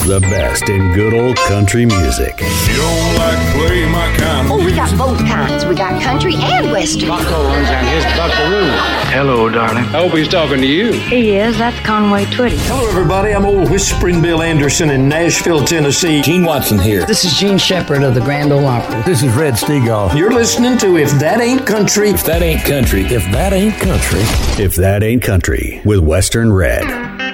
[0.06, 2.38] The best in good old country music.
[2.40, 5.64] You don't like play my kind of Oh, we got both kinds.
[5.66, 7.08] We got country and western.
[7.08, 8.70] Bucko runs down his buckaroo.
[9.10, 9.84] Hello, darling.
[9.84, 10.92] I hope he's talking to you.
[10.92, 11.58] He is.
[11.58, 12.56] That's Conway Twitty.
[12.68, 13.32] Hello, everybody.
[13.32, 16.20] I'm old Whispering Bill Anderson in Nashville, Tennessee.
[16.22, 17.05] Gene Watson here.
[17.06, 19.00] This is Jean Shepard of the Grand Ole Opry.
[19.02, 20.12] This is Red Steagall.
[20.16, 22.10] You're listening to If That Ain't Country.
[22.10, 24.22] If that ain't country, if that ain't country,
[24.62, 27.25] If That Ain't Country with Western Red.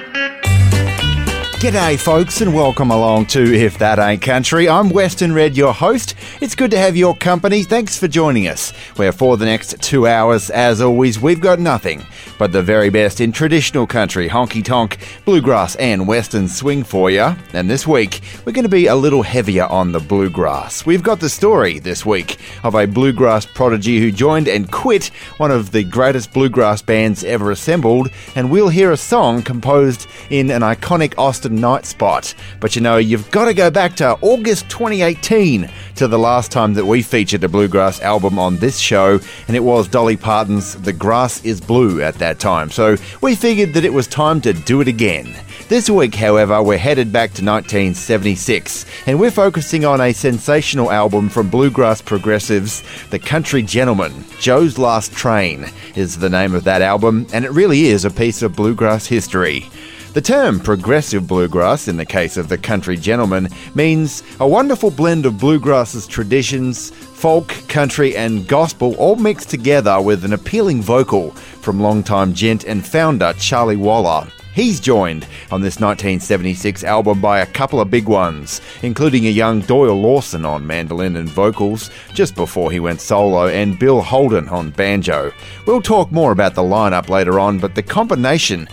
[1.63, 4.67] G'day, folks, and welcome along to If That Ain't Country.
[4.67, 6.13] I'm Western Red, your host.
[6.41, 7.63] It's good to have your company.
[7.63, 8.71] Thanks for joining us.
[8.97, 12.05] Where for the next two hours, as always, we've got nothing
[12.37, 17.33] but the very best in traditional country, honky tonk, bluegrass, and western swing for you.
[17.53, 20.85] And this week, we're going to be a little heavier on the bluegrass.
[20.85, 25.51] We've got the story this week of a bluegrass prodigy who joined and quit one
[25.51, 30.61] of the greatest bluegrass bands ever assembled, and we'll hear a song composed in an
[30.61, 32.33] iconic Austin night spot.
[32.59, 36.73] But you know, you've got to go back to August 2018 to the last time
[36.73, 40.93] that we featured a bluegrass album on this show, and it was Dolly Parton's The
[40.93, 42.69] Grass is Blue at that time.
[42.69, 45.35] So we figured that it was time to do it again.
[45.69, 51.29] This week, however, we're headed back to 1976, and we're focusing on a sensational album
[51.29, 54.25] from bluegrass progressives, The Country Gentlemen.
[54.39, 55.65] Joe's Last Train
[55.95, 59.69] is the name of that album, and it really is a piece of bluegrass history.
[60.13, 65.25] The term progressive bluegrass, in the case of the country gentlemen, means a wonderful blend
[65.25, 71.79] of bluegrass's traditions, folk, country, and gospel all mixed together with an appealing vocal from
[71.79, 74.27] longtime gent and founder Charlie Waller.
[74.53, 79.61] He's joined on this 1976 album by a couple of big ones, including a young
[79.61, 84.69] Doyle Lawson on mandolin and vocals just before he went solo, and Bill Holden on
[84.69, 85.33] banjo.
[85.65, 88.67] We'll talk more about the lineup later on, but the combination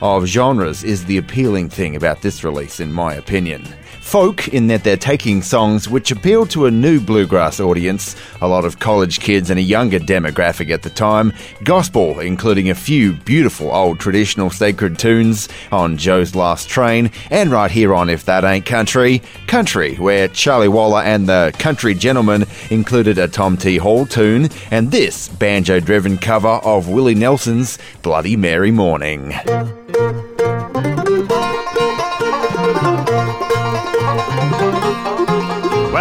[0.00, 3.64] of genres is the appealing thing about this release, in my opinion.
[4.04, 8.64] Folk, in that they're taking songs which appeal to a new bluegrass audience, a lot
[8.64, 11.32] of college kids and a younger demographic at the time.
[11.64, 17.70] Gospel, including a few beautiful old traditional sacred tunes on Joe's Last Train, and right
[17.70, 23.18] here on If That Ain't Country, Country, where Charlie Waller and the Country Gentlemen included
[23.18, 23.78] a Tom T.
[23.78, 29.32] Hall tune, and this banjo driven cover of Willie Nelson's Bloody Mary Morning.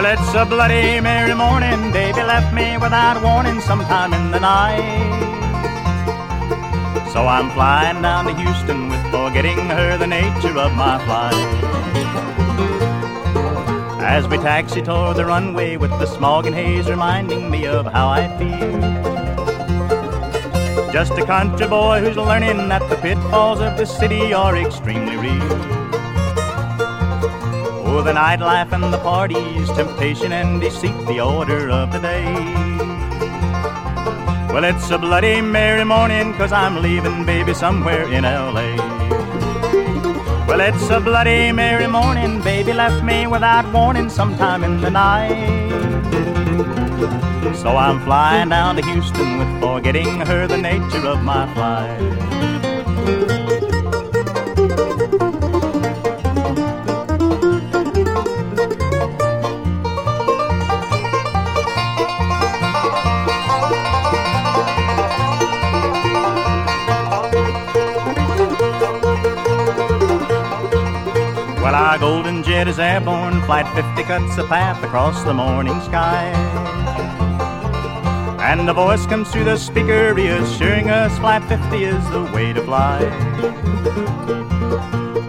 [0.03, 1.93] Well, it's a bloody merry morning.
[1.93, 4.81] Baby left me without warning sometime in the night.
[7.13, 11.33] So I'm flying down to Houston with forgetting her the nature of my flight.
[14.03, 18.09] As we taxi toward the runway with the smog and haze reminding me of how
[18.09, 18.81] I feel.
[20.91, 26.02] Just a country boy who's learning that the pitfalls of the city are extremely real.
[27.95, 32.25] Oh, the nightlife and the parties, temptation and deceit, the order of the day.
[34.51, 38.77] Well, it's a bloody merry morning, cause I'm leaving baby somewhere in LA.
[40.47, 45.69] Well, it's a bloody merry morning, baby left me without warning sometime in the night.
[47.55, 53.42] So I'm flying down to Houston with forgetting her the nature of my flight.
[71.63, 76.25] Well, our golden jet is airborne, Flight 50 cuts a path across the morning sky.
[78.41, 82.61] And a voice comes through the speaker reassuring us Flight 50 is the way to
[82.63, 82.99] fly.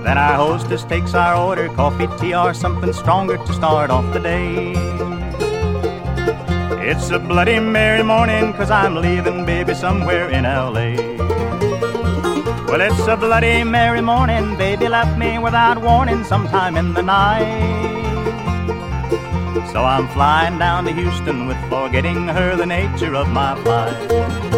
[0.03, 4.19] Then our hostess takes our order, coffee, tea, or something stronger to start off the
[4.19, 4.73] day.
[6.91, 11.14] It's a bloody merry morning, cause I'm leaving baby somewhere in LA.
[12.75, 17.45] Well, it's a bloody merry morning, baby left me without warning sometime in the night.
[19.71, 24.54] So I'm flying down to Houston with forgetting her the nature of my flight.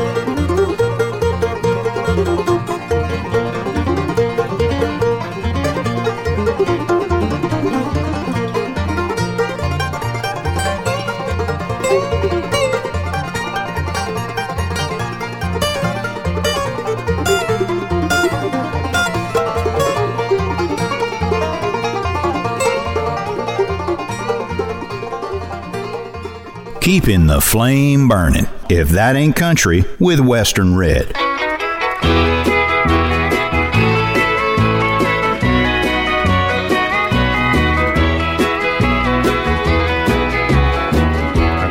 [26.86, 28.46] Keeping the flame burning.
[28.70, 31.12] If that ain't country, with Western Red.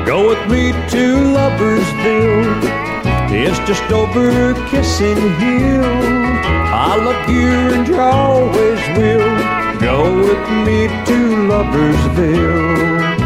[0.06, 2.60] Go with me to Loversville.
[3.32, 5.86] It's just over Kissing Hill.
[6.76, 9.80] I love you and you always will.
[9.80, 11.16] Go with me to
[11.48, 13.25] Loversville.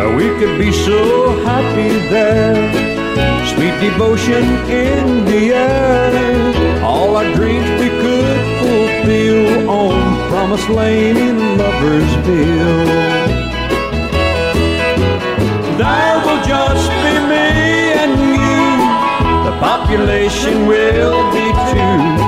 [0.00, 2.56] Uh, we could be so happy there.
[3.52, 6.82] Sweet devotion in the air.
[6.82, 12.86] All our dreams we could fulfill on Promised Lane in Lover's Loversville.
[15.76, 17.48] There will just be me
[18.02, 19.50] and you.
[19.50, 22.19] The population will be two.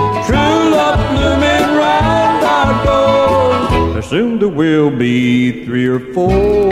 [4.12, 6.70] Soon there will be three or four.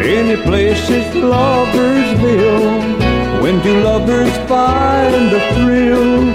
[0.00, 2.72] Any place is Loversville.
[3.42, 6.32] When two lovers find a thrill,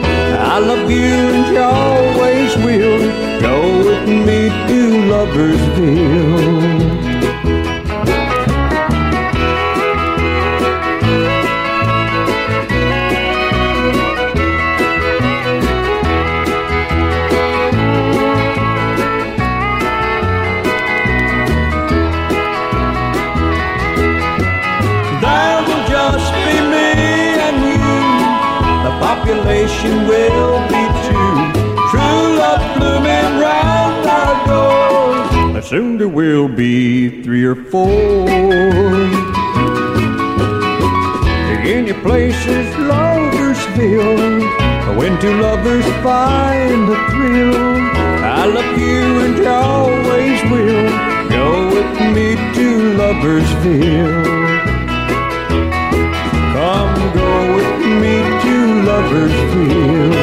[0.53, 3.09] I love you and you always will.
[3.41, 4.79] Go with me to
[5.11, 6.82] Loversville.
[29.23, 31.35] Population will be two.
[31.89, 35.65] True love blooming round our doors.
[35.65, 38.27] Soon there will be three or four.
[41.65, 44.41] Any place is Loversville.
[44.97, 47.55] When two lovers find a thrill,
[48.41, 50.89] I love you and you always will.
[51.29, 52.67] Go with me to
[52.99, 54.42] Loversville.
[58.93, 60.13] To Loversville.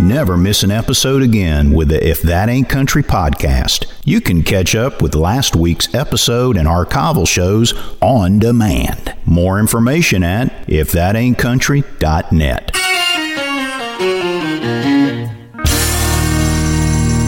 [0.00, 3.86] Never miss an episode again with the If That Ain't Country podcast.
[4.04, 9.14] You can catch up with last week's episode and archival shows on demand.
[9.24, 12.72] More information at ifthataintcountry.net.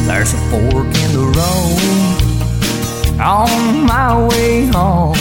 [0.07, 5.17] There's a fork in the road on my way home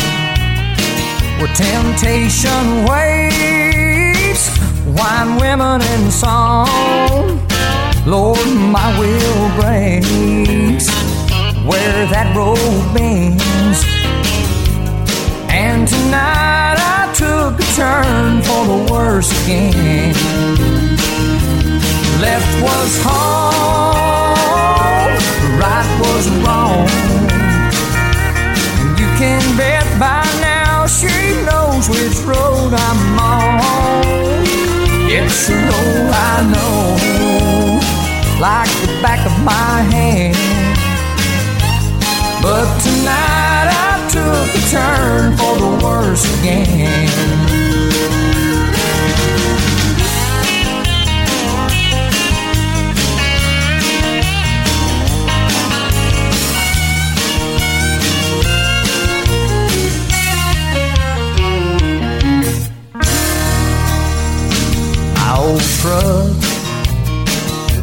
[1.39, 4.49] where temptation waits,
[4.97, 6.67] wine, women, and song.
[8.05, 10.87] Lord, my will breaks
[11.65, 12.57] where that road
[12.93, 13.83] bends.
[15.49, 20.13] And tonight I took a turn for the worse again.
[22.19, 24.35] Left was home,
[25.57, 26.87] right was wrong.
[28.99, 30.42] You can bet by
[31.00, 31.07] she
[31.45, 34.43] knows which road I'm on.
[35.09, 36.81] It's a road I know,
[38.39, 40.38] like the back of my hand.
[42.41, 47.72] But tonight I took a turn for the worse again.
[65.83, 66.31] Truck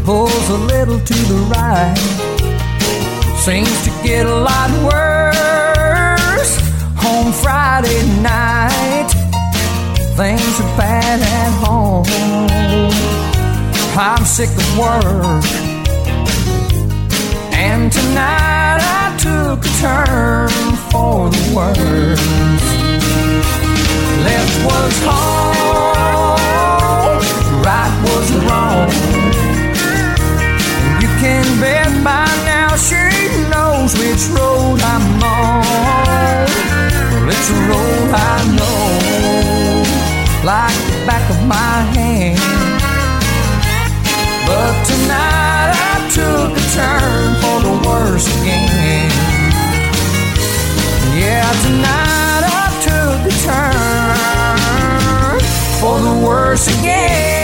[0.06, 1.94] pulls a little to the right.
[3.36, 6.52] Seems to get a lot worse
[6.96, 9.10] home Friday night.
[10.16, 12.06] things are bad at home.
[14.08, 15.44] I'm sick of work.
[17.52, 20.48] And tonight I took a turn
[20.90, 22.26] for the worse.
[24.26, 25.69] Left was home,
[27.64, 28.88] right was wrong.
[31.00, 33.02] You can bet by now she
[33.52, 36.48] knows which road I'm on.
[37.28, 38.90] It's a road I know
[40.44, 42.38] like the back of my hand.
[44.46, 49.10] But tonight I took a turn for the worse again.
[51.14, 53.80] Yeah, tonight I took a turn
[55.80, 57.39] for the worse again.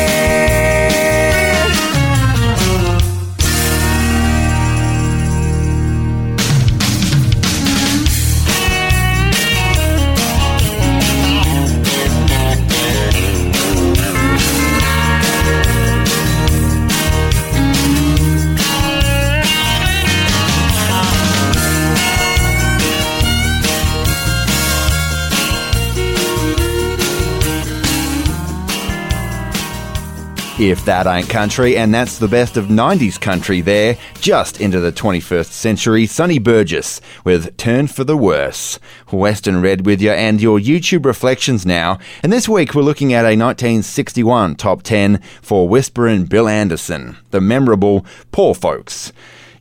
[30.59, 34.91] If that ain't country, and that's the best of 90s country there, just into the
[34.91, 38.79] 21st century, Sonny Burgess with Turn for the Worse.
[39.13, 41.99] Western Red with you and your YouTube reflections now.
[42.23, 47.43] And this week we're looking at a 1961 top 10 for Whisperin' Bill Anderson, the
[47.43, 49.13] memorable Poor Folks.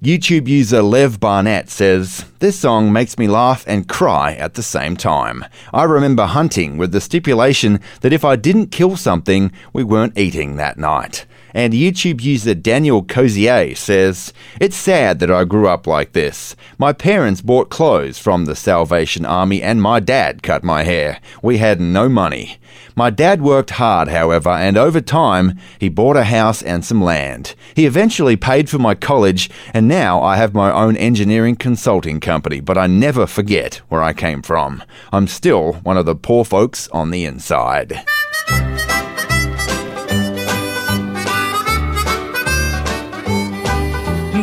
[0.06, 4.96] YouTube user Lev Barnett says, This song makes me laugh and cry at the same
[4.96, 5.44] time.
[5.74, 10.58] I remember hunting with the stipulation that if I didn't kill something, we weren't eating
[10.58, 11.26] that night.
[11.56, 16.54] And YouTube user Daniel Cozier says, It's sad that I grew up like this.
[16.78, 21.22] My parents bought clothes from the Salvation Army and my dad cut my hair.
[21.42, 22.60] We had no money.
[22.94, 27.56] My dad worked hard, however, and over time, he bought a house and some land.
[27.74, 32.60] He eventually paid for my college, and now I have my own engineering consulting company,
[32.60, 34.84] but I never forget where I came from.
[35.14, 38.06] I'm still one of the poor folks on the inside.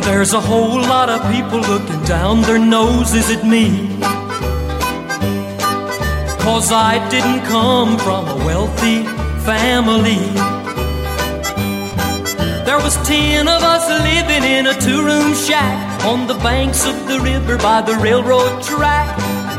[0.05, 3.87] There's a whole lot of people looking down their noses at me.
[6.43, 9.03] Cause I didn't come from a wealthy
[9.45, 10.19] family.
[12.65, 17.21] There was ten of us living in a two-room shack on the banks of the
[17.21, 19.07] river by the railroad track.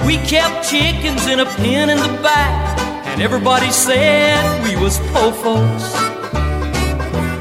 [0.07, 5.33] We kept chickens in a pen in the back, and everybody said we was po
[5.33, 6.14] folks.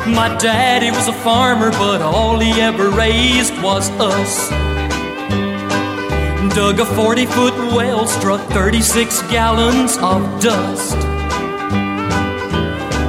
[0.05, 4.49] My daddy was a farmer, but all he ever raised was us.
[6.53, 10.97] Dug a 40 foot well, struck 36 gallons of dust.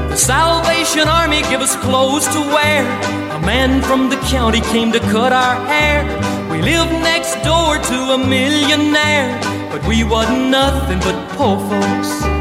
[0.08, 2.84] The Salvation Army gave us clothes to wear.
[3.32, 6.04] A man from the county came to cut our hair.
[6.48, 9.36] We lived next door to a millionaire,
[9.72, 12.33] but we wasn't nothing but poor folks.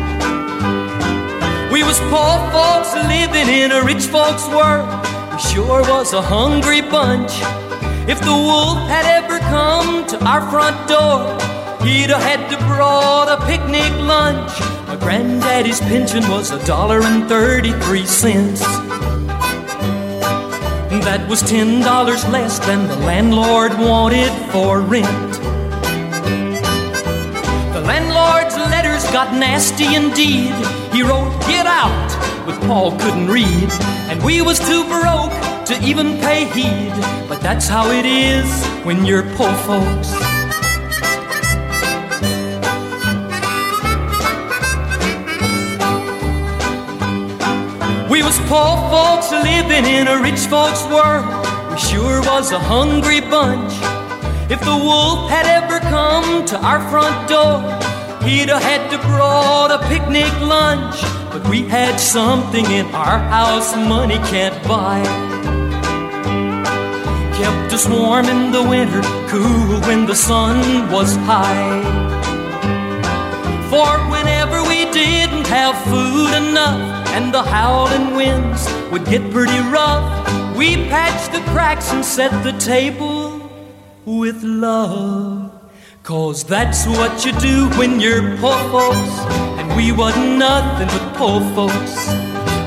[1.83, 4.87] We was poor folks living in a rich folks world.
[5.33, 7.33] We sure was a hungry bunch.
[8.07, 11.27] If the wolf had ever come to our front door,
[11.85, 14.57] he'd have had to brought a picnic lunch.
[14.87, 18.61] My granddaddy's pension was a dollar and thirty-three cents.
[21.03, 25.33] That was ten dollars less than the landlord wanted for rent.
[27.73, 28.82] The landlord's letters
[29.13, 30.55] got nasty indeed.
[30.91, 32.09] He wrote, Get out,
[32.47, 33.69] but Paul couldn't read.
[34.09, 35.31] And we was too broke
[35.67, 36.91] to even pay heed.
[37.29, 38.49] But that's how it is
[38.83, 40.09] when you're poor folks.
[48.09, 51.45] We was poor folks living in a rich folks world.
[51.71, 53.73] We sure was a hungry bunch.
[54.51, 57.92] If the wolf had ever come to our front door,
[58.25, 61.01] he'd had to brought a picnic lunch.
[61.31, 65.03] But we had something in our house money can't buy.
[67.37, 71.81] Kept us warm in the winter, cool when the sun was high.
[73.69, 80.05] For whenever we didn't have food enough and the howling winds would get pretty rough,
[80.55, 83.49] we patched the cracks and set the table
[84.05, 85.52] with love.
[86.03, 89.15] Cause that's what you do when you're poor folks,
[89.57, 91.95] and we wasn't nothing but poor folks.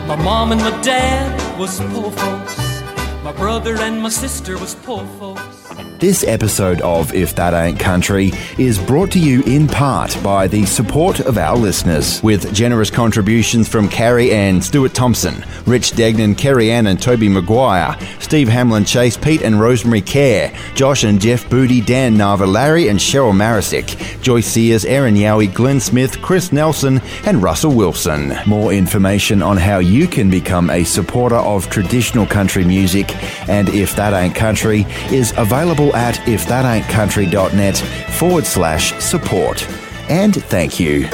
[0.09, 2.83] My mom and my dad was poor folks,
[3.23, 5.86] my brother and my sister was poor folks.
[5.99, 10.67] This episode of If That Ain't Country is brought to you in part by the
[10.67, 16.71] support of our listeners, with generous contributions from Carrie Ann Stuart Thompson, Rich Degnan, Kerry
[16.71, 21.81] Ann and Toby Maguire, Steve Hamlin Chase, Pete and Rosemary Kerr, Josh and Jeff Booty,
[21.81, 27.43] Dan Nava, Larry and Cheryl Marisick, Joyce Sears, Aaron Yowie, Glenn Smith, Chris Nelson, and
[27.43, 28.35] Russell Wilson.
[28.47, 33.17] More information on how you can become a supporter of traditional country music
[33.49, 37.76] and If That Ain't Country is available at ifthataintcountry.net
[38.19, 39.66] forward slash support.
[40.09, 41.09] And thank you.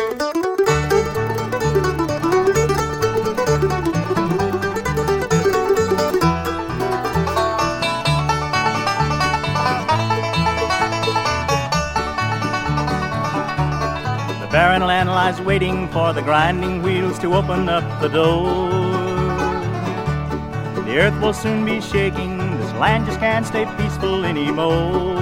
[14.41, 18.71] The barren land lies waiting for the grinding wheels to open up the door.
[20.85, 22.42] The earth will soon be shaking,
[22.83, 25.15] land just can't stay peaceful anymore.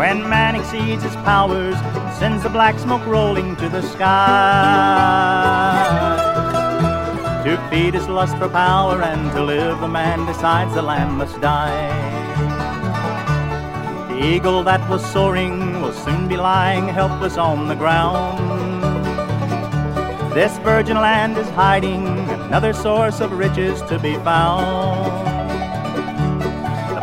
[0.00, 1.76] When man exceeds his powers,
[2.18, 4.14] sends the black smoke rolling to the sky.
[7.44, 11.38] To feed his lust for power and to live, the man decides the land must
[11.42, 11.92] die.
[14.08, 18.38] The eagle that was soaring will soon be lying helpless on the ground.
[20.32, 22.06] This virgin land is hiding
[22.46, 25.17] another source of riches to be found.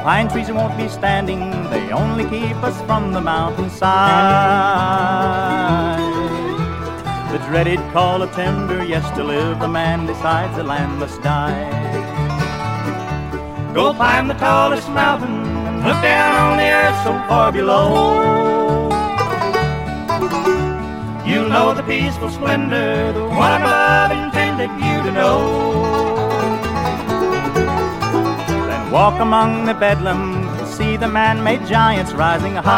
[0.05, 3.89] Pine trees won't be standing, they only keep us from the mountainside.
[7.31, 11.71] The dreaded call of timber, yes, to live, the man decides the land must die.
[13.73, 18.91] Go climb the tallest mountain and look down on the earth so far below.
[21.25, 26.04] You'll know the peaceful splendor, the one above intended you to know.
[28.95, 32.71] Walk among the bedlam, and see the man-made giants rising high.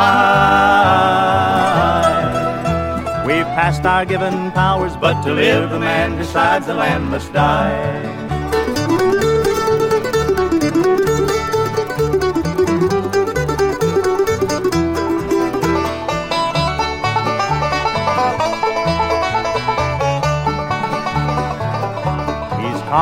[3.23, 8.16] We've passed our given powers, but to live the man decides the land must die.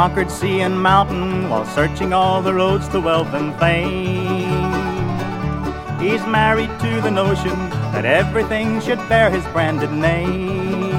[0.06, 4.70] Conquered sea and mountain while searching all the roads to wealth and fame.
[6.00, 7.58] He's married to the notion
[7.91, 10.91] that everything should bear his branded name.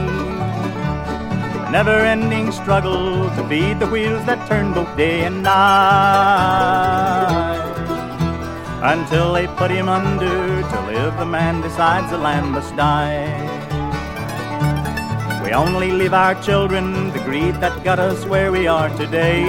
[1.71, 5.55] Never ending struggle to feed the wheels that turn both day and night.
[8.83, 13.55] Until they put him under to live, the man decides the land must die.
[15.45, 19.43] We only leave our children greed that got us where we are today.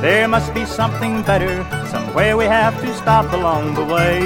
[0.00, 4.20] There must be something better, somewhere we have to stop along the way.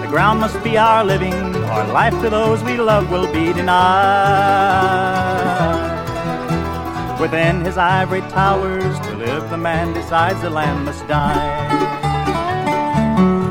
[0.00, 1.34] The ground must be our living,
[1.74, 3.92] our life to those we love will be denied.
[7.20, 11.44] Within his ivory towers, to live the man decides the land must die.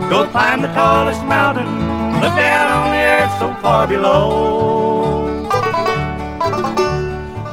[0.09, 1.71] Go climb the tallest mountain,
[2.19, 5.00] look down on the earth so far below.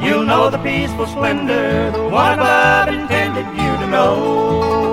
[0.09, 4.89] You'll know the peaceful splendor, the one above intended you to know.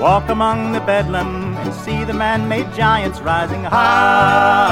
[0.00, 4.70] Walk among the bedlam and see the man-made giants rising high.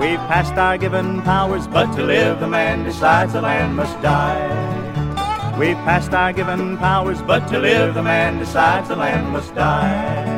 [0.00, 5.56] We've passed our given powers, but to live the man decides the land must die.
[5.56, 10.29] We've passed our given powers, but to live the man decides the land must die.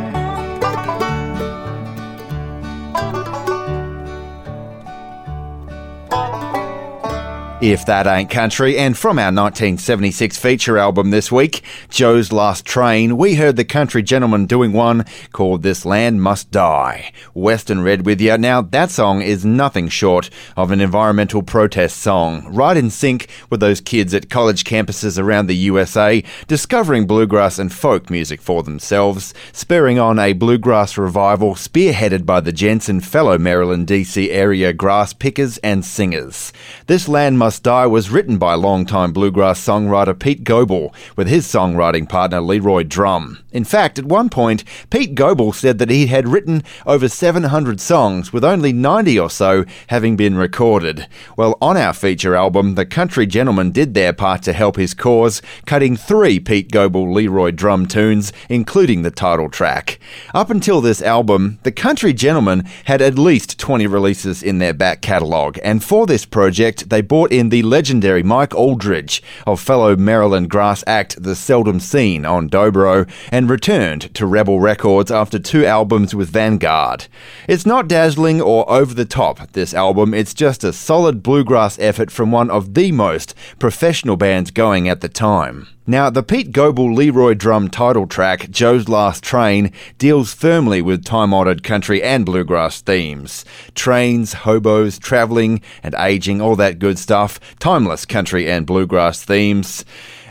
[7.62, 13.16] If That Ain't Country, and from our 1976 feature album this week, Joe's Last Train,
[13.16, 17.12] we heard the country gentlemen doing one called This Land Must Die.
[17.34, 18.36] Western Red with you.
[18.36, 23.60] Now, that song is nothing short of an environmental protest song, right in sync with
[23.60, 29.34] those kids at college campuses around the USA discovering bluegrass and folk music for themselves,
[29.52, 35.58] spurring on a bluegrass revival spearheaded by the Jensen fellow Maryland DC area grass pickers
[35.58, 36.52] and singers.
[36.88, 42.08] This Land Must Die was written by longtime bluegrass songwriter Pete Goble with his songwriting
[42.08, 43.38] partner Leroy Drumm.
[43.52, 48.32] In fact, at one point, Pete Goble said that he had written over 700 songs,
[48.32, 51.06] with only 90 or so having been recorded.
[51.36, 55.42] Well, on our feature album, the Country Gentlemen did their part to help his cause,
[55.66, 59.98] cutting three Pete Goble Leroy Drumm tunes, including the title track.
[60.34, 65.02] Up until this album, the Country Gentlemen had at least 20 releases in their back
[65.02, 69.96] catalogue, and for this project, they brought in in the legendary Mike Auldridge of fellow
[69.96, 75.66] Maryland grass act The Seldom Scene on Dobro and returned to Rebel Records after two
[75.66, 77.08] albums with Vanguard.
[77.48, 82.12] It's not dazzling or over the top, this album, it's just a solid bluegrass effort
[82.12, 85.66] from one of the most professional bands going at the time.
[85.84, 91.34] Now, the Pete Goble Leroy Drumm title track, Joe's Last Train, deals firmly with time
[91.34, 93.44] honoured country and bluegrass themes.
[93.74, 97.40] Trains, hobos, travelling, and aging, all that good stuff.
[97.58, 99.84] Timeless country and bluegrass themes.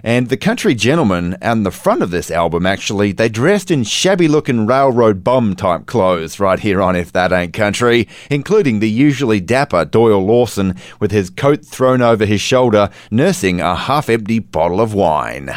[0.03, 4.27] And the country gentlemen on the front of this album, actually, they dressed in shabby
[4.27, 9.39] looking railroad bum type clothes right here on If That Ain't Country, including the usually
[9.39, 14.81] dapper Doyle Lawson with his coat thrown over his shoulder, nursing a half empty bottle
[14.81, 15.49] of wine.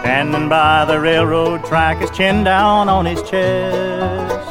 [0.00, 4.43] Standing by the railroad track, his chin down on his chest.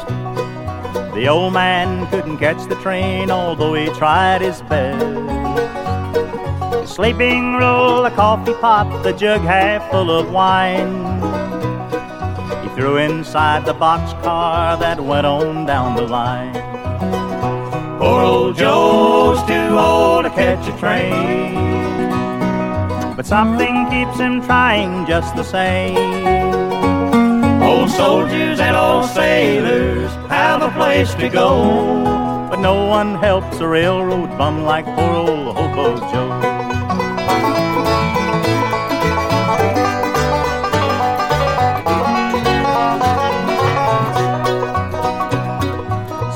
[1.14, 4.98] The old man couldn't catch the train, although he tried his best.
[6.72, 11.22] The sleeping roll, a coffee pot, the jug half full of wine.
[12.64, 16.52] He threw inside the boxcar that went on down the line.
[18.00, 21.54] Poor old Joe's too old to catch a train.
[23.14, 26.33] But something keeps him trying just the same.
[27.74, 31.48] Old soldiers and old sailors have a place to go.
[32.48, 36.30] But no one helps a railroad bum like poor old Hobo Joe.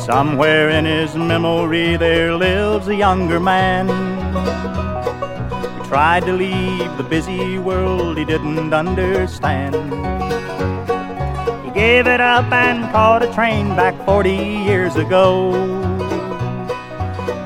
[0.05, 3.87] Somewhere in his memory there lives a younger man
[5.55, 9.77] who tried to leave the busy world he didn't understand.
[11.79, 15.53] Gave it up and caught a train back 40 years ago.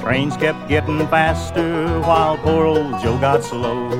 [0.00, 3.90] Trains kept getting faster while poor old Joe got slow.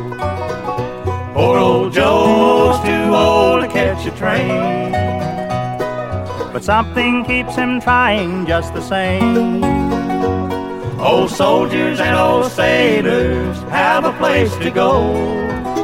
[1.34, 4.92] Poor old Joe's too old to catch a train.
[6.50, 9.62] But something keeps him trying just the same.
[10.98, 15.12] Old soldiers and old sailors have a place to go.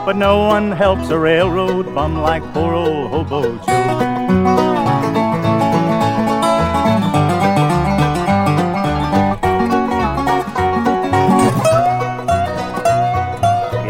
[0.07, 4.08] But no one helps a railroad bum like poor old Hobo Joe.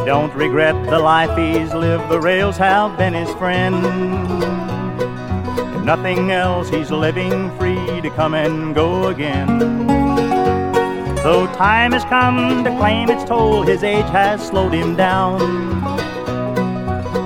[0.09, 3.77] Don't regret the life he's lived, the rails have been his friend.
[5.77, 9.59] If nothing else, he's living free to come and go again.
[11.16, 15.40] Though time has come to claim its toll, his age has slowed him down.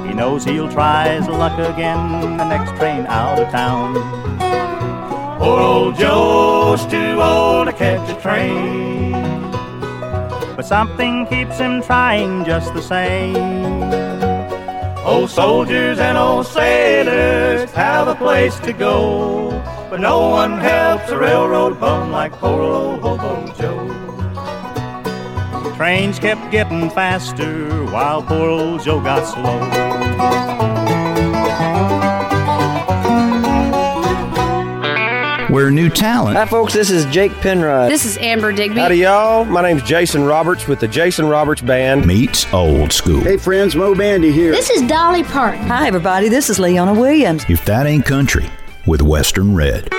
[0.09, 3.95] He knows he'll try his luck again the next train out of town.
[5.39, 9.02] Poor old Joe's too old to catch a train.
[10.57, 13.37] But something keeps him trying just the same.
[15.05, 19.51] Old soldiers and old sailors have a place to go.
[19.91, 23.93] But no one helps a railroad bum like poor old Hobo Joe.
[25.77, 30.82] Trains kept getting faster while poor old Joe got slow.
[35.53, 36.73] Where new talent Hi, folks.
[36.73, 37.91] This is Jake Penrod.
[37.91, 38.81] This is Amber Digby.
[38.81, 39.45] Howdy, y'all.
[39.45, 42.07] My name's Jason Roberts with the Jason Roberts Band.
[42.07, 43.21] meets old school.
[43.21, 44.53] Hey, friends, Moe Bandy here.
[44.53, 45.67] This is Dolly Parton.
[45.67, 46.31] Hi, everybody.
[46.31, 47.45] This is Leona Williams.
[47.51, 48.49] If that ain't country,
[48.87, 49.93] with Western Red.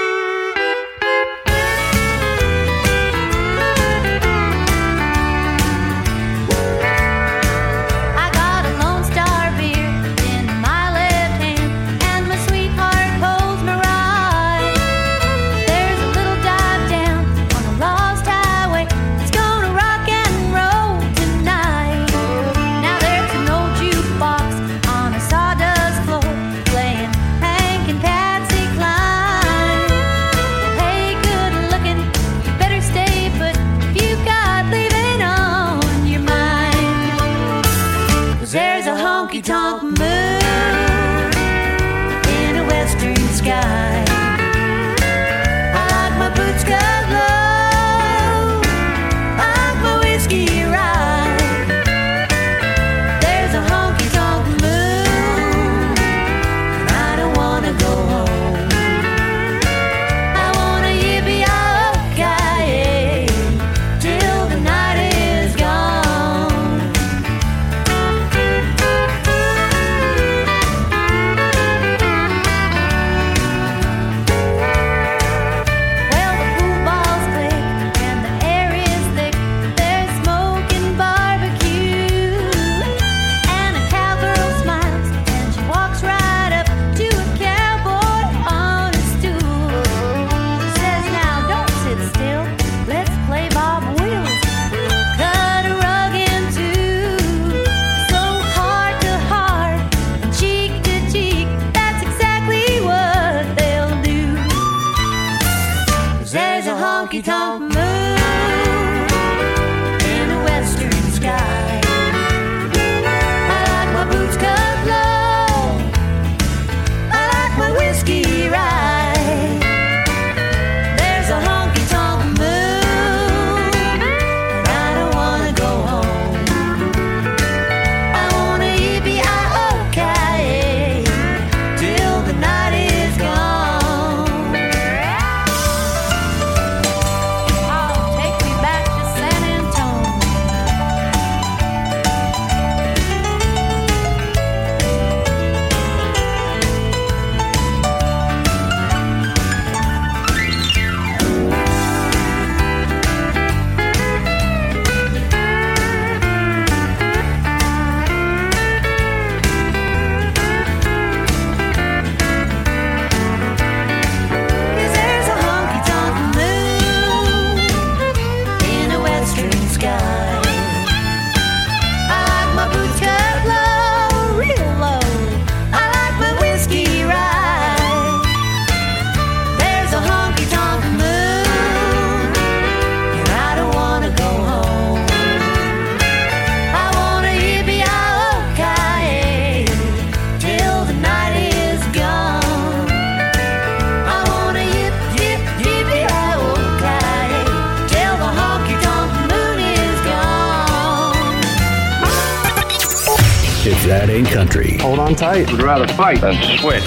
[205.15, 205.41] Country.
[205.41, 205.51] On tight.
[205.51, 206.83] Would rather fight than switch.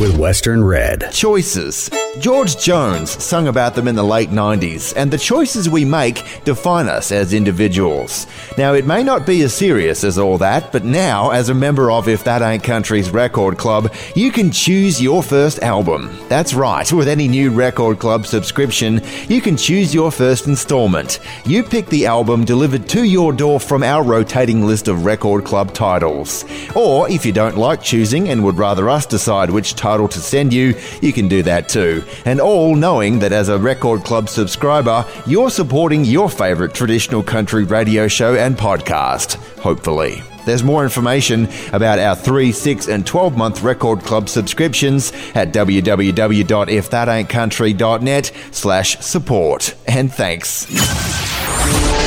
[0.00, 1.10] With Western Red.
[1.12, 1.90] Choices.
[2.18, 6.88] George Jones sung about them in the late 90s, and the choices we make define
[6.88, 8.26] us as individuals.
[8.56, 11.90] Now, it may not be as serious as all that, but now, as a member
[11.90, 16.16] of If That Ain't Country's record club, you can choose your first album.
[16.28, 21.18] That's right, with any new record club subscription, you can choose your first installment.
[21.44, 25.74] You pick the album delivered to your door from our rotating list of record club
[25.74, 26.44] titles.
[26.74, 30.52] Or, if you don't like choosing and would rather us decide which title to send
[30.52, 35.06] you, you can do that too and all knowing that as a Record Club subscriber,
[35.26, 40.22] you're supporting your favourite traditional country radio show and podcast, hopefully.
[40.44, 48.32] There's more information about our 3, 6, and 12 month Record Club subscriptions at www.ifthataintcountry.net
[48.50, 49.74] slash support.
[49.86, 50.66] And thanks.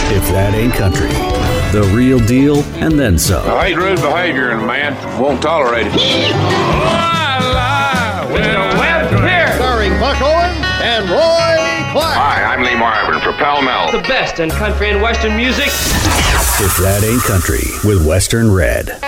[0.09, 1.36] If That Ain't Country.
[1.73, 3.45] The real deal and then some.
[3.45, 5.93] I hate rude behavior and man won't tolerate it.
[9.55, 12.15] Starring Buck Owens and Roy Clark.
[12.15, 13.91] Hi, I'm Lee Marvin for Pall Mall.
[13.91, 15.67] The best in country and western music.
[15.67, 19.06] If That Ain't Country with Western Red.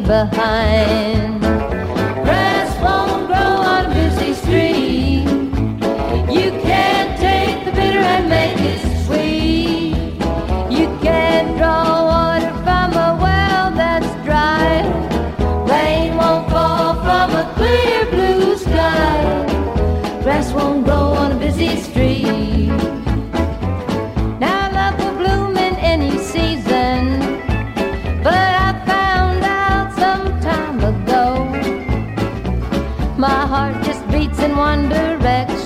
[0.00, 1.29] Behind.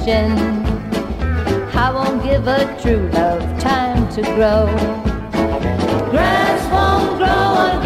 [0.04, 0.64] Direction.
[1.76, 4.66] I won't give a true love time to grow.
[6.10, 7.82] Grass won't grow on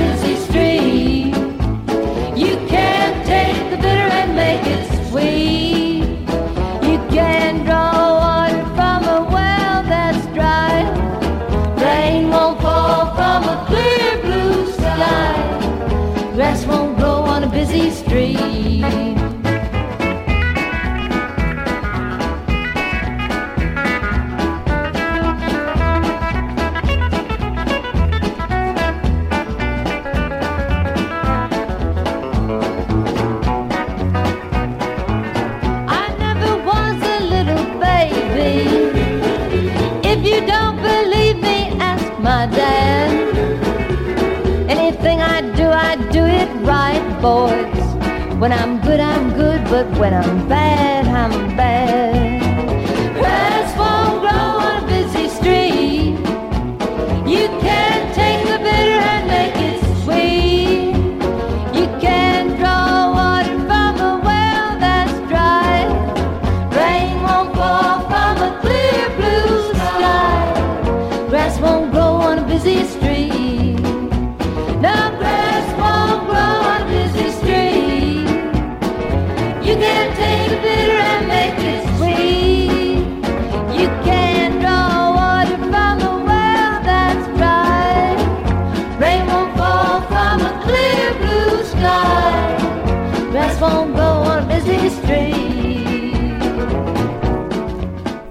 [48.38, 51.77] When I'm good, I'm good, but when I'm bad, I'm bad.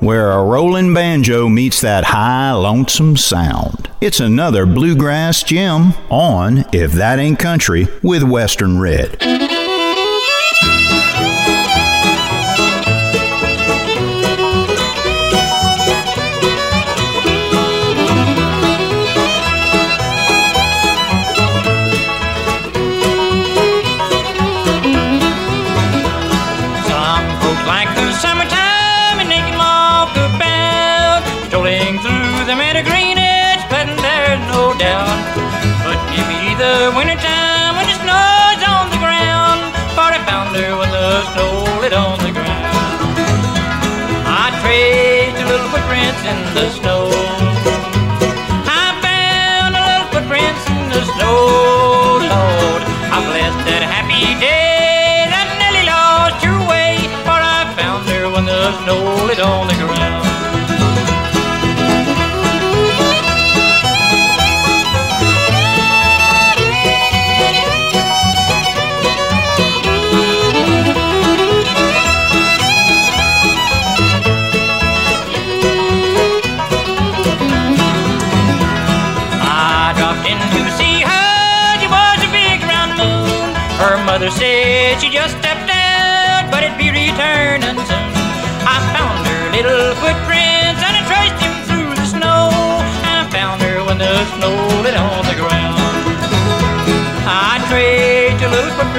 [0.08, 3.90] Where a rolling banjo meets that high, lonesome sound.
[4.00, 9.37] It's another bluegrass gem on If That Ain't Country with Western Red.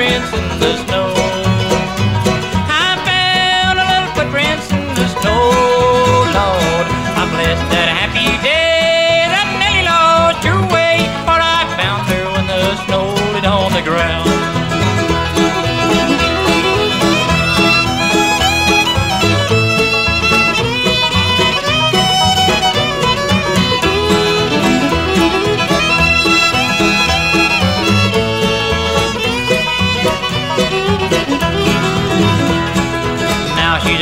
[0.09, 0.88] Footprints in the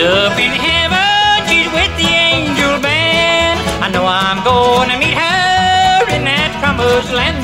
[0.07, 3.59] up in heaven, she's with the angel band.
[3.83, 7.42] I know I'm going to meet her in that promised land.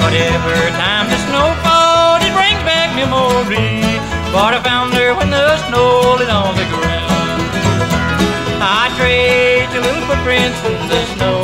[0.00, 4.00] But every time the snow falls, it brings back memories.
[4.32, 7.44] But I found her when the snow lit on the ground.
[8.64, 11.37] I traced her little footprints in the snow.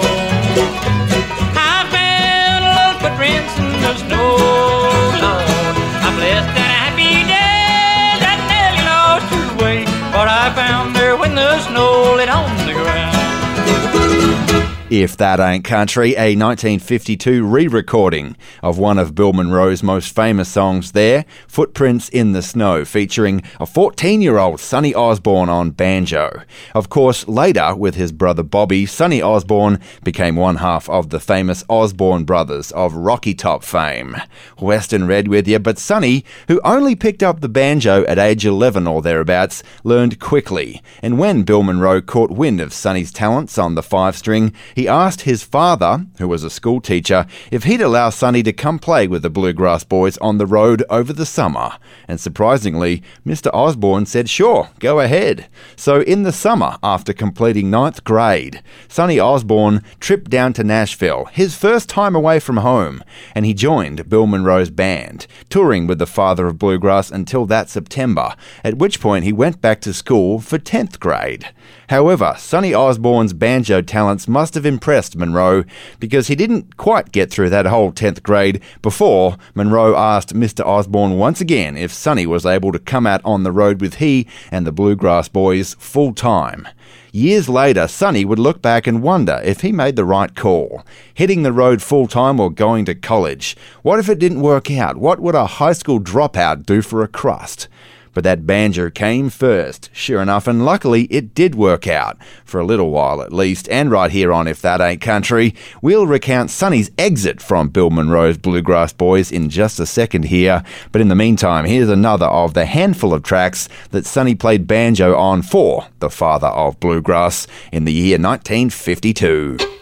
[15.02, 20.48] If That Ain't Country, a 1952 re recording of one of Bill Monroe's most famous
[20.48, 26.42] songs there, Footprints in the Snow, featuring a 14 year old Sonny Osborne on banjo.
[26.74, 31.62] Of course, later, with his brother Bobby, Sonny Osborne became one half of the famous
[31.68, 34.16] Osborne brothers of Rocky Top fame.
[34.58, 38.88] Western Red with you, but Sonny, who only picked up the banjo at age 11
[38.88, 40.82] or thereabouts, learned quickly.
[41.01, 45.20] And when Bill Monroe caught wind of Sonny's talents on the five string, he asked
[45.20, 49.22] his father, who was a school teacher, if he'd allow Sonny to come play with
[49.22, 51.78] the Bluegrass Boys on the road over the summer.
[52.09, 53.49] And surprisingly, Mr.
[53.55, 55.46] Osborne said, sure, go ahead.
[55.76, 61.56] So in the summer, after completing ninth grade, Sonny Osborne tripped down to Nashville, his
[61.56, 63.02] first time away from home,
[63.34, 68.34] and he joined Bill Monroe's band, touring with the father of bluegrass until that September,
[68.62, 71.48] at which point he went back to school for 10th grade.
[71.89, 75.64] However, Sonny Osborne's banjo talents must have impressed Monroe
[76.01, 80.64] because he didn't quite get through that whole 10th grade before Monroe asked Mr.
[80.64, 84.26] Osborne once again if Sonny was able to come out on the road with he
[84.51, 86.66] and the Bluegrass Boys full time.
[87.12, 90.85] Years later, Sonny would look back and wonder if he made the right call.
[91.14, 93.57] Hitting the road full time or going to college.
[93.82, 94.97] What if it didn't work out?
[94.97, 97.68] What would a high school dropout do for a crust?
[98.14, 102.64] But that banjo came first, sure enough, and luckily it did work out, for a
[102.64, 106.90] little while at least, and right here on If That Ain't Country, we'll recount Sonny's
[106.96, 110.62] exit from Bill Monroe's Bluegrass Boys in just a second here,
[110.92, 115.16] but in the meantime, here's another of the handful of tracks that Sonny played banjo
[115.16, 119.74] on for the father of bluegrass in the year 1952.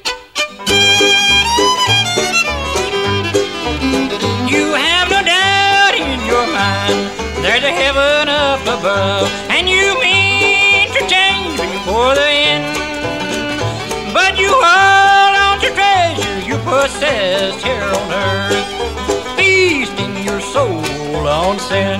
[9.02, 12.66] Above, and you mean to change before the end.
[14.14, 18.68] But you hold on to treasure you possess here on earth,
[19.36, 21.98] feasting your soul on sin.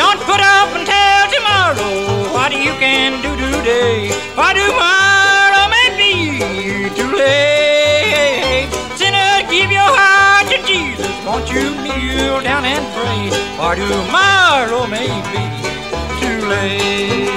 [0.00, 1.92] Don't put up until tomorrow
[2.32, 6.12] what you can do today, for tomorrow may be
[6.96, 8.68] too late.
[8.96, 11.12] Sinner, give your heart to Jesus.
[11.26, 13.47] Won't you kneel down and pray?
[13.58, 15.42] For tomorrow may be
[16.20, 17.28] too late.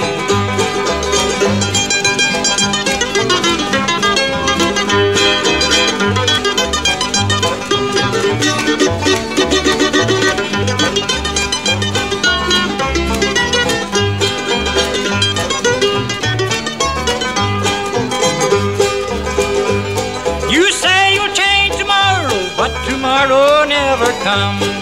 [20.48, 24.81] You say you'll change tomorrow, but tomorrow never comes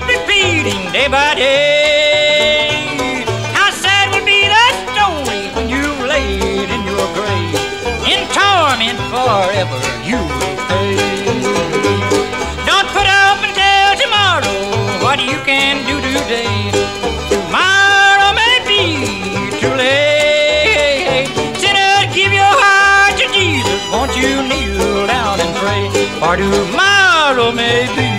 [0.00, 3.24] keep repeating day by day.
[3.52, 7.54] How sad would be that story when you laid in your grave,
[8.08, 10.96] in torment forever you will pay.
[12.64, 14.56] Don't put up until tomorrow
[15.04, 16.70] what you can do today.
[17.28, 18.82] Tomorrow may be
[19.60, 21.28] too late.
[21.58, 23.80] Sinner, give your heart to Jesus.
[23.92, 25.88] Won't you kneel down and pray?
[26.20, 28.09] For tomorrow may be.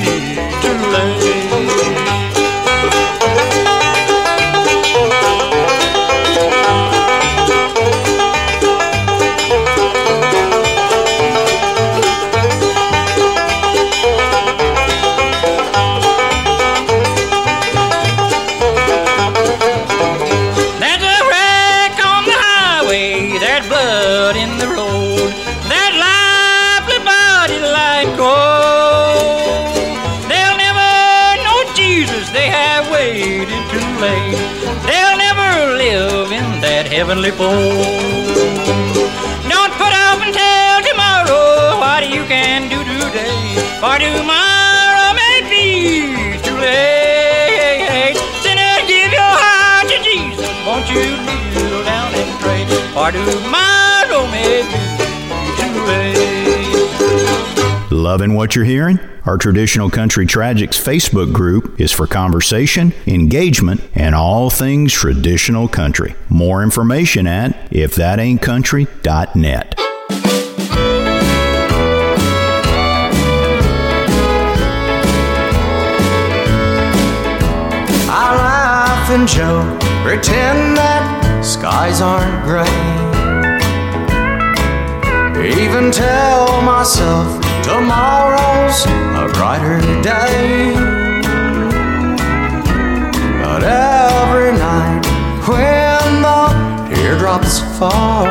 [37.38, 38.36] Fold.
[39.52, 45.68] Don't put off until tomorrow what you can do today, for tomorrow may be
[46.46, 48.18] too late.
[48.44, 52.66] Sinner, give your heart to Jesus, won't you kneel down and pray,
[52.96, 54.82] for tomorrow may be
[55.60, 56.41] too late.
[57.92, 59.02] Loving what you're hearing?
[59.26, 66.16] Our Traditional Country Tragics Facebook group is for conversation, engagement, and all things traditional country.
[66.30, 69.76] More information at ifthataintcountry.net.
[78.08, 82.64] I laugh and joke, pretend that skies aren't gray.
[85.62, 90.74] Even tell myself tomorrow's a brighter day.
[93.44, 95.04] But every night
[95.48, 96.42] when the
[96.90, 98.26] teardrops fall,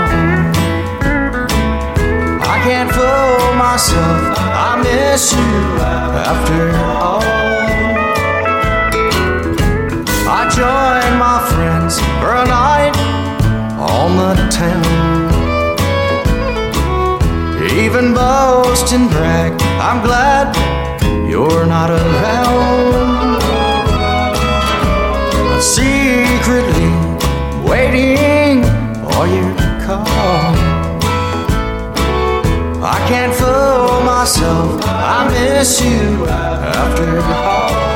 [2.53, 4.39] I can't fool myself.
[4.39, 5.53] I miss you
[6.31, 7.23] after all.
[10.33, 12.97] I join my friends for a night
[13.79, 15.20] on the town.
[17.81, 20.55] Even boast and brag, I'm glad
[21.27, 23.41] you're not around.
[25.33, 26.91] But secretly
[27.67, 28.63] waiting
[29.03, 29.55] for your
[29.87, 30.55] call.
[32.85, 37.90] I can't fool myself, I miss you after all.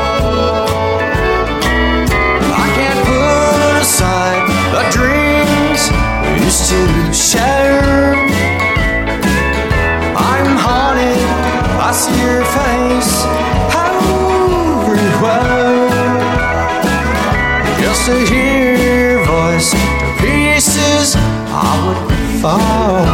[22.44, 23.13] Fall.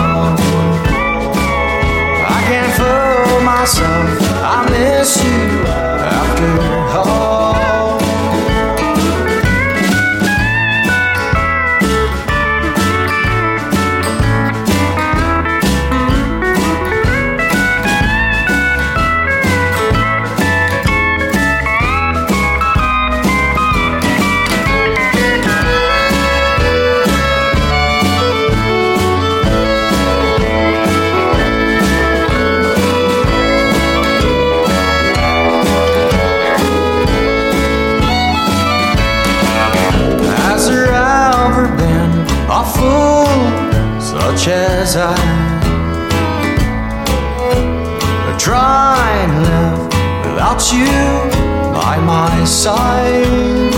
[52.60, 53.72] Side.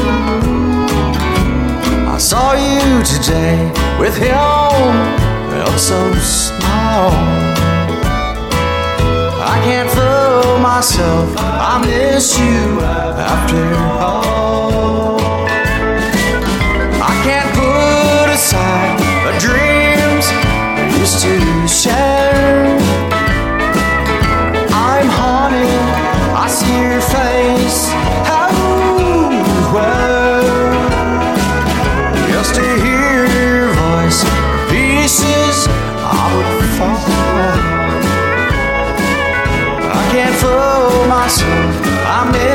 [2.15, 3.57] I saw you today
[4.01, 4.93] with him,
[5.53, 7.13] felt so small.
[9.55, 13.63] I can't fool myself, I miss you after
[14.03, 14.92] all.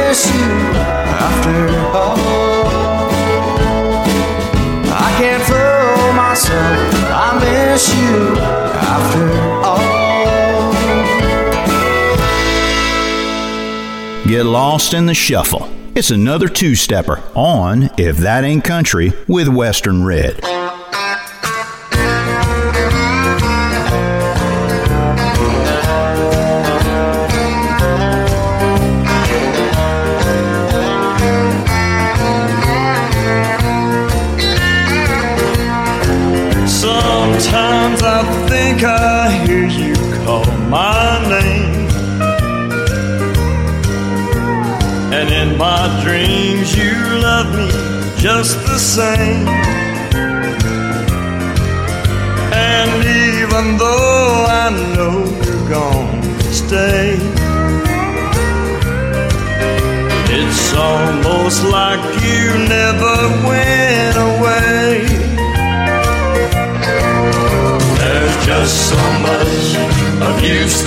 [0.07, 2.17] Miss you after all.
[4.89, 8.37] I can't fool myself, I miss you
[8.95, 9.25] after
[9.65, 9.87] all.
[14.27, 15.69] Get lost in the shuffle.
[15.93, 20.56] It's another two stepper on If That Ain't Country with Western Red.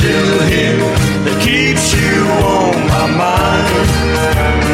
[0.00, 0.80] Still here
[1.24, 2.24] that keeps you
[2.56, 3.88] on my mind.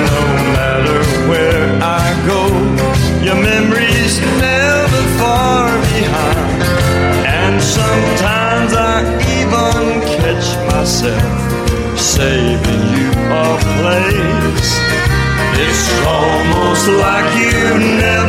[0.07, 0.23] No
[0.55, 2.43] matter where I go,
[3.27, 6.63] your memory's never far behind.
[7.27, 9.03] And sometimes I
[9.35, 9.83] even
[10.15, 13.11] catch myself saving you
[13.43, 13.51] a
[13.83, 14.73] place.
[15.59, 17.59] It's almost like you
[17.99, 18.26] never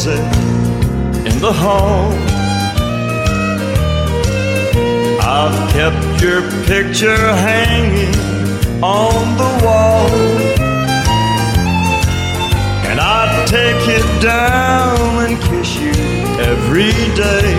[0.00, 2.10] closet in the hall.
[5.20, 8.14] I've kept your picture hanging
[8.82, 10.08] on the wall.
[12.88, 15.92] And I'd take it down and kiss you
[16.50, 17.54] every day.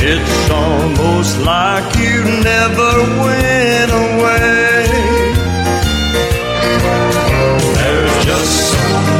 [0.00, 2.92] It's almost like you never
[3.24, 4.77] went away.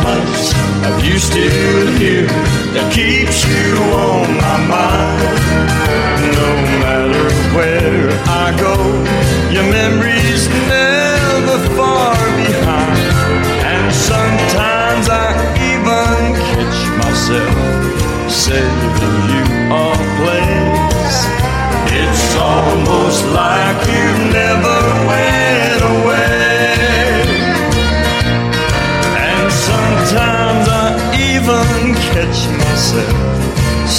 [0.08, 0.40] Much
[0.88, 2.30] of you still here
[2.74, 3.68] that keeps you
[4.08, 5.36] on my mind.
[6.40, 6.50] No
[6.82, 8.08] matter where
[8.44, 8.74] I go,
[9.54, 12.17] your memory's never far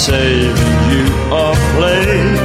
[0.00, 0.56] saving
[0.90, 2.40] you a place.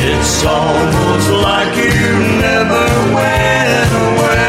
[0.00, 2.08] It's almost like you
[2.40, 4.48] never went away.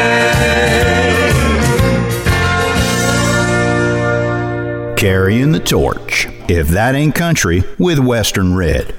[4.96, 6.26] Carrying the torch.
[6.48, 8.94] If that ain't country, with Western Red.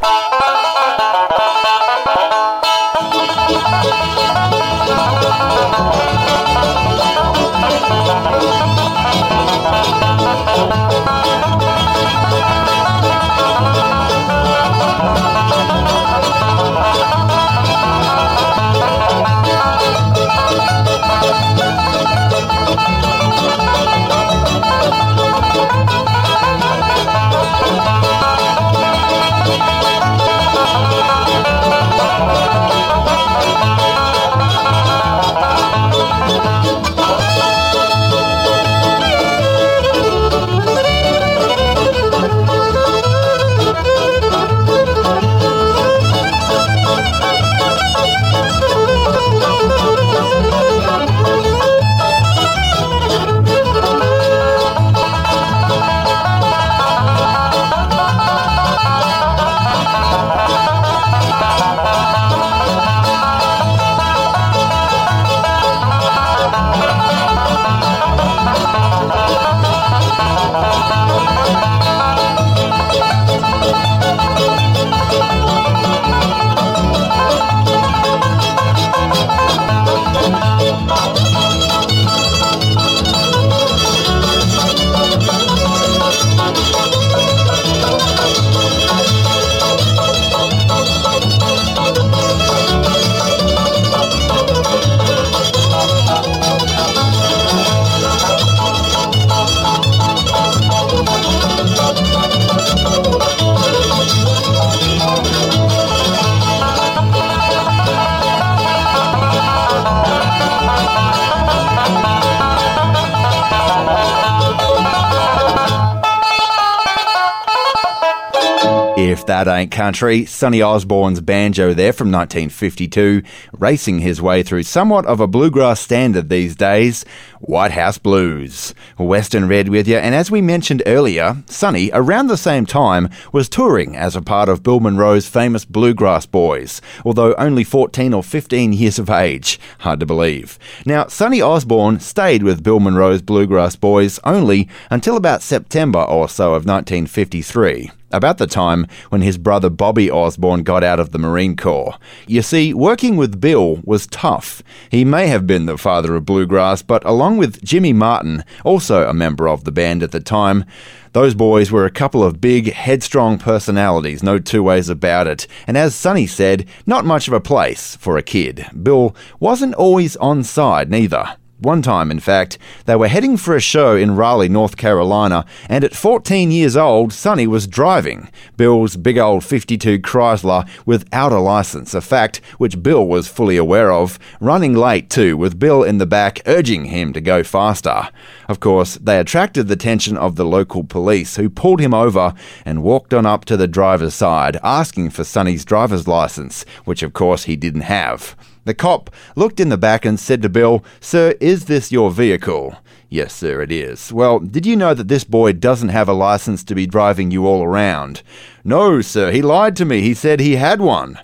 [119.69, 123.21] Country, Sonny Osborne's banjo there from 1952,
[123.53, 127.05] racing his way through somewhat of a bluegrass standard these days,
[127.39, 128.73] White House Blues.
[128.97, 133.47] Western Red with you, and as we mentioned earlier, Sonny, around the same time, was
[133.49, 138.73] touring as a part of Bill Monroe's famous Bluegrass Boys, although only 14 or 15
[138.73, 139.59] years of age.
[139.79, 140.57] Hard to believe.
[140.85, 146.53] Now, Sonny Osborne stayed with Bill Monroe's Bluegrass Boys only until about September or so
[146.53, 151.55] of 1953 about the time when his brother Bobby Osborne got out of the Marine
[151.55, 151.97] Corps.
[152.27, 154.61] You see, working with Bill was tough.
[154.89, 159.13] He may have been the father of bluegrass, but along with Jimmy Martin, also a
[159.13, 160.65] member of the band at the time,
[161.13, 165.45] those boys were a couple of big, headstrong personalities, no two ways about it.
[165.67, 168.65] And as Sonny said, not much of a place for a kid.
[168.81, 171.35] Bill wasn't always on side, neither.
[171.61, 175.83] One time, in fact, they were heading for a show in Raleigh, North Carolina, and
[175.83, 181.93] at 14 years old, Sonny was driving Bill's big old 52 Chrysler without a license,
[181.93, 186.07] a fact which Bill was fully aware of, running late too, with Bill in the
[186.07, 188.09] back urging him to go faster.
[188.49, 192.33] Of course, they attracted the attention of the local police, who pulled him over
[192.65, 197.13] and walked on up to the driver's side, asking for Sonny's driver's license, which of
[197.13, 198.35] course he didn't have.
[198.63, 202.75] The cop looked in the back and said to Bill, Sir, is this your vehicle?
[203.09, 204.13] Yes, sir, it is.
[204.13, 207.47] Well, did you know that this boy doesn't have a license to be driving you
[207.47, 208.21] all around?
[208.63, 210.01] No, sir, he lied to me.
[210.01, 211.19] He said he had one.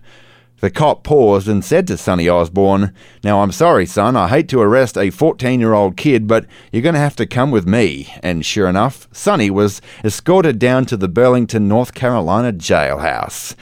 [0.59, 2.91] The cop paused and said to Sonny Osborne,
[3.23, 6.81] Now I'm sorry, son, I hate to arrest a 14 year old kid, but you're
[6.81, 8.11] going to have to come with me.
[8.23, 13.53] And sure enough, Sonny was escorted down to the Burlington, North Carolina jailhouse.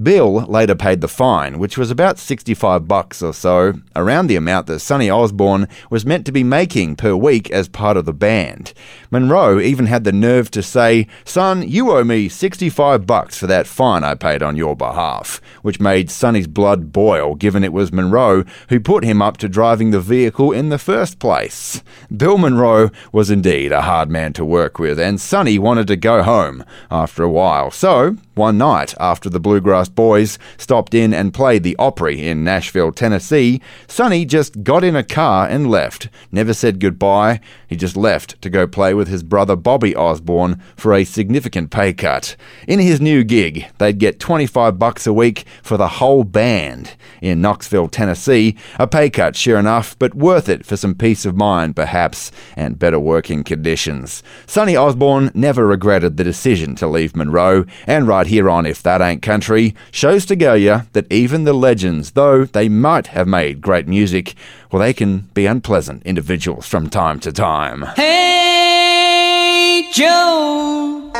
[0.00, 4.68] Bill later paid the fine, which was about 65 bucks or so, around the amount
[4.68, 8.72] that Sonny Osborne was meant to be making per week as part of the band.
[9.10, 13.66] Monroe even had the nerve to say, "Son, you owe me 65 bucks for that
[13.66, 18.44] fine I paid on your behalf," which made Sonny's blood boil given it was Monroe
[18.68, 21.82] who put him up to driving the vehicle in the first place.
[22.16, 26.22] Bill Monroe was indeed a hard man to work with, and Sonny wanted to go
[26.22, 27.72] home after a while.
[27.72, 32.92] So, one night after the Bluegrass Boys stopped in and played the Opry in Nashville,
[32.92, 36.08] Tennessee, Sonny just got in a car and left.
[36.32, 37.40] Never said goodbye.
[37.66, 41.92] He just left to go play with his brother Bobby Osborne for a significant pay
[41.92, 42.36] cut.
[42.66, 46.94] In his new gig, they'd get 25 bucks a week for the whole band.
[47.20, 51.36] In Knoxville, Tennessee, a pay cut sure enough, but worth it for some peace of
[51.36, 54.22] mind perhaps and better working conditions.
[54.46, 59.20] Sonny Osborne never regretted the decision to leave Monroe, and here on If That Ain't
[59.22, 63.88] Country, shows to go ya that even the legends, though they might have made great
[63.88, 64.34] music,
[64.70, 67.82] well, they can be unpleasant individuals from time to time.
[67.96, 71.10] Hey, Joe,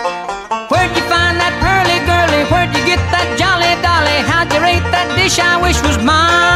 [0.71, 2.45] where'd you find that pearly girly?
[2.51, 4.23] Where'd you get that jolly dolly?
[4.25, 6.49] How'd you rate that dish I wish was mine?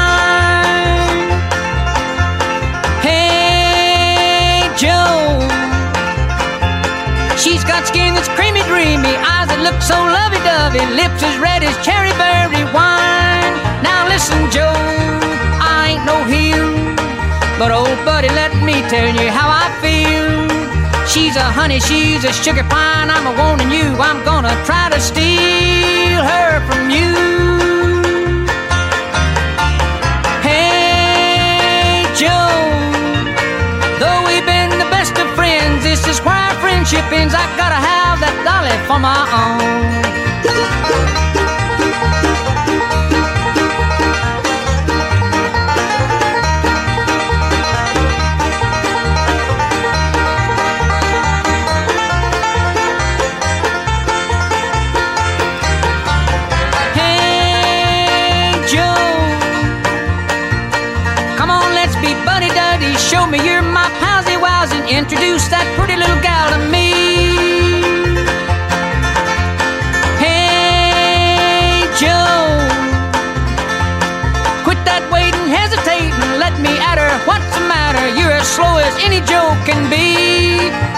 [8.83, 13.55] Dreamy, eyes that look so lovey-dovey, lips as red as cherry berry wine.
[13.79, 14.75] Now listen, Joe,
[15.63, 16.67] I ain't no heel.
[17.63, 20.51] But old buddy, let me tell you how I feel.
[21.07, 23.07] She's a honey, she's a sugar pine.
[23.07, 27.15] I'm a warning you, I'm gonna try to steal her from you.
[30.43, 32.51] Hey, Joe,
[34.03, 37.35] though we've been the best of friends, this is where friendship ends.
[37.35, 38.32] I gotta have that
[38.73, 40.32] dolly for my own.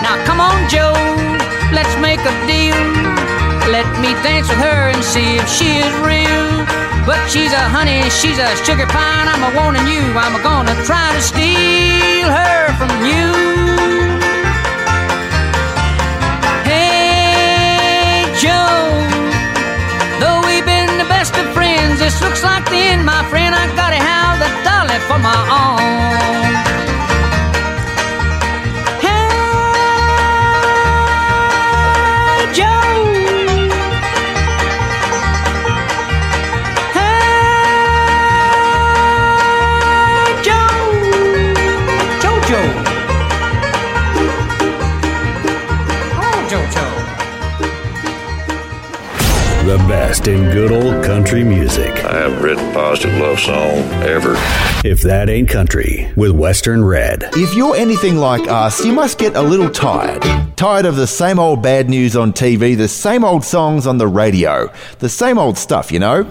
[0.05, 0.92] Now come on, Joe.
[1.72, 2.76] Let's make a deal.
[3.72, 6.44] Let me dance with her and see if she is real.
[7.09, 9.28] But she's a honey, she's a sugar pine.
[9.32, 13.26] I'm a warning you, I'm a gonna try to steal her from you.
[16.68, 18.92] Hey, Joe.
[20.20, 23.55] Though we've been the best of friends, this looks like the end, my friend.
[23.55, 26.53] I gotta have the dolly for my own.
[50.24, 51.92] Best in good old country music.
[52.04, 54.34] I haven't written a positive love song ever.
[54.84, 57.24] If that ain't country, with Western Red.
[57.32, 60.22] If you're anything like us, you must get a little tired.
[60.56, 64.08] Tired of the same old bad news on TV, the same old songs on the
[64.08, 66.26] radio, the same old stuff, you know?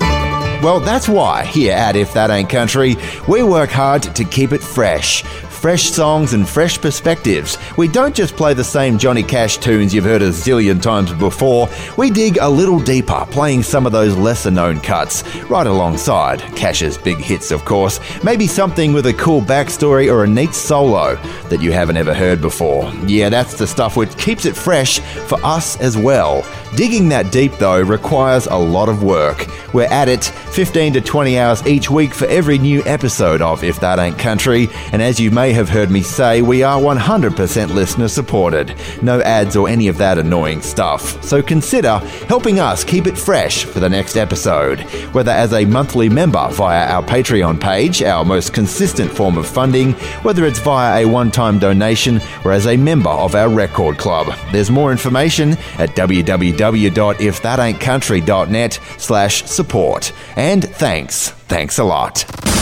[0.63, 2.95] Well, that's why here at If That Ain't Country,
[3.27, 5.21] we work hard to keep it fresh.
[5.63, 7.57] Fresh songs and fresh perspectives.
[7.77, 11.69] We don't just play the same Johnny Cash tunes you've heard a zillion times before.
[11.97, 16.97] We dig a little deeper, playing some of those lesser known cuts, right alongside Cash's
[16.97, 18.01] big hits, of course.
[18.25, 21.15] Maybe something with a cool backstory or a neat solo
[21.47, 22.91] that you haven't ever heard before.
[23.05, 26.45] Yeah, that's the stuff which keeps it fresh for us as well.
[26.75, 29.47] Digging that deep, though, requires a lot of work.
[29.73, 33.79] We're at it 15 to 20 hours each week for every new episode of If
[33.79, 38.07] That Ain't Country, and as you may have heard me say, we are 100% listener
[38.07, 38.75] supported.
[39.01, 41.23] No ads or any of that annoying stuff.
[41.23, 44.81] So consider helping us keep it fresh for the next episode,
[45.13, 49.93] whether as a monthly member via our Patreon page, our most consistent form of funding,
[50.23, 54.35] whether it's via a one time donation or as a member of our record club.
[54.51, 60.11] There's more information at www.ifthataintcountry.net slash support.
[60.35, 61.29] And thanks.
[61.29, 62.52] Thanks a lot.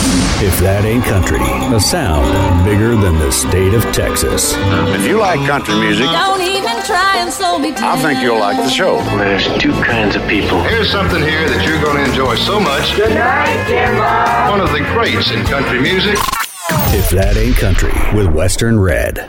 [0.43, 1.37] If that ain't country,
[1.69, 4.55] a sound bigger than the state of Texas.
[4.89, 7.83] If you like country music, Don't even try and slow me down.
[7.83, 8.97] I think you'll like the show.
[9.21, 10.63] There's two kinds of people.
[10.63, 12.95] Here's something here that you're going to enjoy so much.
[12.95, 14.49] Good night, Jimbo.
[14.49, 16.17] One of the greats in country music.
[16.89, 19.19] If that ain't country, with Western Red.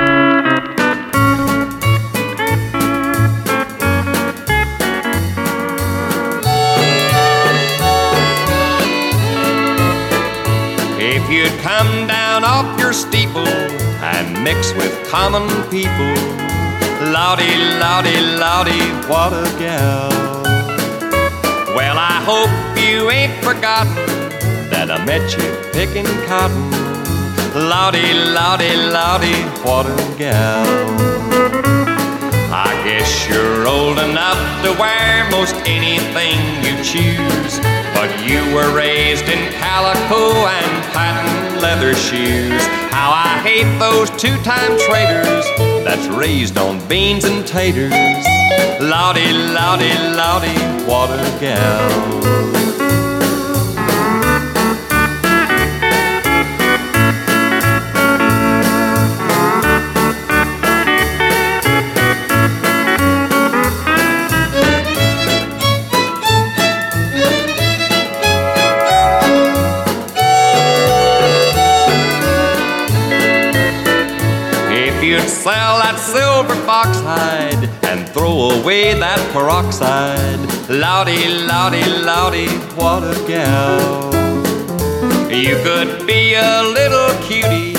[11.33, 13.49] You'd come down off your steeple
[14.05, 16.15] and mix with common people,
[17.11, 20.11] Lottie, Lottie, Lottie, what a gal.
[21.75, 23.95] Well, I hope you ain't forgotten
[24.69, 26.71] that I met you picking cotton.
[27.55, 31.42] Lottie, Lottie, Lottie, what a gal.
[32.93, 37.59] Guess you're old enough to wear most anything you choose.
[37.95, 42.61] But you were raised in calico and patent leather shoes.
[42.93, 45.47] How I hate those two time traders
[45.87, 47.93] that's raised on beans and taters.
[48.79, 52.72] Lottie, Lottie, Lottie, what a gal.
[76.87, 84.13] Hide and throw away that peroxide, Lottie, Lottie, Lottie, what a gal.
[85.31, 87.75] You could be a little cutie,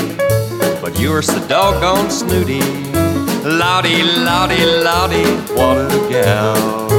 [0.81, 2.61] but you're so doggone snooty.
[3.43, 6.89] Lottie, Lottie, Lottie, what a gal.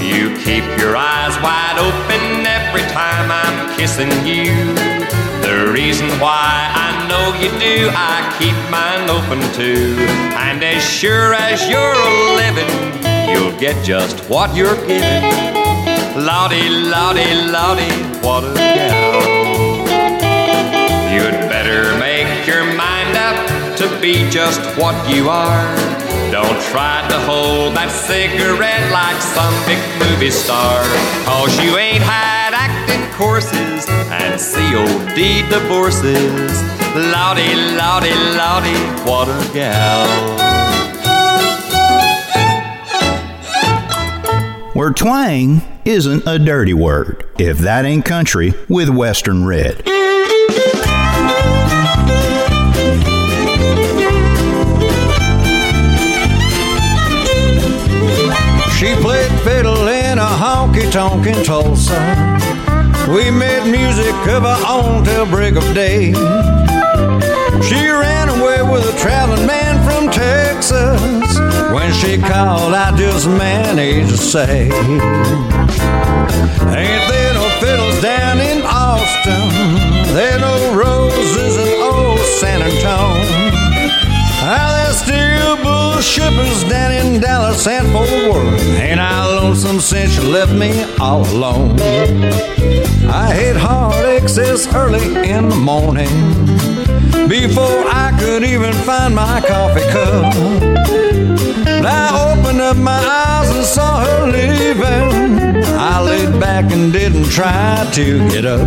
[0.00, 5.21] You keep your eyes wide open every time I'm kissing you.
[5.72, 9.96] Reason why I know you do, I keep mine open too.
[10.36, 12.68] And as sure as you're a living,
[13.32, 15.24] you'll get just what you're giving.
[16.12, 17.88] Lottie, Lottie, Lottie,
[18.20, 19.22] what a gal.
[21.08, 23.40] You'd better make your mind up
[23.78, 25.64] to be just what you are.
[26.30, 30.84] Don't try to hold that cigarette like some big movie star.
[31.24, 32.31] Cause you ain't acting
[33.22, 36.60] courses and COD divorces.
[37.12, 40.08] Lottie, Lottie, Lottie, what a gal.
[44.74, 47.24] Where twang isn't a dirty word.
[47.38, 49.76] If that ain't country, with Western Red.
[58.76, 62.51] She played fiddle in a honky tonk in Tulsa.
[63.12, 66.14] We made music of our own till break of day.
[67.62, 71.38] She ran away with a traveling man from Texas.
[71.74, 74.62] When she called, I just managed to say,
[76.72, 80.14] Ain't there no fiddles down in Austin?
[80.14, 83.21] There no roses in old San Antonio.
[86.02, 88.60] Shippers down in Dallas and Fort Worth.
[88.80, 91.78] Ain't I lonesome since you left me all alone?
[93.08, 96.08] I hit hard excess early in the morning
[97.28, 100.34] before I could even find my coffee cup.
[101.66, 105.64] And I opened up my eyes and saw her leaving.
[105.78, 108.66] I laid back and didn't try to get up.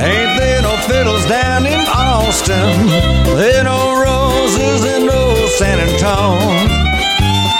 [0.00, 2.86] Ain't no fiddles down in Austin?
[3.36, 6.88] There no roses in no San Antonio.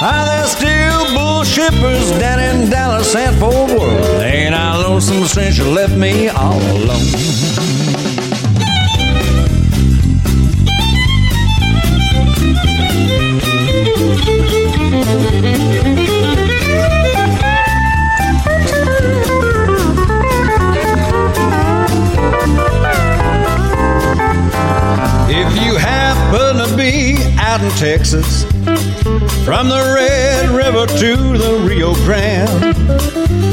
[0.00, 4.22] Are there still bull shippers down in Dallas and Fort Worth?
[4.22, 7.57] Ain't I lonesome since you left me all alone?
[27.58, 28.44] Out in Texas,
[29.44, 32.74] from the Red River to the Rio Grande,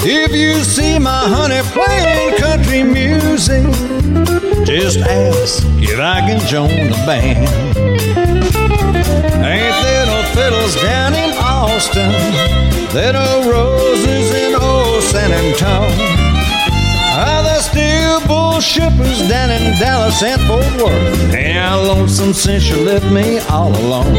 [0.03, 3.63] if you see my honey playing country music,
[4.65, 7.47] just ask if I can join the band.
[9.45, 12.11] Ain't there no fiddles down in Austin?
[12.93, 16.14] There no roses in old San Antonio.
[18.65, 21.35] Shippers down in Dallas and Fort Worth?
[21.35, 24.15] I lonesome since you left me all alone?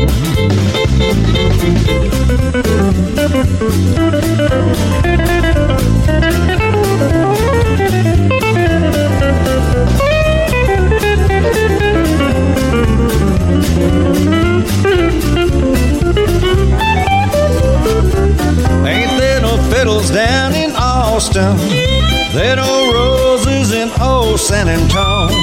[18.87, 22.26] Ain't there no fiddles down in Austin?
[22.37, 25.39] There no roses in old San Antonio.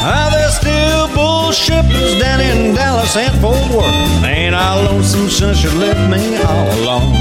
[0.00, 4.24] Are there still bull shippers down in Dallas and Fort Worth?
[4.24, 7.14] Ain't I lonesome since you left me all alone?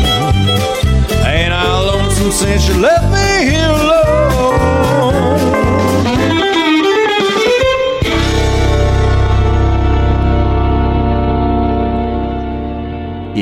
[1.28, 4.13] Ain't I lonesome since you left me here alone?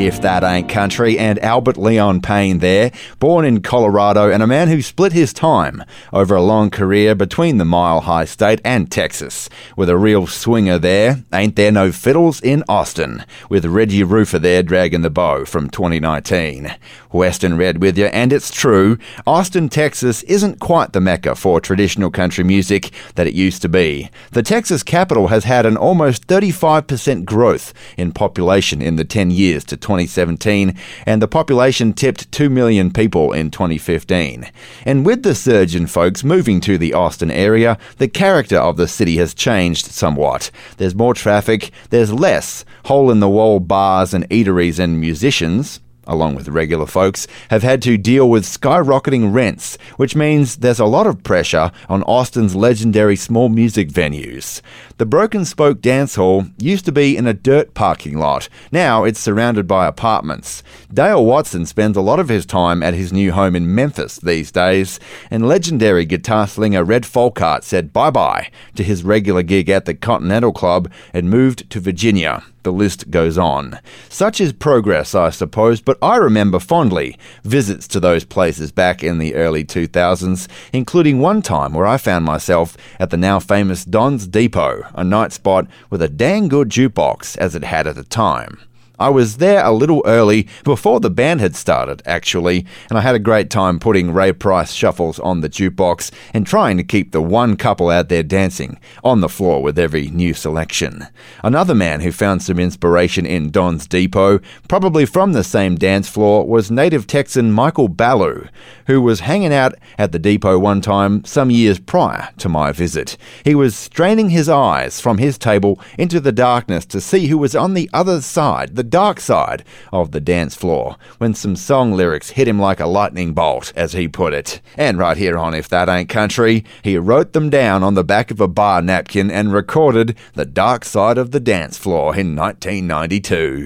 [0.02, 4.68] If That Ain't Country, and Albert Leon Payne there, born in Colorado and a man
[4.68, 9.48] who split his time over a long career between the Mile High State and Texas.
[9.78, 14.64] With a real swinger there, Ain't There No Fiddles in Austin, with Reggie Rueffer there
[14.64, 16.74] dragging the bow from 2019.
[17.12, 18.98] Western Red with you, and it's true,
[19.28, 24.10] Austin, Texas isn't quite the mecca for traditional country music that it used to be.
[24.32, 29.64] The Texas capital has had an almost 35% growth in population in the 10 years
[29.66, 30.74] to 2017,
[31.06, 34.50] and the population tipped 2 million people in 2015.
[34.86, 38.88] And with the surge in folks moving to the Austin area, the character of the
[38.88, 40.50] city has changed somewhat.
[40.78, 46.36] There's more traffic, there's less hole in the wall bars and eateries and musicians along
[46.36, 51.08] with regular folks, have had to deal with skyrocketing rents, which means there's a lot
[51.08, 54.62] of pressure on Austin's legendary small music venues.
[55.02, 58.48] The Broken Spoke Dance Hall used to be in a dirt parking lot.
[58.72, 60.62] Now it's surrounded by apartments.
[60.94, 64.52] Dale Watson spends a lot of his time at his new home in Memphis these
[64.52, 65.00] days,
[65.32, 69.96] and legendary guitar slinger Redd Volkaert said bye bye to his regular gig at the
[69.96, 72.44] Continental Club and moved to Virginia.
[72.64, 73.80] The list goes on.
[74.08, 79.18] Such is progress, I suppose, but I remember fondly visits to those places back in
[79.18, 84.28] the early 2000s, including one time where I found myself at the now famous Don's
[84.28, 88.60] Depot, a night spot with a dang good jukebox as it had at the time.
[89.02, 93.16] I was there a little early, before the band had started, actually, and I had
[93.16, 97.20] a great time putting Ray Price shuffles on the jukebox and trying to keep the
[97.20, 101.08] one couple out there dancing on the floor with every new selection.
[101.44, 106.46] Another man who found some inspiration in Don's Depot, probably from the same dance floor,
[106.46, 108.50] was native Texan Michael Ballou,
[108.86, 113.18] who was hanging out at the depot one time some years prior to my visit.
[113.44, 117.56] He was straining his eyes from his table into the darkness to see who was
[117.56, 122.32] on the other side, the dark side of the dance floor when some song lyrics
[122.32, 124.62] hit him like a lightning bolt, as he put it.
[124.76, 128.30] And right here on If That Ain't Country, he wrote them down on the back
[128.30, 133.66] of a bar napkin and recorded The Dark Side of the Dance Floor in 1992.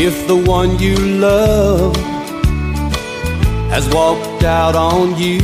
[0.00, 2.17] If the one you love
[3.68, 5.40] has walked out on you,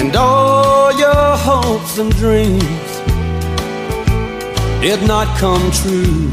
[0.00, 2.90] and all your hopes and dreams
[4.80, 6.30] did not come true,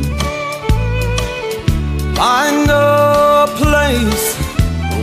[2.15, 4.35] find a place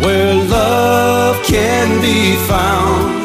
[0.04, 3.18] where love can be found.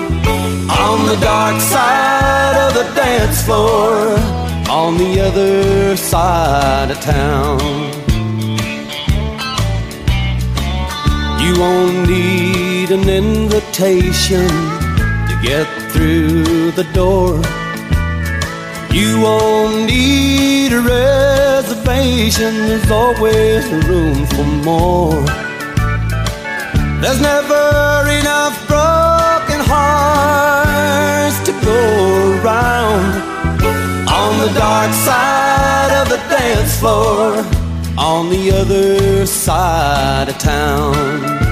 [0.87, 4.17] On the dark side of the dance floor,
[4.69, 8.04] on the other side of town.
[11.45, 14.47] You won't need an invitation
[15.29, 17.39] to get through the door.
[18.91, 25.21] You won't need a reservation, there's always room for more.
[26.99, 33.21] There's never enough broken hearts to go around.
[34.09, 37.54] On the dark side of the dance floor,
[37.97, 41.44] on the other side of town.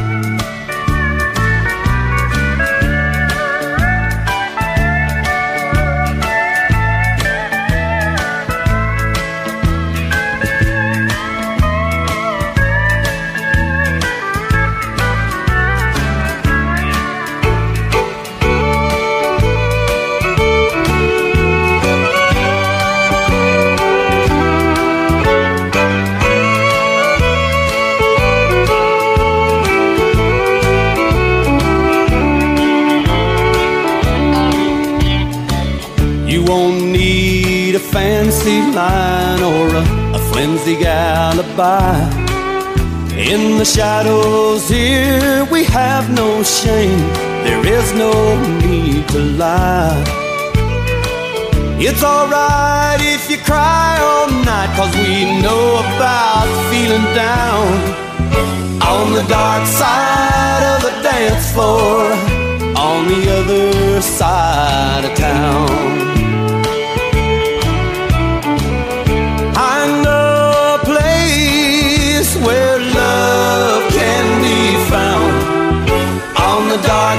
[41.55, 41.59] In
[43.59, 46.97] the shadows here, we have no shame.
[47.43, 48.11] There is no
[48.57, 50.03] need to lie.
[51.77, 57.67] It's alright if you cry all night, cause we know about feeling down.
[58.81, 62.11] On the dark side of the dance floor,
[62.75, 66.22] on the other side of town.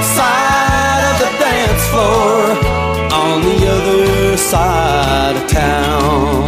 [0.03, 2.55] Side of the dance floor,
[3.13, 6.45] on the other side of town.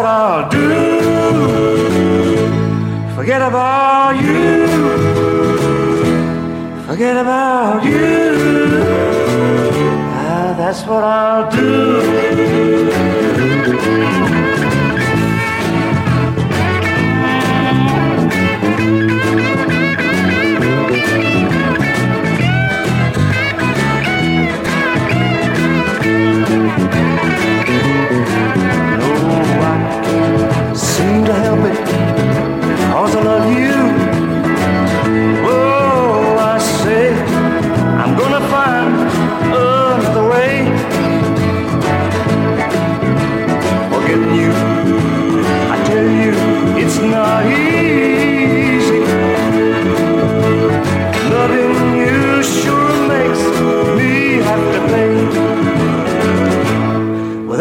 [0.05, 0.59] what I'll do.
[3.15, 4.67] Forget about you.
[6.87, 8.35] Forget about you.
[10.13, 11.95] Ah, that's what I'll do.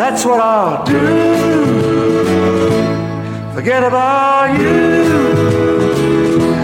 [0.04, 1.02] That's what I'll do.
[3.54, 5.04] Forget about you.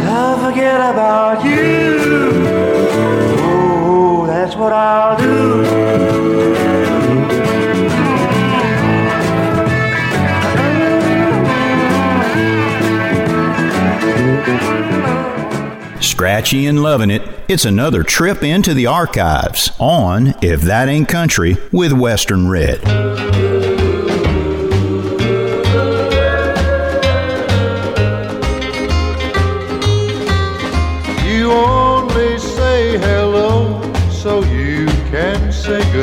[0.09, 1.99] I'll forget about you.
[3.39, 5.99] Oh, that's what I'll do.
[16.01, 17.21] Scratchy and loving it.
[17.47, 23.08] It's another trip into the archives on If That Ain't Country with Western Red.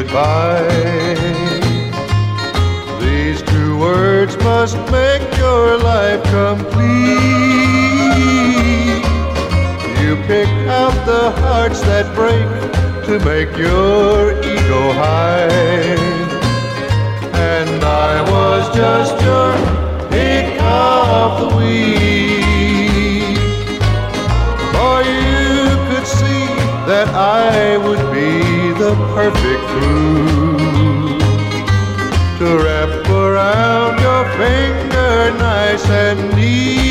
[0.06, 1.14] Goodbye.
[3.00, 6.86] These two words must make your life complete.
[10.02, 12.46] You pick out the hearts that break
[13.06, 15.48] to make your ego high.
[17.34, 19.52] And I was just your
[20.08, 22.35] pick of the week.
[26.96, 31.18] That I would be the perfect glue
[32.38, 36.85] to wrap around your finger nice and neat.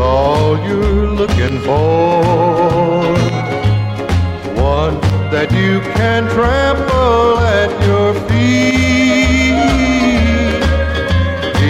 [0.00, 2.22] All you're looking for.
[4.56, 9.60] One that you can trample at your feet.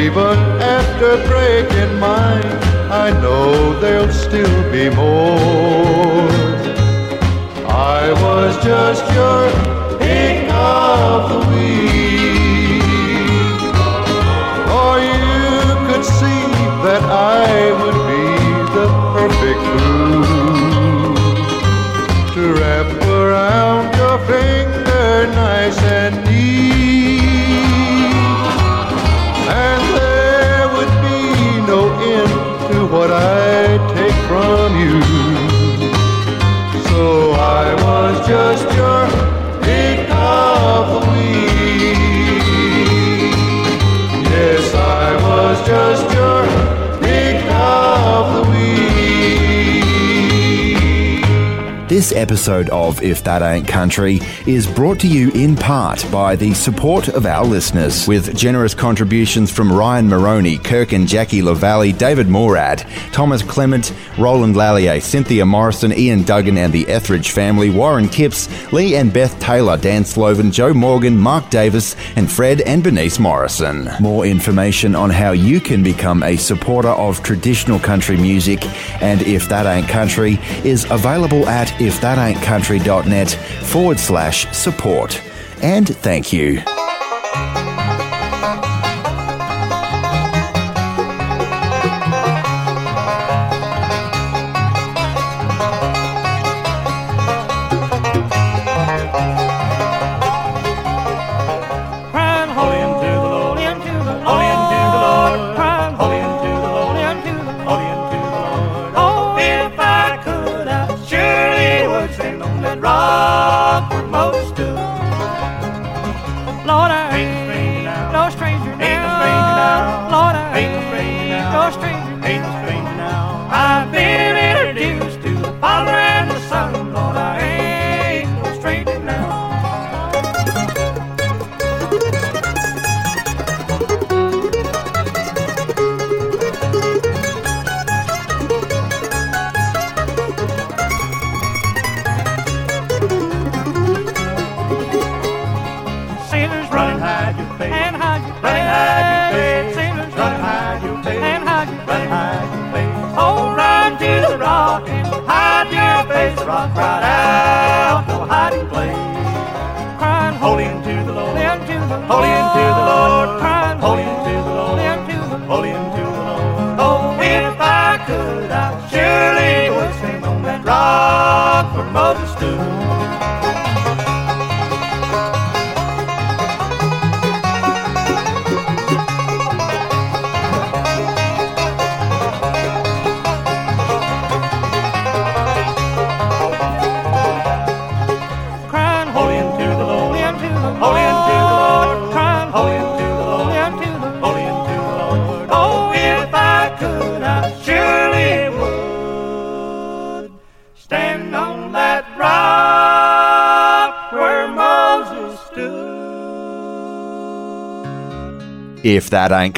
[0.04, 0.38] Even
[0.78, 2.52] after breaking mine,
[2.90, 6.30] I know there'll still be more.
[7.66, 9.59] I was just your
[52.30, 54.20] episode of If That Ain't Country
[54.54, 59.50] is brought to you in part by the support of our listeners, with generous contributions
[59.50, 65.92] from Ryan Maroney, Kirk and Jackie LaValle, David Morad, Thomas Clement, Roland Lallier, Cynthia Morrison,
[65.92, 70.74] Ian Duggan and the Etheridge family, Warren Kipps, Lee and Beth Taylor, Dan Sloven, Joe
[70.74, 73.90] Morgan, Mark Davis, and Fred and Bernice Morrison.
[74.00, 78.64] More information on how you can become a supporter of traditional country music
[79.02, 83.30] and If That Ain't Country is available at ifthataintcountry.net
[83.64, 85.20] forward slash support.
[85.62, 86.79] And thank you.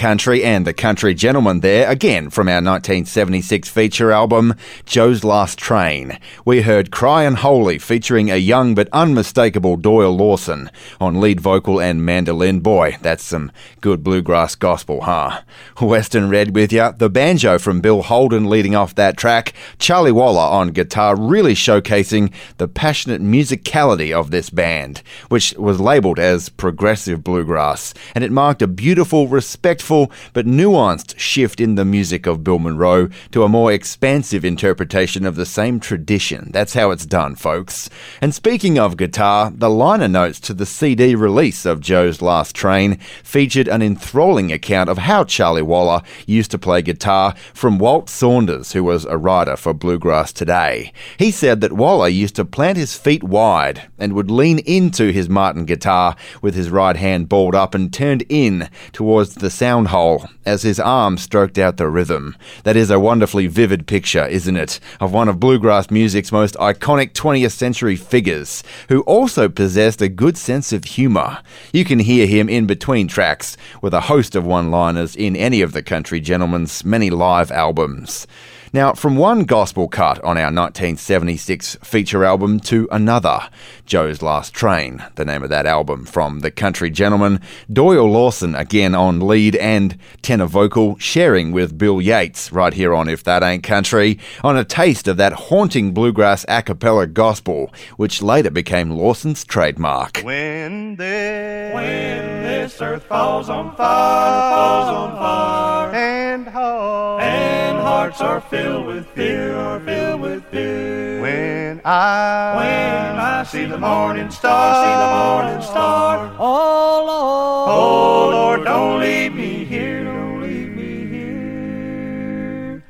[0.03, 6.19] Country and the Country Gentlemen there, again from our 1976 feature album, Joe's Last Train.
[6.45, 12.05] We heard Cryin' Holy featuring a young but unmistakable Doyle Lawson on lead vocal and
[12.05, 12.59] mandolin.
[12.59, 15.43] Boy, that's some good bluegrass gospel, huh?
[15.81, 20.41] Western Red with ya, the banjo from Bill Holden leading off that track, Charlie Waller
[20.41, 27.23] on guitar really showcasing the passionate musicality of this band, which was labelled as progressive
[27.23, 32.59] bluegrass, and it marked a beautiful respectful, but nuanced shift in the music of Bill
[32.59, 36.51] Monroe to a more expansive interpretation of the same tradition.
[36.53, 37.91] That's how it's done, folks.
[38.23, 42.97] And speaking of guitar, the liner notes to the CD release of Joe's Last Train
[43.23, 48.73] featured an enthralling account of how Charlie Waller used to play guitar from Walt Saunders,
[48.73, 50.93] who was a writer for Bluegrass Today.
[51.19, 55.29] He said that Waller used to plant his feet wide and would lean into his
[55.29, 60.29] Martin guitar with his right hand balled up and turned in towards the sound hole
[60.47, 62.37] as his arm stroked out the rhythm.
[62.65, 67.13] That is a wonderfully vivid picture, isn't it, of one of bluegrass music's most iconic
[67.13, 71.39] 20th century figures, who also possessed a good sense of humour.
[71.73, 75.61] You can hear him in between tracks with a host of one liners in any
[75.61, 78.27] of the country gentlemen's many live albums.
[78.75, 83.51] Now, from one gospel cut on our 1976 feature album to another,
[83.85, 88.95] Joe's Last Train, the name of that album, from the country gentlemen, Doyle Lawson again
[88.95, 93.63] on lead and tenor vocal, sharing with Bill Yates right here on If That Ain't
[93.63, 99.45] Country, on a taste of that haunting bluegrass a cappella gospel, which later became Lawson's
[99.45, 100.21] trademark.
[100.23, 107.62] When this, when this earth falls on fire, falls on fire, and hearts, and
[107.93, 111.21] hearts are filled with fear, are filled with fear.
[111.21, 118.31] When I, when I see the morning star, see the morning star, oh Lord, oh
[118.31, 122.83] Lord, don't leave me here, don't leave me here.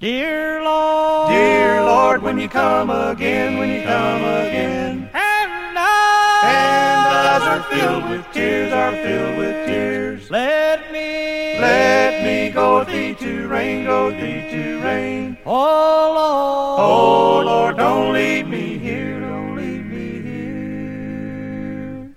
[0.00, 6.98] Dear Lord, dear Lord, when you come again, when you come again, and I, and
[7.22, 10.30] eyes are filled with tears, are filled with tears.
[10.32, 15.36] Let me, let me go thee to reign, go thee to reign.
[15.44, 22.14] Oh Lord, oh Lord, don't leave me here, don't leave me here.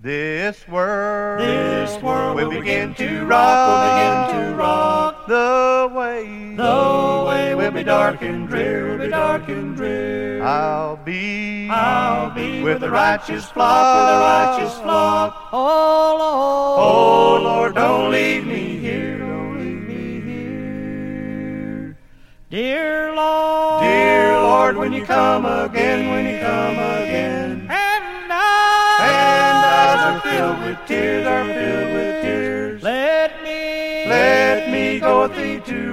[0.00, 5.17] This world, this world will begin to rock, will begin to rock.
[5.28, 10.42] The way, the way will be dark and drear, will be dark and drear.
[10.42, 15.50] I'll be, I'll be with the righteous flock, with the righteous flock.
[15.52, 21.98] Oh Lord, oh Lord, don't leave me here, don't leave me here.
[22.48, 29.58] Dear Lord, dear Lord, when you come again, when you come again, and I, and
[29.76, 31.26] eyes are filled with tears,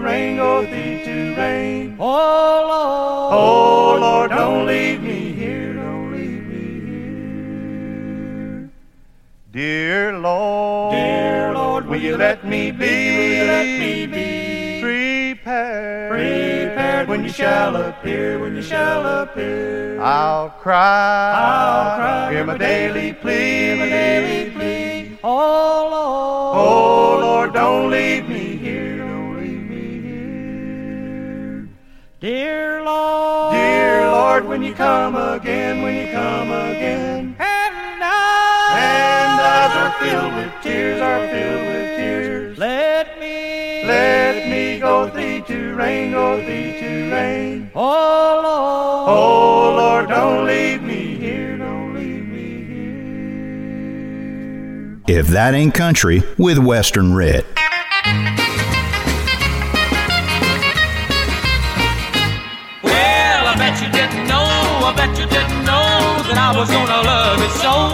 [0.05, 1.97] reign, go thee to reign.
[1.99, 8.69] Oh Lord, oh Lord, don't leave me here, don't leave me here.
[9.51, 16.11] Dear Lord, dear Lord, will you let me be, will you let me be prepared,
[16.11, 19.99] prepared when you shall appear, when you shall appear.
[20.01, 25.17] I'll cry, I'll cry, hear my daily plea, my daily plea.
[25.23, 28.44] Oh Lord, oh Lord, don't leave me
[32.25, 39.41] Dear Lord, dear Lord, when you come again, when you come again, and I, and
[39.45, 42.57] eyes are filled with tears, are filled with tears.
[42.57, 47.69] Let me, let me go with thee to reign, go with thee to reign.
[47.75, 52.63] Oh Lord, oh Lord, don't leave me here, don't leave me
[55.05, 55.19] here.
[55.19, 57.45] If That Ain't Country with Western Red.
[66.45, 67.89] I was gonna love it so.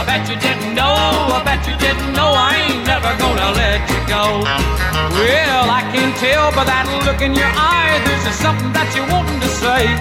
[0.00, 0.96] I bet you didn't know,
[1.28, 4.48] I bet you didn't know I ain't never gonna let you go.
[5.12, 9.04] Well, I can tell by that look in your eye, there's just something that you're
[9.12, 9.92] wanting to say.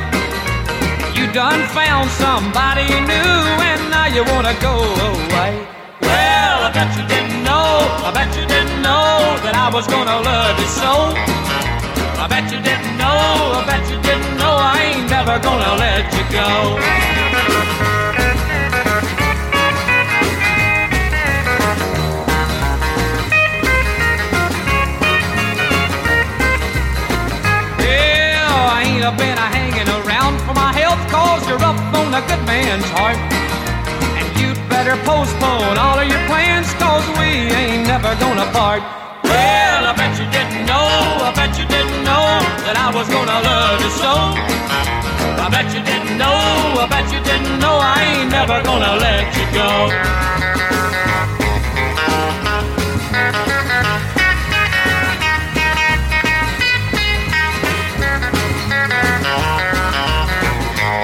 [1.19, 5.67] You done found somebody new, and now you wanna go away.
[5.99, 7.67] Well, I bet you didn't know,
[8.07, 11.42] I bet you didn't know that I was gonna love you so.
[12.23, 16.07] I bet you didn't know, I bet you didn't know I ain't never gonna let
[16.15, 16.79] you go.
[27.75, 32.15] Well, I ain't a been a hanging around for my health cause you're up on
[32.15, 33.19] a good man's heart.
[34.15, 38.79] And you'd better postpone all of your plans cause we ain't never gonna part.
[39.25, 40.87] Well, I bet you didn't know,
[41.27, 42.12] I bet you didn't know
[42.65, 44.13] that I was gonna love you so.
[45.43, 49.25] I bet you didn't know, I bet you didn't know I ain't never gonna let
[49.35, 49.69] you go.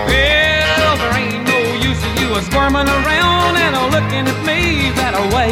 [0.07, 5.51] Well, there ain't no use in you squirming around and looking at me that way.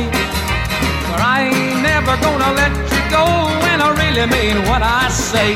[1.08, 3.26] For I ain't never gonna let you go,
[3.72, 5.50] and I really mean what I say.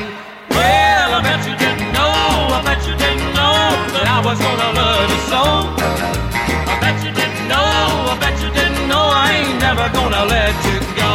[0.49, 2.13] Well, I bet you didn't know,
[2.57, 3.57] I bet you didn't know
[3.95, 5.41] that I was gonna love you so.
[6.71, 7.69] I bet you didn't know,
[8.13, 11.13] I bet you didn't know I ain't never gonna let you go.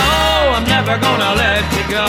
[0.00, 0.10] No,
[0.56, 2.06] I'm never gonna let you go.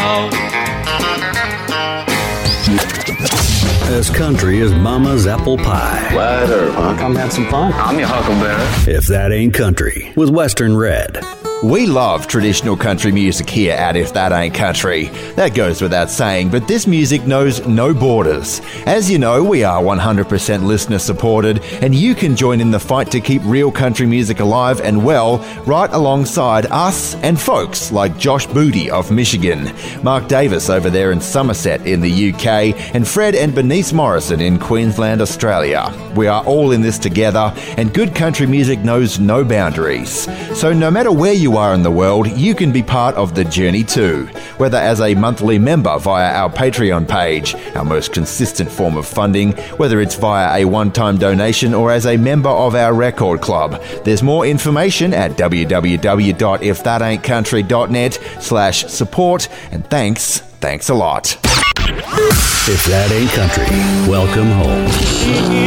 [3.98, 6.12] As country as mama's apple pie.
[6.14, 6.98] Wide earth, huh?
[6.98, 7.72] Come have some fun.
[7.74, 8.94] I'm your huckleberry.
[8.94, 11.24] If that ain't country, with Western Red.
[11.64, 15.06] We love traditional country music here at If That Ain't Country.
[15.36, 18.62] That goes without saying, but this music knows no borders.
[18.86, 23.10] As you know, we are 100% listener supported, and you can join in the fight
[23.10, 28.46] to keep real country music alive and well right alongside us and folks like Josh
[28.46, 29.74] Booty of Michigan,
[30.04, 34.60] Mark Davis over there in Somerset in the UK, and Fred and Bernice Morrison in
[34.60, 35.92] Queensland, Australia.
[36.16, 40.28] We are all in this together, and good country music knows no boundaries.
[40.56, 43.46] So no matter where you are in the world, you can be part of the
[43.46, 44.26] journey too.
[44.58, 49.54] Whether as a monthly member via our Patreon page, our most consistent form of funding,
[49.78, 53.82] whether it's via a one time donation or as a member of our record club.
[54.04, 61.57] There's more information at www.ifthataintcountry.net slash support, and thanks, thanks a lot.
[61.90, 63.64] If that ain't country,
[64.12, 64.92] welcome home.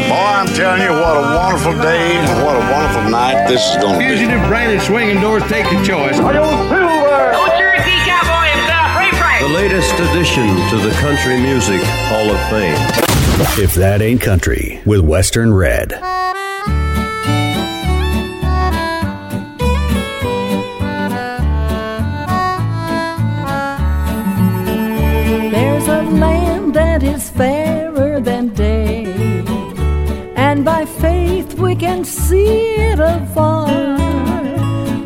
[0.05, 3.77] Boy, I'm telling you, what a wonderful day and what a wonderful night this is
[3.81, 4.05] going to be.
[4.05, 6.19] Fugitive Brandon swinging doors take the choice.
[9.41, 11.81] The latest addition to the Country Music
[12.13, 12.77] Hall of Fame.
[13.57, 16.20] If that ain't country, with Western Red.
[27.21, 29.05] Is fairer than day,
[30.37, 32.53] and by faith we can see
[32.89, 33.69] it afar.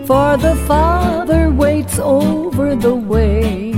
[0.08, 3.72] For the Father waits over the way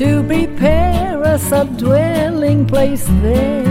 [0.00, 3.66] to prepare us a dwelling place there.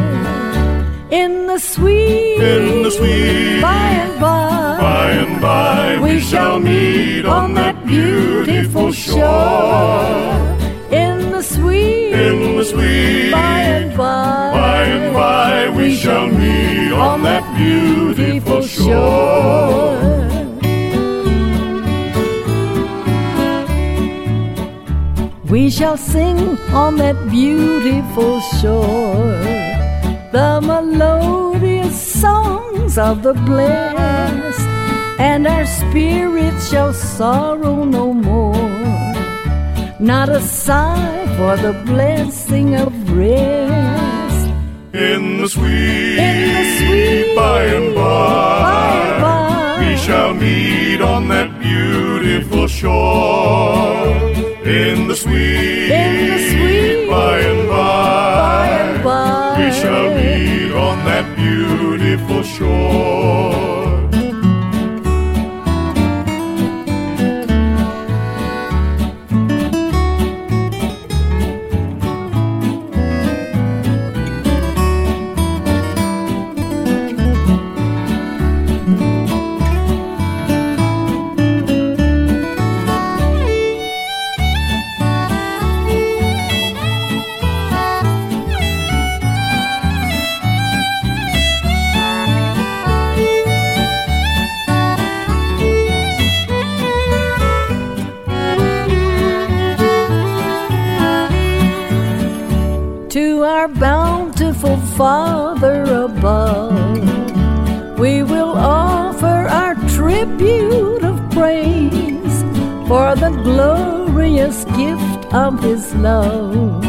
[1.21, 7.25] In the sweet, In the sweet by and by, by and by we shall meet
[7.25, 10.60] on that beautiful shore.
[12.61, 19.97] The sweet by and by, by and by we shall meet on that beautiful shore.
[25.49, 29.41] We shall sing on that beautiful shore
[30.31, 34.67] the melodious songs of the blessed,
[35.19, 38.50] and our spirits shall sorrow no more.
[40.01, 44.47] Not a sigh for the blessing of rest.
[44.93, 49.89] In the sweet, In the sweet by and by, by and by.
[49.89, 54.07] we shall meet on that beautiful shore.
[54.65, 59.55] In the sweet, In the sweet by and by and by.
[59.59, 63.60] we shall meet on that beautiful shore.
[105.01, 107.97] Father above.
[107.97, 112.37] We will offer our tribute of praise
[112.87, 116.85] for the glorious gift of His love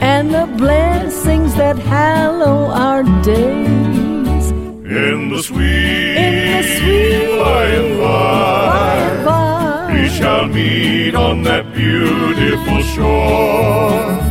[0.00, 4.44] and the blessings that hallow our days.
[4.86, 10.00] In the sweet, In the sweet by and by and by, by.
[10.00, 14.25] we shall meet on that beautiful shore.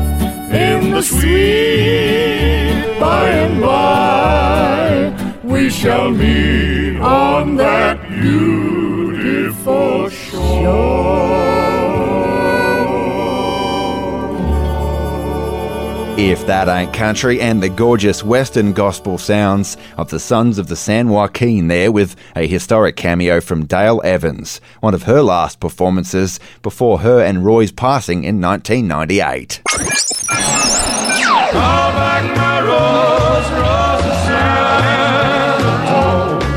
[0.65, 11.35] In the sweet, by and by, we shall meet on that beautiful shore.
[16.17, 20.77] If That Ain't Country and the gorgeous Western gospel sounds of the Sons of the
[20.77, 26.39] San Joaquin there with a historic cameo from Dale Evans, one of her last performances
[26.61, 29.61] before her and Roy's passing in 1998.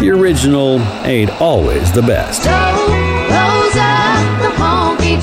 [0.00, 2.44] The original ain't always the best.
[2.44, 2.50] The
[4.56, 5.18] honky.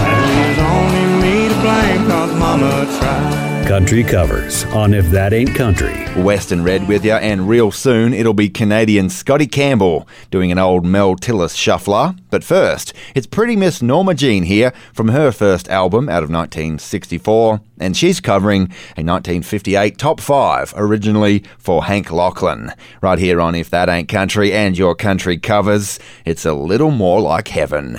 [0.00, 3.33] And only me to blame cause mama tried.
[3.66, 5.94] Country covers on If That Ain't Country.
[6.22, 10.84] Western Red with you, and real soon it'll be Canadian Scotty Campbell doing an old
[10.84, 12.14] Mel Tillis shuffler.
[12.28, 17.62] But first, it's Pretty Miss Norma Jean here from her first album out of 1964,
[17.80, 18.64] and she's covering
[18.98, 22.76] a 1958 top five, originally for Hank Locklin.
[23.00, 27.22] Right here on If That Ain't Country and Your Country Covers, it's a little more
[27.22, 27.96] like heaven.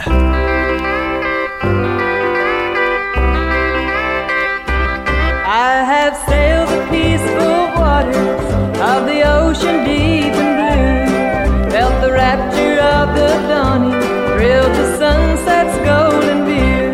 [9.56, 11.72] Ocean deep and blue.
[11.72, 14.00] Felt the rapture of the dawning,
[14.34, 16.92] thrilled the sunset's golden view.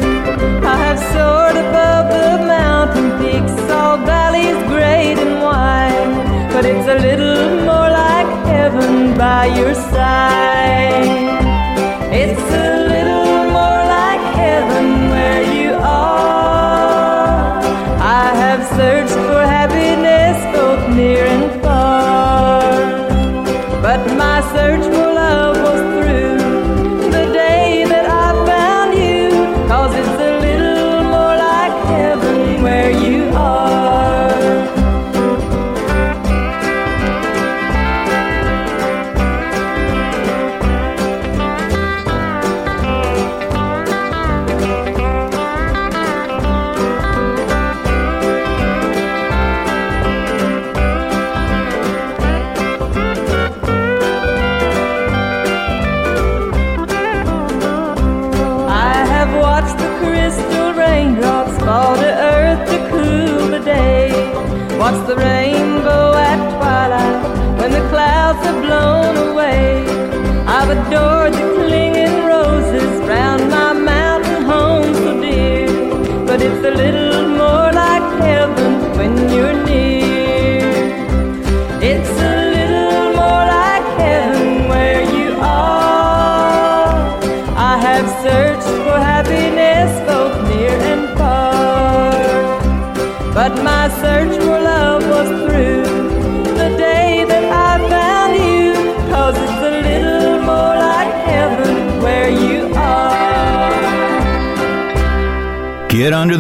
[0.66, 6.52] I have soared above the mountain peaks, saw valleys great and wide.
[6.54, 11.11] But it's a little more like heaven by your side.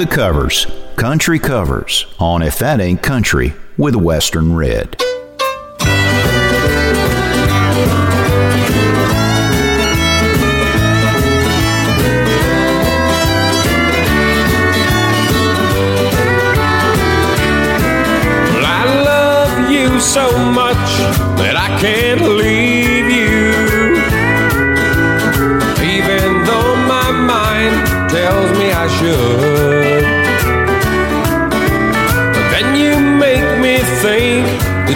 [0.01, 0.65] The covers.
[0.95, 5.00] Country covers on If That Ain't Country with Western Red.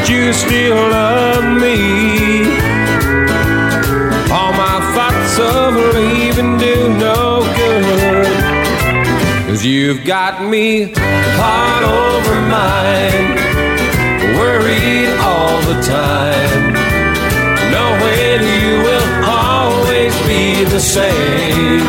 [0.10, 2.46] You still love me.
[4.32, 8.28] All my thoughts of leaving do no good.
[9.48, 10.94] Cause you've got me
[11.40, 13.36] heart over mind,
[14.38, 16.74] worried all the time,
[17.72, 21.82] knowing you will always be the same.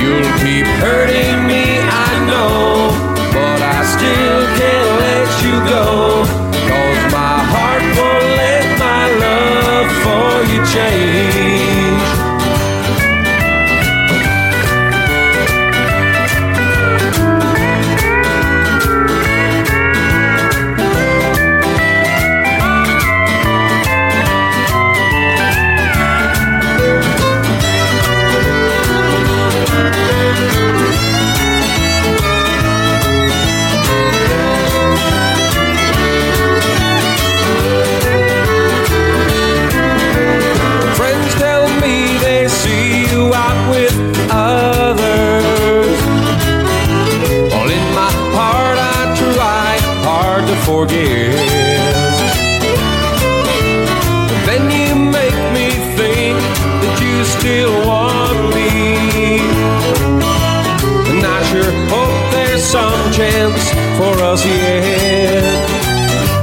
[0.00, 2.90] You'll keep hurting me, I know,
[3.34, 6.19] but I still can't let you go.
[10.72, 11.29] Change.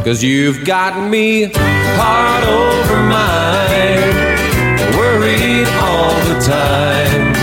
[0.08, 7.34] Cause you've got me heart over mind, worried all the time,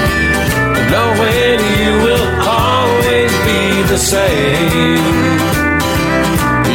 [0.88, 4.96] knowing you will always be the same.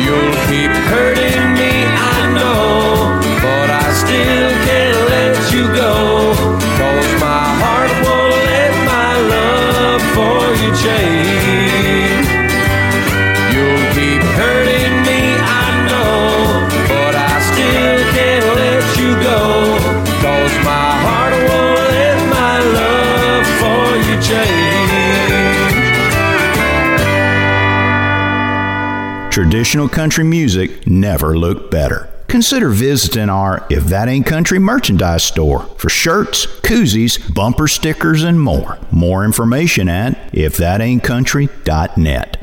[0.06, 6.49] You'll keep hurting me, I know, but I still can't let you go.
[29.40, 32.10] Traditional country music never looked better.
[32.28, 38.42] Consider visiting our If That Ain't Country merchandise store for shirts, koozies, bumper stickers, and
[38.42, 38.78] more.
[38.92, 42.38] More information at ifthataintcountry.net.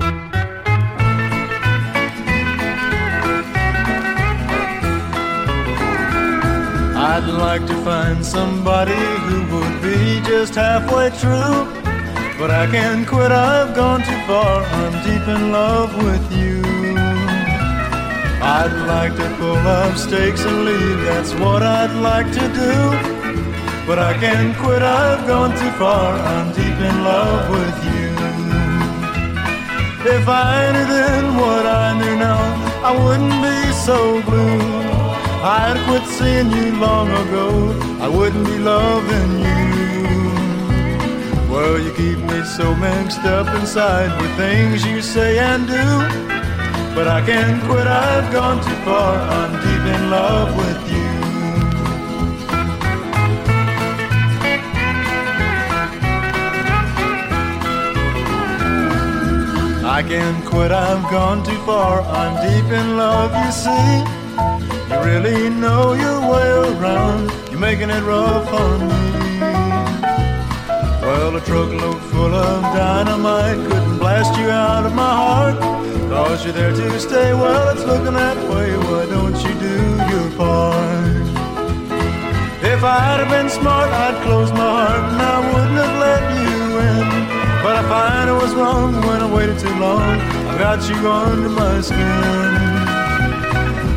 [6.97, 11.71] I'd like to find somebody who would be just halfway true.
[12.39, 14.63] But I can't quit, I've gone too far.
[14.63, 16.56] I'm deep in love with you.
[18.49, 22.75] I'd like to pull up stakes and leave, that's what I'd like to do.
[23.89, 26.15] But I can't quit, I've gone too far.
[26.15, 28.07] I'm deep in love with you.
[30.15, 32.41] If I knew then what I knew now,
[32.89, 34.61] I wouldn't be so blue.
[35.43, 37.49] I'd quit seeing you long ago.
[38.01, 39.67] I wouldn't be loving you.
[41.53, 46.36] Well, you keep me so mixed up inside with things you say and do.
[46.97, 49.17] But I can't quit, I've gone too far.
[49.17, 51.11] I'm deep in love with you.
[59.87, 62.01] I can't quit, I've gone too far.
[62.01, 63.99] I'm deep in love, you see.
[64.89, 66.49] You really know your way
[66.79, 67.31] around.
[67.51, 69.26] You're making it rough on me.
[71.17, 75.59] Well, a truckload full of dynamite couldn't blast you out of my heart.
[76.11, 77.33] Cause you're there to stay.
[77.33, 78.77] Well, it's looking that way.
[78.77, 79.77] Why don't you do
[80.13, 81.25] your part?
[82.63, 86.61] If I'd have been smart, I'd close my heart and I wouldn't have let you
[86.91, 87.07] in.
[87.65, 90.21] But I find I was wrong when I waited too long.
[90.53, 92.85] I got you under my skin.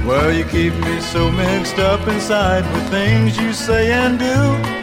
[0.08, 4.79] Well, you keep me so mixed up inside with things you say and do.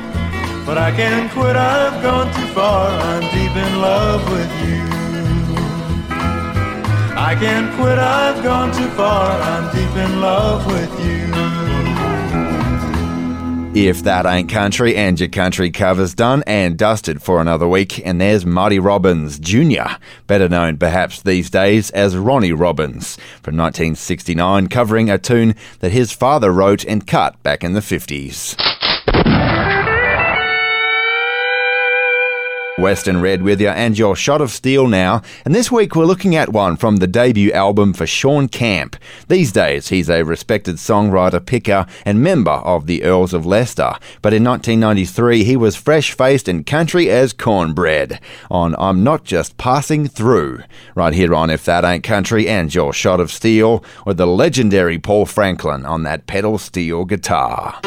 [0.66, 2.90] But I can't quit, I've gone too far.
[2.90, 4.82] I'm deep in love with you.
[7.16, 9.30] I can't quit, I've gone too far.
[9.40, 11.26] I'm deep in love with you.
[13.76, 18.20] If that ain't country and your country covers done and dusted for another week, and
[18.20, 25.10] there's Marty Robbins Jr., better known perhaps these days as Ronny Robbins, from 1969, covering
[25.10, 28.75] a tune that his father wrote and cut back in the 50s.
[32.78, 35.22] Western Red with you and your shot of steel now.
[35.44, 38.96] And this week we're looking at one from the debut album for Shawn Camp.
[39.28, 43.94] These days he's a respected songwriter, picker, and member of the Earls of Leicester.
[44.20, 48.20] But in 1993 he was fresh faced and country as cornbread
[48.50, 50.62] on I'm Not Just Passing Through.
[50.94, 54.98] Right here on If That Ain't Country and your shot of steel with the legendary
[54.98, 57.80] Paul Franklin on that pedal steel guitar.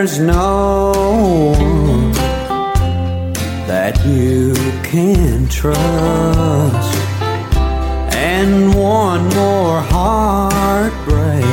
[0.00, 2.12] There's no one
[3.68, 6.96] that you can trust,
[8.16, 11.44] and one more heartbreak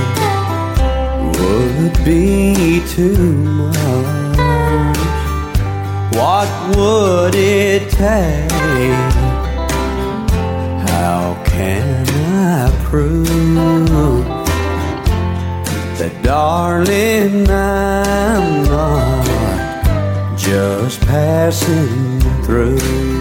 [1.36, 4.98] would be too much.
[6.16, 8.50] What would it take?
[10.88, 13.28] How can I prove?
[15.98, 17.97] that darling not
[20.68, 23.17] just passing through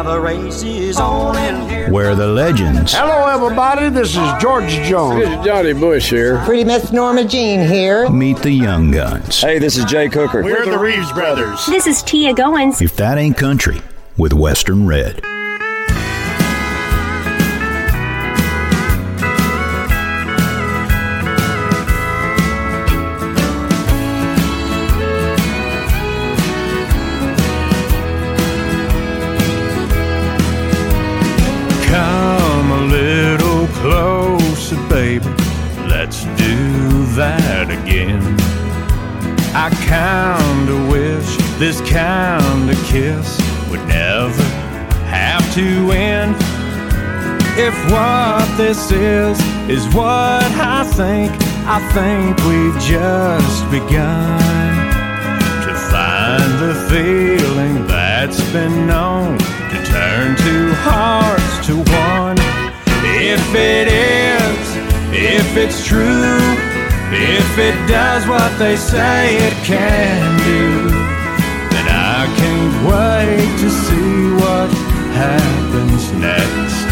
[0.00, 1.90] Now the race is on and here.
[1.90, 3.90] Where the legends Hello, everybody.
[3.90, 5.20] This is George Jones.
[5.20, 6.38] This is Johnny Bush here.
[6.46, 8.08] Pretty Miss Norma Jean here.
[8.08, 9.42] meet the young guns.
[9.42, 10.42] Hey, this is Jay Cooker.
[10.42, 11.66] We're the Reeves Brothers.
[11.66, 12.80] This is Tia Goins.
[12.80, 13.82] If that ain't country
[14.16, 15.20] with Western Red.
[41.60, 43.38] This kinda kiss
[43.70, 44.42] would never
[45.12, 46.34] have to end.
[47.58, 49.38] If what this is
[49.68, 51.30] is what I think,
[51.66, 54.40] I think we've just begun
[55.66, 62.38] to find the feeling that's been known to turn two hearts to one.
[63.04, 64.64] If it is,
[65.12, 66.40] if it's true,
[67.12, 70.99] if it does what they say it can do,
[72.22, 74.70] I can't wait to see what
[75.16, 76.88] happens next.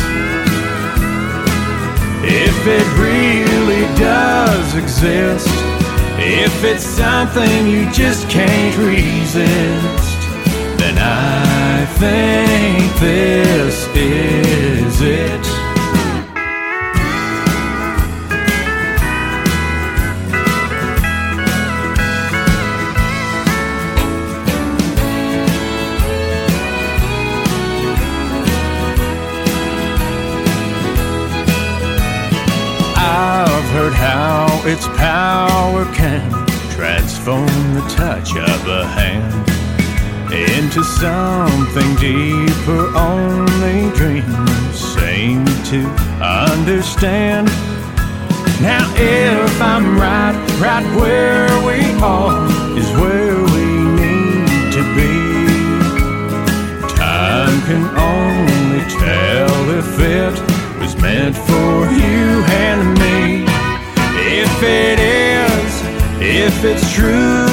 [2.24, 5.50] If it really does exist,
[6.16, 10.18] if it's something you just can't resist,
[10.78, 15.57] then I think this is it.
[34.68, 36.30] Its power can
[36.72, 39.48] transform the touch of a hand
[40.30, 42.94] into something deeper.
[42.94, 45.80] Only dreamers seem to
[46.20, 47.48] understand.
[48.60, 52.44] Now, if I'm right, right where we are
[52.76, 53.64] is where we
[54.02, 55.14] need to be.
[56.94, 62.97] Time can only tell if it was meant for you and me.
[64.60, 65.82] If it is,
[66.20, 67.46] if it's true,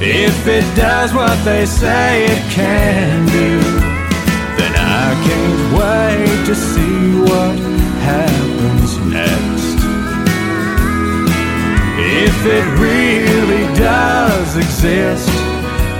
[0.00, 3.58] if it does what they say it can do,
[4.56, 7.58] then I can't wait to see what
[8.06, 9.78] happens next.
[11.98, 15.28] If it really does exist,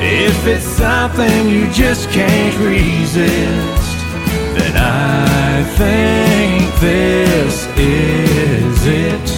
[0.00, 3.98] if it's something you just can't resist,
[4.56, 9.37] then I think this is it.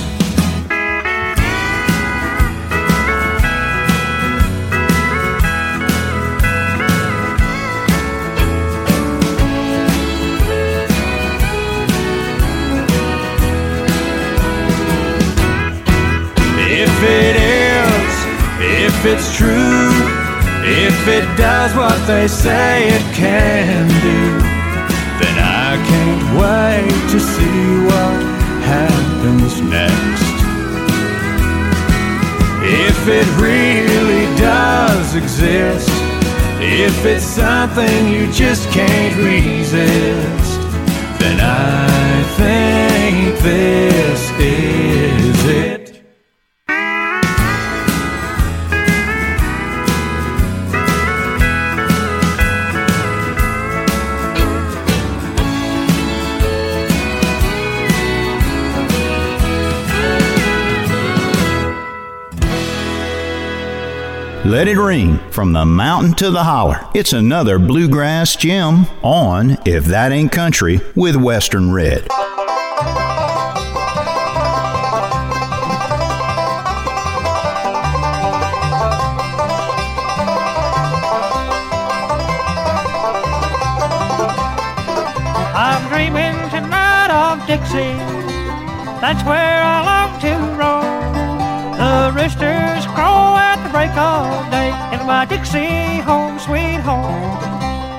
[19.13, 19.91] It's true,
[20.63, 24.23] if it does what they say it can do,
[25.19, 28.21] then I can't wait to see what
[28.63, 30.31] happens next.
[32.63, 35.91] If it really does exist,
[36.61, 40.61] if it's something you just can't resist,
[41.19, 45.80] then I think this is it.
[64.51, 66.85] Let it ring from the mountain to the holler.
[66.93, 72.09] It's another bluegrass gem on If That Ain't Country with Western Red.
[85.55, 87.95] I'm dreaming tonight of Dixie.
[89.01, 91.01] That's where I long to roam.
[91.79, 93.10] The roosters crow
[93.81, 97.39] break of day in my Dixie home, sweet home.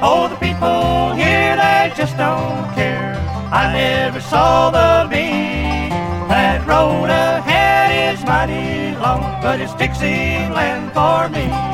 [0.03, 3.15] Oh, the people here, they just don't care.
[3.51, 5.89] I never saw the bee.
[6.29, 11.70] That road ahead is mighty long, but it's Dixie land for me.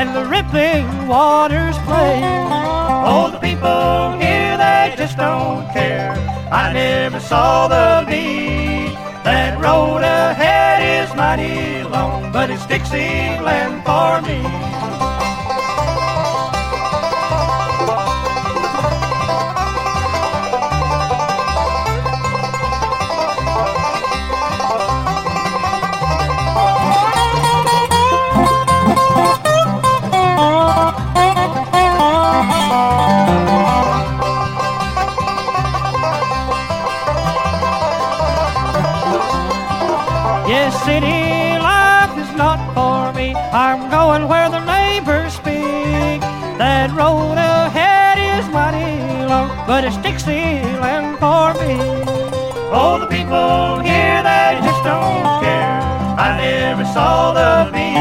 [0.00, 2.22] And the rippling waters play.
[3.04, 6.12] Oh, the people here, they just don't care.
[6.50, 8.94] I never saw the bee.
[9.24, 14.69] That road ahead is mighty long, but it's Dixieland for me.
[44.10, 46.20] Where the neighbors speak.
[46.58, 48.98] That road ahead is mighty
[49.30, 51.78] long, but it's Dixieland for me.
[52.74, 55.78] Oh, the people here, they just don't care.
[56.18, 57.94] I never saw the bee.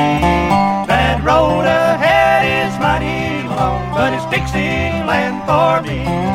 [0.90, 6.29] That road ahead is mighty long, but it's Dixieland for me.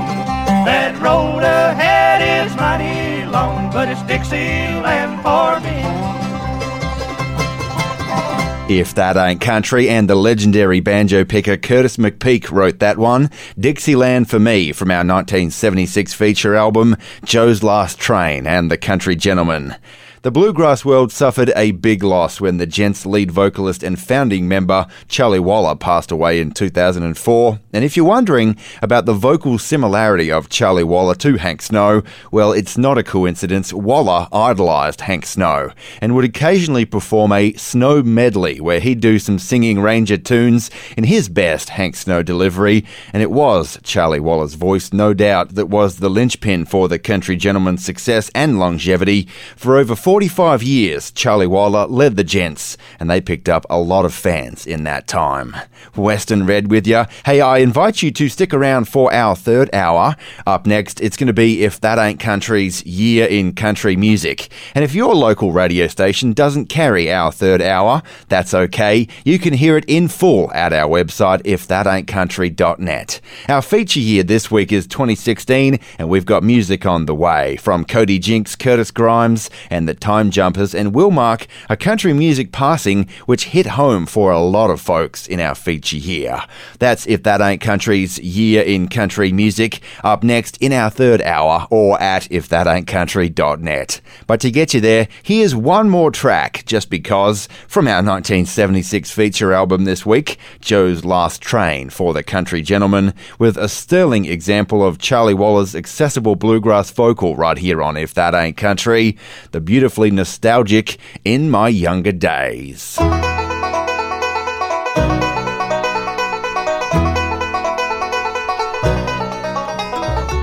[8.81, 14.29] If That Ain't Country and the legendary banjo picker Curtis McPeak wrote that one, Dixieland
[14.29, 19.77] for Me from our 1976 feature album Joe's Last Train and the Country Gentlemen.
[20.25, 24.87] The bluegrass world suffered a big loss when the Gents lead vocalist and founding member
[25.07, 27.61] Charlie Waller passed away in 2004.
[27.75, 32.55] And if you're wondering about the vocal similarity of Charlie Waller to Hank Snow, well,
[32.55, 33.71] it's not a coincidence.
[33.75, 39.39] Waller idolised Hank Snow and would occasionally perform a Snow medley where he'd do some
[39.39, 42.87] singing Ranger tunes in his best Hank Snow delivery.
[43.13, 47.37] And it was Charlie Waller's voice, no doubt, that was the linchpin for the country
[47.37, 49.29] gentlemen's success and longevity.
[49.55, 54.05] For over 45 years, Charlie Waller led the Gents, and they picked up a lot
[54.05, 55.57] of fans in that time.
[55.97, 57.05] Western Red with you.
[57.27, 60.15] Hey, I invite you to stick around for our third hour.
[60.47, 64.49] Up next, it's going to be If That Ain't Country's Year in Country Music.
[64.77, 69.09] And if your local radio station doesn't carry our third hour, that's okay.
[69.25, 73.21] You can hear it in full at our website, ifthataintcountry.net.
[73.49, 77.85] Our feature year this week is 2016, and we've got music on the way from
[77.85, 83.09] Cody Jinks, Curtis Grimes, and the Time Jumpers, and will mark a country music passing
[83.25, 86.43] which hit home for a lot of folks in our feature here.
[86.79, 91.67] That's If That Ain't Country's Year in Country Music, up next in our third hour
[91.71, 94.01] or at ifthataintcountry.net.
[94.27, 99.55] But to get you there, here's one more track, just because, from our 1976 feature
[99.55, 104.99] album this week, Joe's Last Train for the Country Gentlemen, with a sterling example of
[104.99, 109.17] Charlie Waller's accessible bluegrass vocal right here on If That Ain't Country,
[109.53, 109.63] the
[109.95, 112.97] beautifully nostalgic In My Younger Days.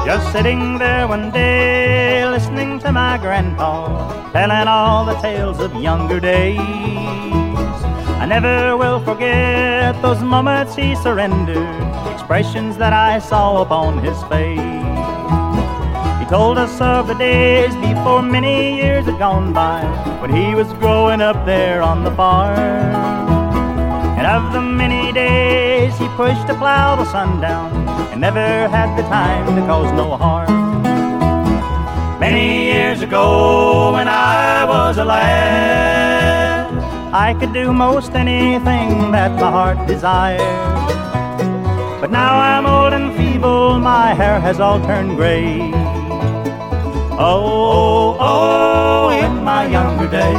[0.06, 6.22] Just sitting there one day, listening to my grandpa, telling all the tales of younger
[6.22, 6.58] days.
[8.22, 11.68] I never will forget those moments he surrendered,
[12.14, 14.81] expressions that I saw upon his face.
[16.32, 19.84] Told us of the days before many years had gone by,
[20.22, 22.58] when he was growing up there on the farm.
[24.18, 29.02] And of the many days he pushed a plow to sundown and never had the
[29.10, 30.84] time to cause no harm.
[32.18, 36.72] Many years ago when I was a lad,
[37.14, 40.40] I could do most anything that my heart desired.
[42.00, 45.91] But now I'm old and feeble, my hair has all turned gray.
[47.24, 50.36] Oh, oh, in my younger days.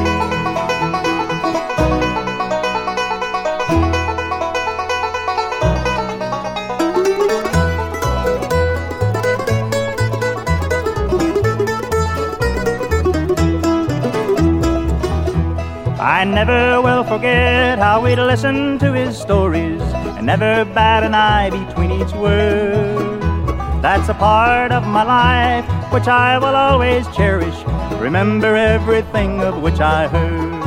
[16.00, 19.80] I never will forget how we'd listen to his stories
[20.18, 23.01] and never bat an eye between each word.
[23.82, 27.64] That's a part of my life which I will always cherish.
[28.00, 30.62] Remember everything of which I heard.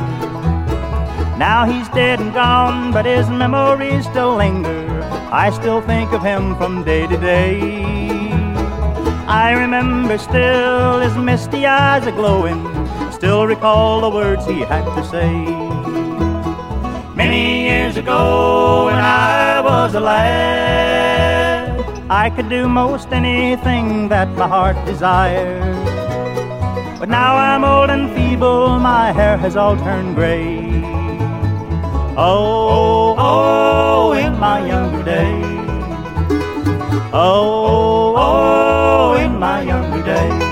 [1.39, 4.85] Now he's dead and gone, but his memories still linger.
[5.31, 8.31] I still think of him from day to day.
[9.27, 12.61] I remember still his misty eyes a glowing,
[13.13, 15.33] still recall the words he had to say.
[17.15, 21.14] Many years ago, when I was a lad,
[22.09, 25.75] I could do most anything that my heart desired.
[26.99, 30.83] But now I'm old and feeble, my hair has all turned gray.
[32.15, 35.45] Oh, oh, in my younger days.
[37.11, 40.44] Oh, oh, in my younger days.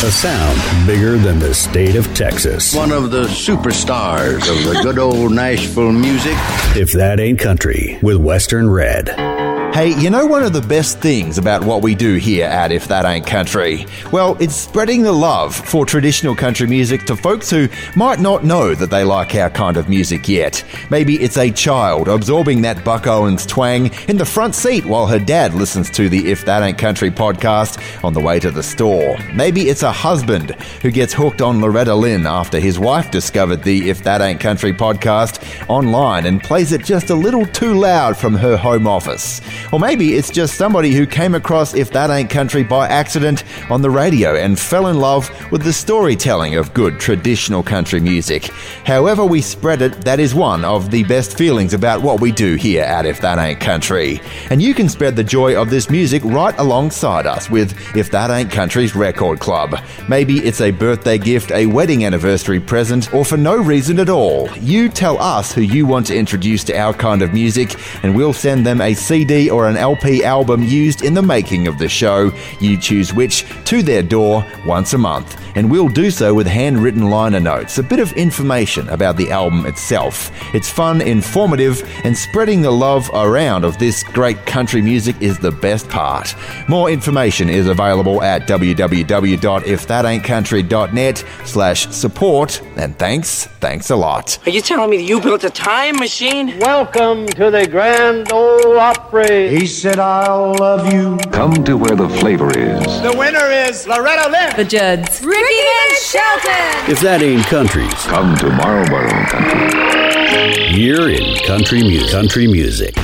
[0.00, 2.72] A sound bigger than the state of Texas.
[2.72, 6.34] One of the superstars of the good old Nashville music.
[6.76, 9.37] If that ain't country, with Western Red.
[9.78, 12.88] Hey, you know one of the best things about what we do here at If
[12.88, 13.86] That Ain't Country?
[14.10, 18.74] Well, it's spreading the love for traditional country music to folks who might not know
[18.74, 20.64] that they like our kind of music yet.
[20.90, 25.20] Maybe it's a child absorbing that Buck Owens twang in the front seat while her
[25.20, 29.16] dad listens to the If That Ain't Country podcast on the way to the store.
[29.32, 33.88] Maybe it's a husband who gets hooked on Loretta Lynn after his wife discovered the
[33.88, 38.34] If That Ain't Country podcast online and plays it just a little too loud from
[38.34, 39.40] her home office.
[39.72, 43.82] Or maybe it's just somebody who came across If That Ain't Country by accident on
[43.82, 48.44] the radio and fell in love with the storytelling of good traditional country music.
[48.84, 52.54] However, we spread it, that is one of the best feelings about what we do
[52.54, 54.20] here at If That Ain't Country.
[54.50, 58.30] And you can spread the joy of this music right alongside us with If That
[58.30, 59.78] Ain't Country's Record Club.
[60.08, 64.48] Maybe it's a birthday gift, a wedding anniversary present, or for no reason at all.
[64.58, 68.32] You tell us who you want to introduce to our kind of music, and we'll
[68.32, 72.32] send them a CD or an LP album used in the making of the show.
[72.60, 77.08] You choose which to their door once a month, and we'll do so with handwritten
[77.10, 80.30] liner notes, a bit of information about the album itself.
[80.54, 85.50] It's fun, informative, and spreading the love around of this great country music is the
[85.52, 86.34] best part.
[86.68, 94.38] More information is available at www.ifthataintcountry.net slash support, and thanks, thanks a lot.
[94.46, 96.58] Are you telling me that you built a time machine?
[96.58, 99.37] Welcome to the Grand Ole Opry.
[99.46, 101.16] He said, I'll love you.
[101.30, 102.80] Come to where the flavor is.
[103.02, 104.56] The winner is Loretta Lynn.
[104.56, 105.22] The Judds.
[105.22, 106.90] Ricky Van Shelton.
[106.90, 110.74] If that ain't countries, Come to Marlboro Country.
[110.76, 112.10] year in country music.
[112.10, 112.94] Country music.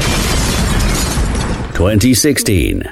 [1.74, 2.82] 2016.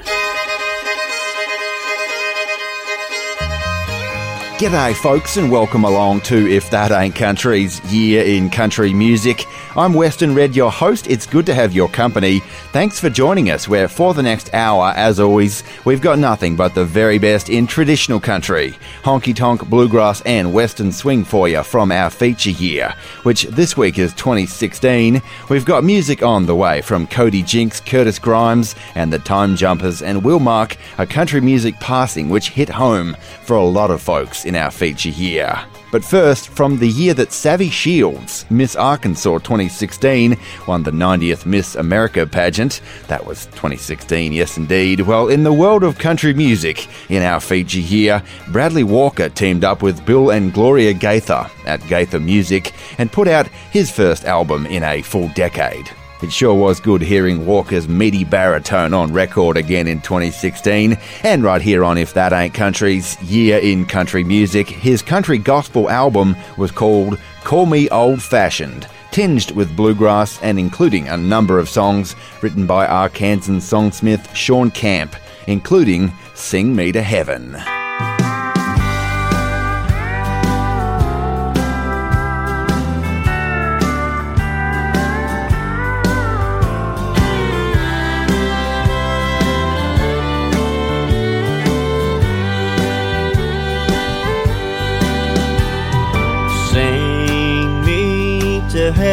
[4.57, 9.45] G'day, folks, and welcome along to If That Ain't Country's Year in Country Music.
[9.75, 11.07] I'm Western Red, your host.
[11.07, 12.41] It's good to have your company.
[12.73, 16.75] Thanks for joining us, where for the next hour, as always, we've got nothing but
[16.75, 21.91] the very best in traditional country, honky tonk, bluegrass, and western swing for you from
[21.91, 22.93] our feature year,
[23.23, 25.19] which this week is 2016.
[25.49, 30.03] We've got music on the way from Cody Jinks, Curtis Grimes, and the Time Jumpers,
[30.03, 34.45] and we'll mark a country music passing which hit home for a lot of folks
[34.45, 35.65] in our feature year.
[35.93, 40.35] But first, from the year that Savvy Shields, Miss Arkansas 2016,
[40.67, 42.81] won the 90th Miss America pageant.
[43.09, 45.01] That was 2016, yes indeed.
[45.01, 49.83] Well, in the world of country music, in our feature year, Bradley Walker teamed up
[49.83, 54.81] with Bill and Gloria Gaither at Gaither Music and put out his first album in
[54.81, 55.87] a full decade.
[56.23, 60.97] It sure was good hearing Walker's meaty baritone on record again in 2016.
[61.21, 65.89] And right here on If That Ain't Country's Year in Country Music, his country gospel
[65.89, 71.67] album was called Call Me Old Fashioned, tinged with bluegrass and including a number of
[71.67, 75.17] songs written by Arkansan songsmith Shawn Camp,
[75.47, 77.82] including Sing Me to Heaven.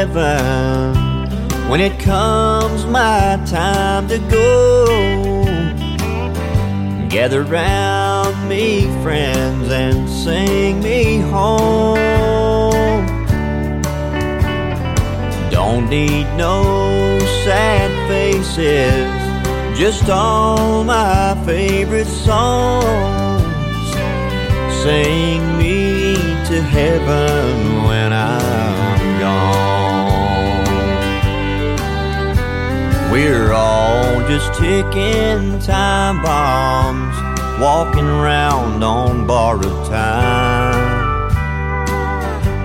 [0.01, 5.45] Heaven when it comes my time to go.
[7.11, 11.99] Gather round me, friends, and sing me home.
[15.51, 22.87] Don't need no sad faces, just all my favorite songs.
[24.83, 26.15] Sing me
[26.49, 29.70] to heaven when I'm gone.
[33.23, 37.15] We're all just ticking time bombs,
[37.61, 41.31] walking around on borrowed time.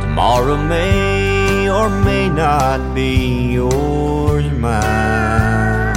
[0.02, 5.94] Tomorrow may or may not be yours or mine.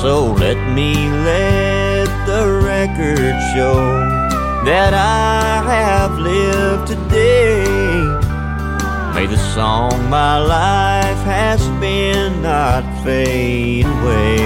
[0.00, 0.94] So let me
[1.30, 3.76] let the record show
[4.64, 7.66] that I have lived today.
[9.14, 10.95] May the song my life
[11.26, 14.36] has been not fade away.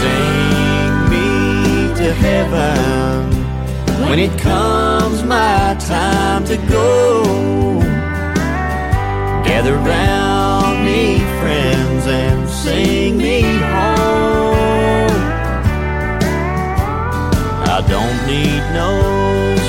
[0.00, 3.30] Sing me to heaven
[4.08, 7.78] when it comes my time to go.
[9.44, 13.42] Gather round me, friends, and sing me
[13.74, 15.20] home.
[17.76, 18.90] I don't need no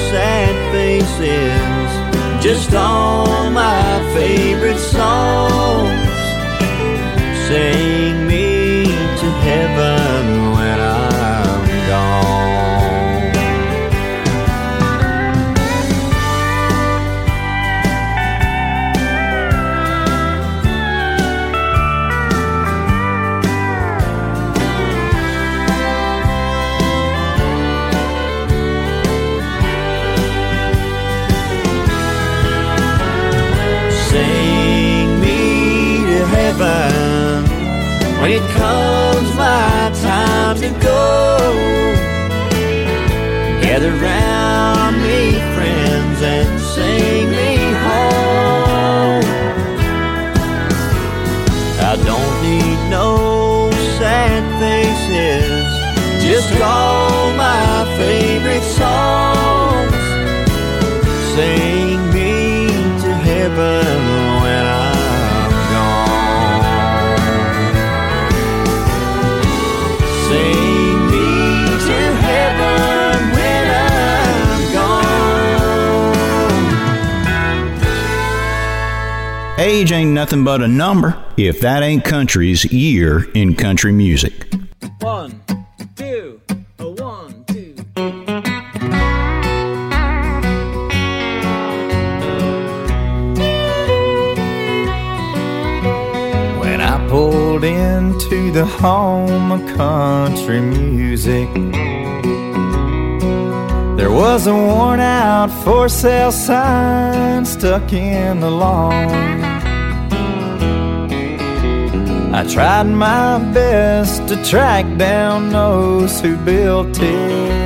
[0.10, 1.61] sad faces,
[2.42, 6.10] just all my favorite songs.
[7.48, 8.31] Sing
[52.92, 55.66] no sad faces,
[56.22, 59.61] just all my favorite songs.
[79.82, 84.46] Age ain't nothing but a number if that ain't country's year in country music.
[85.00, 85.42] One,
[85.96, 86.40] two,
[86.78, 87.74] a one, two.
[96.60, 101.52] When I pulled into the home of country music,
[103.98, 109.51] there was a worn out for sale sign stuck in the lawn.
[112.34, 117.62] I tried my best to track down those who built it.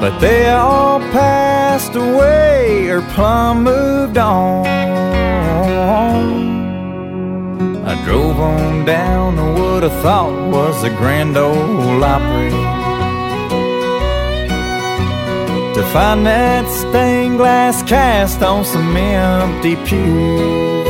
[0.00, 4.66] But they all passed away or plumb moved on.
[7.86, 12.50] I drove on down to what I thought was a Grand Ole Opry
[15.74, 20.89] to find that stained glass cast on some empty pews.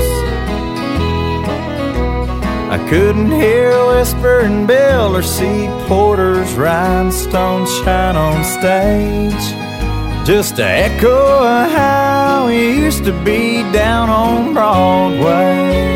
[2.70, 10.24] I couldn't hear a Whispering Bill or see Porter's rhinestones shine on stage.
[10.24, 15.90] Just to echo of how it used to be down on Broadway.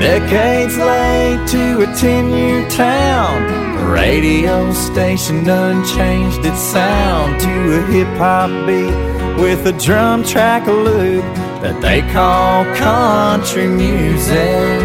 [0.00, 3.46] Decades late to a 10 year town.
[3.76, 10.24] The radio station done changed its sound to a hip hop beat with a drum
[10.24, 14.78] track loop that they call country music.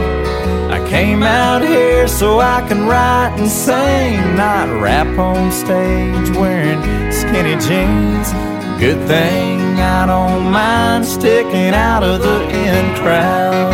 [0.71, 6.81] I came out here so I can write and sing, not rap on stage wearing
[7.11, 8.31] skinny jeans.
[8.79, 13.71] Good thing I don't mind sticking out of the in crowd.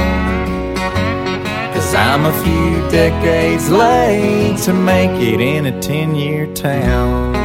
[1.73, 7.38] Cause I'm a few decades late to make it in a 10 year town.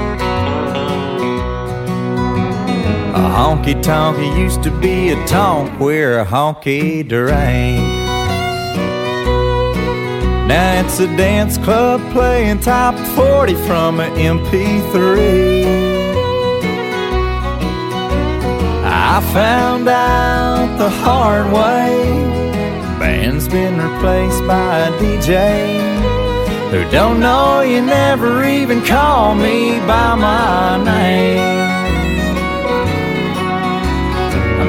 [3.35, 7.81] Honky tonk used to be a tonk where a honky drank.
[10.47, 15.65] Now it's a dance club playing top 40 from an MP3.
[18.85, 21.91] I found out the hard way.
[23.01, 25.81] Band's been replaced by a DJ
[26.71, 31.84] who don't know you never even call me by my name.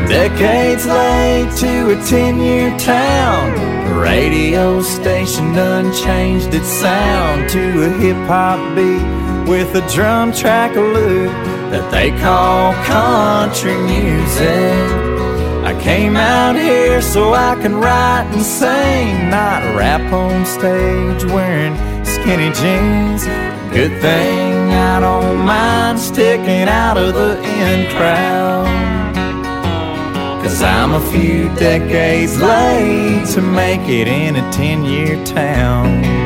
[0.07, 3.98] Decades late to a 10 year town.
[3.99, 10.76] Radio station done changed its sound to a hip hop beat with a drum track
[10.76, 11.32] loop
[11.72, 15.15] that they call country music.
[15.65, 21.76] I came out here so I can write and sing, not rap on stage wearing
[22.06, 23.26] skinny jeans.
[23.73, 28.94] Good thing I don't mind sticking out of the in crowd.
[30.56, 36.24] Cause I'm a few decades late to make it in a 10 year town.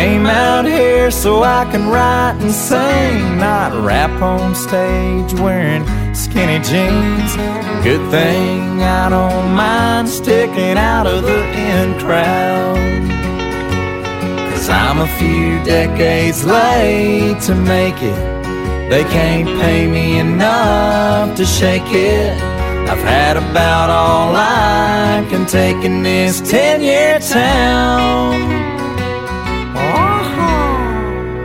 [0.00, 6.58] Came out here so I can write and sing, not rap on stage wearing skinny
[6.64, 7.36] jeans.
[7.84, 12.78] Good thing I don't mind sticking out of the in crowd.
[14.50, 18.88] Cause I'm a few decades late to make it.
[18.88, 22.42] They can't pay me enough to shake it.
[22.88, 28.79] I've had about all I can take in this 10 year town.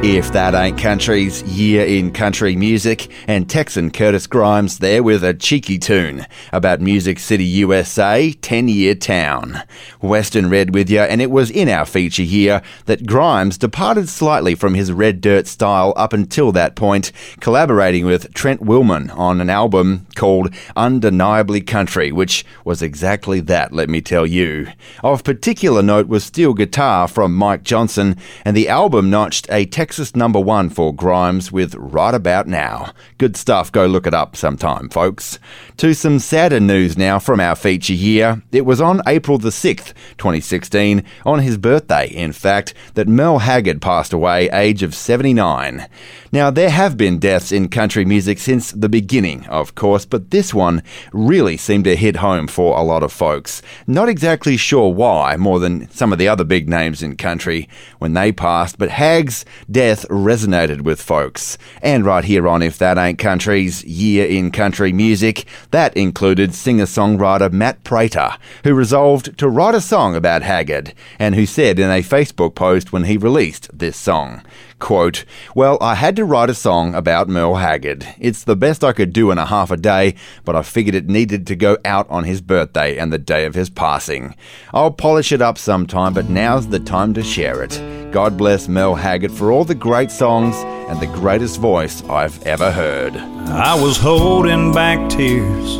[0.07, 5.33] If That Ain't Country's Year in Country Music, and Texan Curtis Grimes there with a
[5.33, 9.63] cheeky tune about Music City, USA, 10 Year Town.
[10.01, 14.53] Western Red with you, and it was in our feature here that Grimes departed slightly
[14.53, 19.49] from his red dirt style up until that point, collaborating with Trent Willmon on an
[19.49, 24.67] album called Undeniably Country, which was exactly that, let me tell you.
[25.03, 29.65] Of particular note was steel guitar from Mike Johnson, and the album notched a
[29.95, 32.91] Texas number one for Grimes with Right About Now.
[33.17, 35.39] Good stuff, go look it up sometime, folks.
[35.77, 38.41] To some sadder news now from our feature year.
[38.51, 43.81] It was on April the 6th, 2016, on his birthday, in fact, that Merle Haggard
[43.81, 45.87] passed away, age of 79.
[46.35, 50.53] Now, there have been deaths in country music since the beginning, of course, but this
[50.53, 50.83] one
[51.13, 53.61] really seemed to hit home for a lot of folks.
[53.87, 58.15] Not exactly sure why, more than some of the other big names in country when
[58.15, 61.57] they passed, but Hag's death resonated with folks.
[61.81, 66.83] And right here on If That Ain't Country's Year in Country Music, that included singer
[66.83, 68.31] songwriter Matt Prater,
[68.65, 72.91] who resolved to write a song about Haggard, and who said in a Facebook post
[72.91, 74.43] when he released this song,
[74.85, 75.25] Quote,
[75.55, 78.05] Well, I had to write a song about Merle Haggard.
[78.19, 80.13] It's the best I could do in a half a day,
[80.43, 83.55] but I figured it needed to go out on his birthday and the day of
[83.55, 84.35] his passing.
[84.75, 88.11] I'll polish it up sometime, but now's the time to share it.
[88.11, 90.55] God bless Merle Haggard for all the great songs
[90.87, 93.17] and the greatest voice I've ever heard.
[93.17, 95.77] I was holding back tears,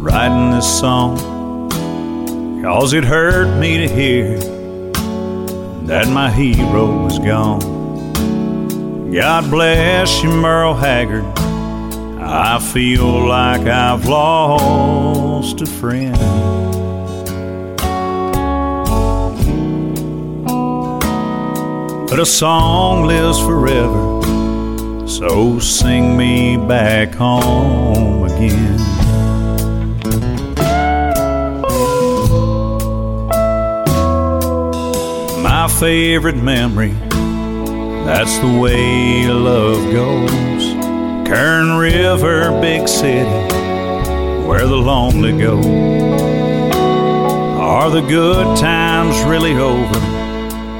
[0.00, 1.70] writing this song,
[2.64, 4.53] cause it hurt me to hear
[5.86, 7.60] that my hero was gone.
[9.10, 11.24] God bless you, Merle Haggard.
[12.18, 16.16] I feel like I've lost a friend.
[22.08, 24.22] But a song lives forever,
[25.06, 29.03] so sing me back home again.
[35.64, 36.92] My favorite memory.
[38.04, 40.64] That's the way love goes.
[41.26, 43.30] Kern River, big city,
[44.46, 45.56] where the lonely go.
[47.58, 50.00] Are the good times really over?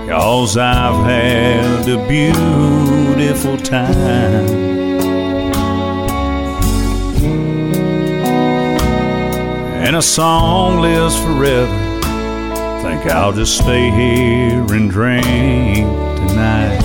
[0.06, 4.47] Cause I've had a beautiful time.
[9.86, 11.84] And a song lives forever
[12.85, 16.78] think I'll just stay here and drink tonight.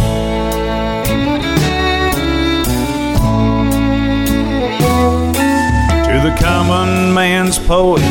[6.05, 8.01] To the common man's poet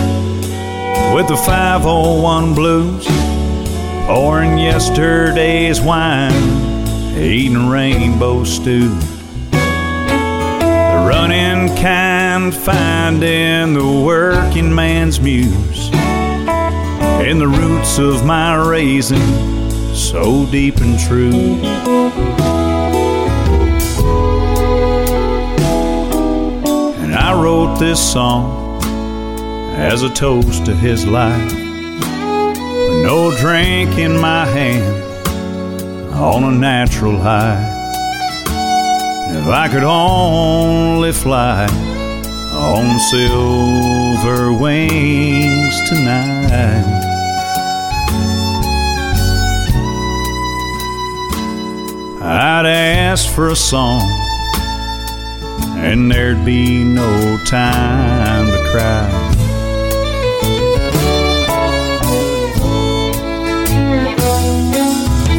[1.15, 3.07] with the 501 blues,
[4.07, 6.35] pouring yesterday's wine,
[7.17, 8.91] eating rainbow stew.
[9.51, 15.89] The running kind, finding the working man's muse.
[17.21, 19.49] And the roots of my raising
[19.95, 21.59] so deep and true.
[27.03, 28.81] And I wrote this song
[29.75, 31.53] as a toast to his life.
[33.03, 35.05] No drink in my hand
[36.15, 37.75] on a natural high.
[39.31, 41.67] If I could only fly
[42.55, 47.08] on silver wings tonight.
[52.31, 54.03] I'd ask for a song,
[55.79, 59.09] and there'd be no time to cry.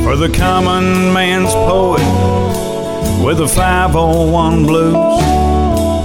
[0.04, 2.02] For the common man's poet
[3.24, 5.22] with the 501 blues,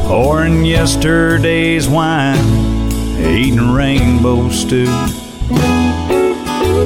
[0.07, 2.37] pouring yesterday's wine,
[3.21, 4.85] eating rainbow stew.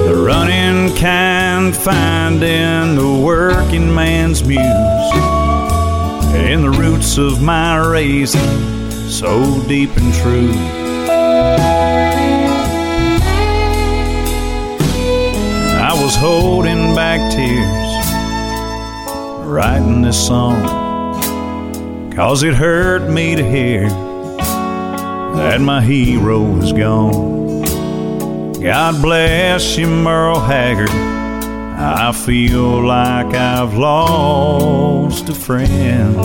[0.06, 0.57] The running
[0.96, 4.62] kind, finding the working man's muse,
[6.34, 10.52] in the roots of my raising so deep and true.
[15.80, 17.88] I was holding back tears
[19.46, 20.62] writing this song
[22.12, 23.88] cause it hurt me to hear
[25.38, 27.37] that my hero was gone
[28.60, 30.90] god bless you merle haggard.
[30.90, 36.16] I feel like i've lost a friend.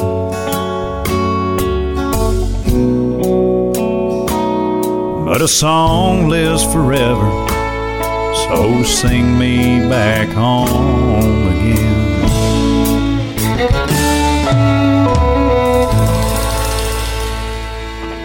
[5.26, 7.54] But a song lives forever
[8.48, 12.03] so sing me back home again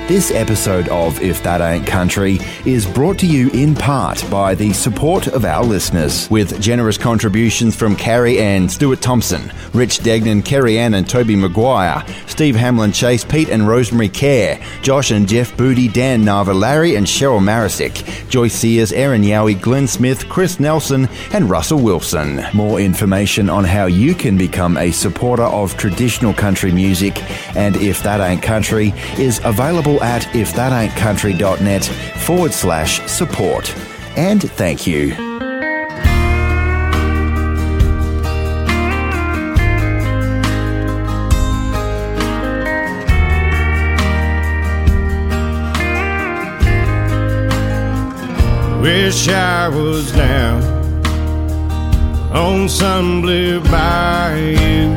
[0.08, 4.72] This episode of If That Ain't Country is brought to you in part by the
[4.72, 10.78] support of our listeners, with generous contributions from Carrie Ann, Stuart Thompson, Rich Degnan, Kerry
[10.78, 15.88] Ann and Toby Maguire, Steve Hamlin Chase, Pete and Rosemary Kerr, Josh and Jeff Booty,
[15.88, 21.50] Dan Nava, Larry and Cheryl Marisick, Joyce Sears, Aaron Yowie, Glenn Smith, Chris Nelson, and
[21.50, 22.40] Russell Wilson.
[22.54, 27.22] More information on how you can become a supporter of traditional country music
[27.54, 33.74] and If That Ain't Country is available at ifthataintcountry.net forward slash support.
[34.16, 35.14] And thank you.
[48.82, 50.62] Wish I was down
[52.32, 54.94] on some blue bayou.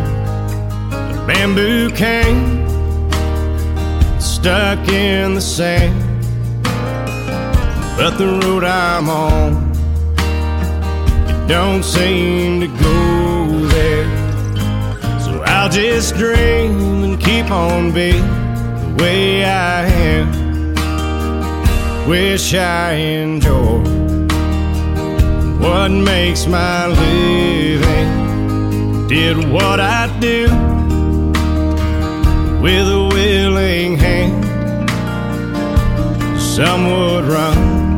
[0.90, 2.61] The bamboo cane
[4.42, 5.94] stuck in the sand.
[7.96, 9.72] But the road I'm on,
[11.30, 14.08] it don't seem to go there.
[15.20, 18.26] So I'll just dream and keep on being
[18.82, 20.28] the way I am.
[22.10, 24.32] Wish I enjoyed
[25.62, 28.10] what makes my living.
[29.08, 30.48] Did what I do
[32.64, 33.01] with
[36.56, 37.98] Some would run,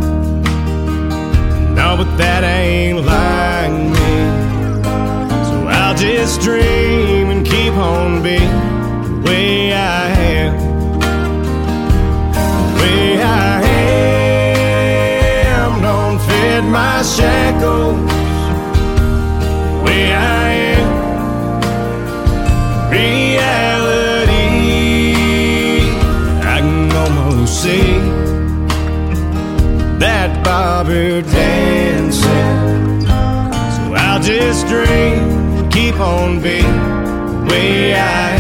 [1.74, 4.14] no, but that ain't like me.
[5.50, 10.56] So I'll just dream and keep on being the way I am.
[12.30, 13.64] The way I
[15.48, 18.13] am don't fit my shackles.
[37.54, 38.33] Way I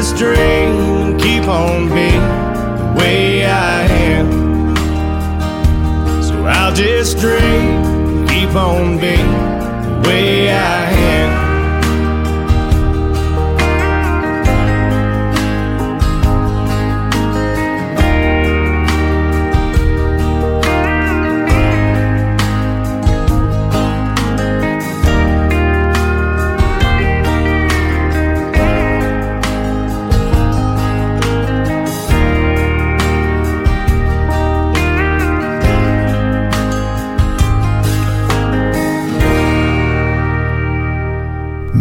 [0.00, 2.24] Just dream, keep on being
[2.78, 4.74] the way I am.
[6.22, 9.30] So I'll just dream, keep on being
[9.82, 10.79] the way I am.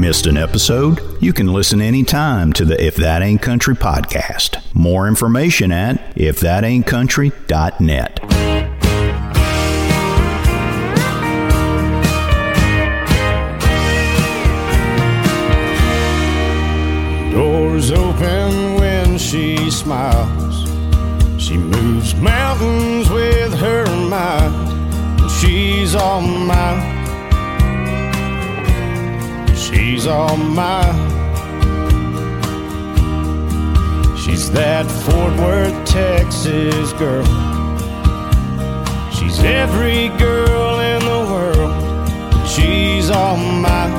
[0.10, 4.60] Missed an episode, you can listen anytime to the If That Ain't Country podcast.
[4.74, 8.16] More information at ifthataintcountry.net.
[17.32, 20.68] Doors open when she smiles.
[21.40, 25.30] She moves mountains with her mind.
[25.34, 26.99] She's all mine.
[29.70, 30.96] She's all mine.
[34.18, 37.24] She's that Fort Worth, Texas girl.
[39.12, 42.48] She's every girl in the world.
[42.48, 43.94] She's all mine.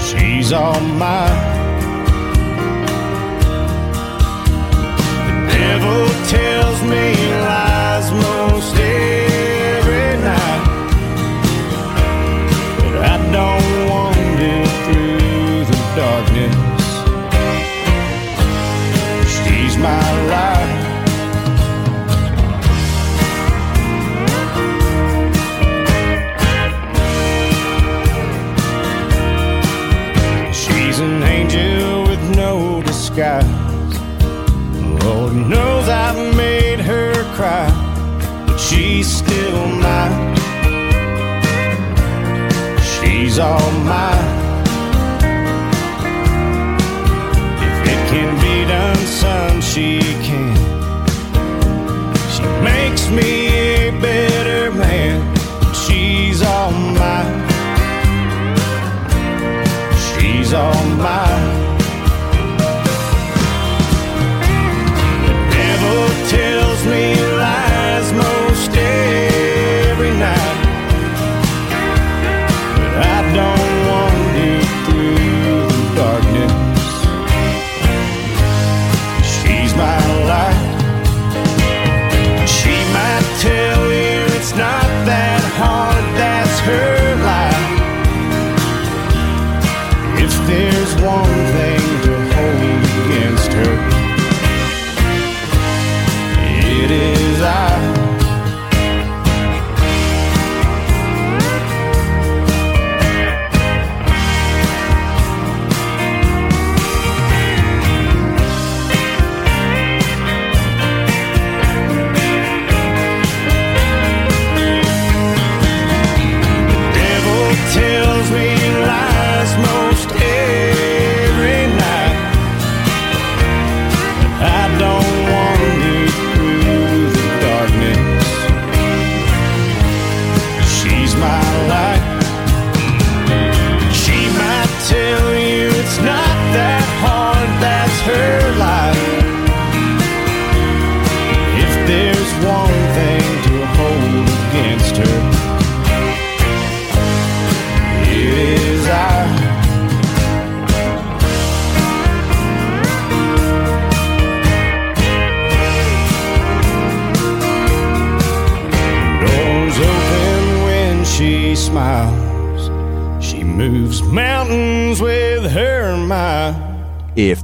[0.00, 1.56] She's all mine.
[5.46, 7.14] The devil tells me
[7.46, 9.27] lies most every
[15.98, 16.54] darkness.
[19.34, 20.74] She's my light.
[30.54, 33.44] She's an angel with no disguise.
[35.02, 37.68] Lord knows I've made her cry,
[38.46, 40.36] but she's still mine.
[42.78, 44.37] She's all mine.
[48.10, 50.56] Can be done, son, she can.
[52.34, 55.16] She makes me a better man.
[55.74, 56.70] She's all
[57.00, 57.36] mine.
[60.06, 61.48] She's all mine.
[65.26, 66.02] The devil
[66.36, 67.37] tells me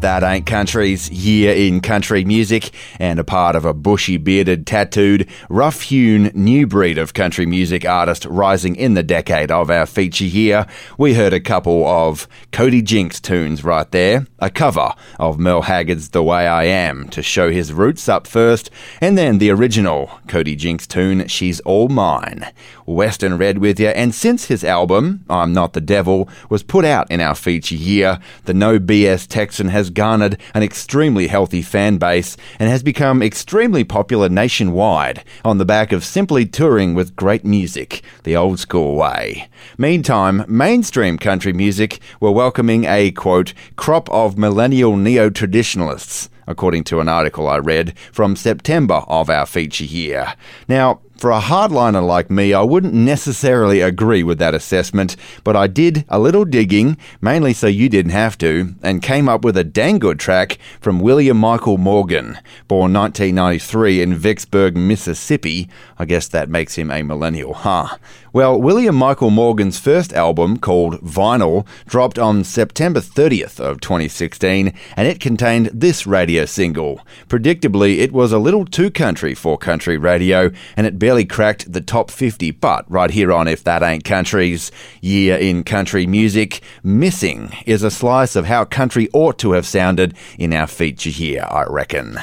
[0.05, 2.71] that ain't country's year in country music
[3.05, 7.85] and a part of a bushy bearded, tattooed, rough hewn new breed of country music
[7.85, 10.67] artist rising in the decade of our feature here,
[10.97, 16.09] we heard a couple of Cody Jinks tunes right there, a cover of Merle Haggard's
[16.09, 18.71] The Way I Am to show his roots up first,
[19.03, 22.47] and then the original Cody Jinks tune, She's All Mine.
[22.87, 27.11] Western Red with you, and since his album, I'm Not the Devil, was put out
[27.11, 32.37] in our feature year, the No BS Texan has garnered an extremely healthy fan base
[32.59, 38.03] and has become extremely popular nationwide on the back of simply touring with great music,
[38.23, 39.49] the old school way.
[39.77, 47.01] Meantime, mainstream country music were welcoming a quote, crop of millennial neo traditionalists according to
[47.01, 50.35] an article I read from September of our feature year.
[50.69, 55.69] Now, for a hardliner like me, I wouldn't necessarily agree with that assessment, but I
[55.69, 59.65] did a little digging, mainly so you didn't have to, and came up with a
[59.65, 62.39] dang good track from William Michael Morgan,
[62.69, 65.67] born 1993 in Vicksburg, Mississippi.
[65.99, 67.97] I guess that makes him a millennial, huh?
[68.35, 75.07] Well, William Michael Morgan's first album, called Vinyl, dropped on September 30th of 2016, and
[75.07, 77.01] it contained this radio single.
[77.29, 81.81] Predictably, it was a little too country for country radio, and it barely cracked the
[81.81, 87.53] top 50, but right here on If That Ain't Country's Year in Country Music, Missing
[87.67, 91.67] is a slice of how country ought to have sounded in our feature here, I
[91.69, 92.19] reckon.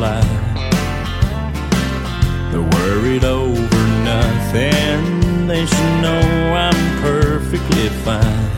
[0.00, 0.24] Alive.
[2.50, 3.82] They're worried over
[4.12, 5.46] nothing.
[5.46, 6.22] They should know
[6.66, 8.48] I'm perfectly fine.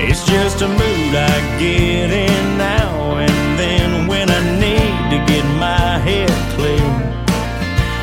[0.00, 5.44] It's just a mood I get in now and then when I need to get
[5.66, 6.90] my head clear.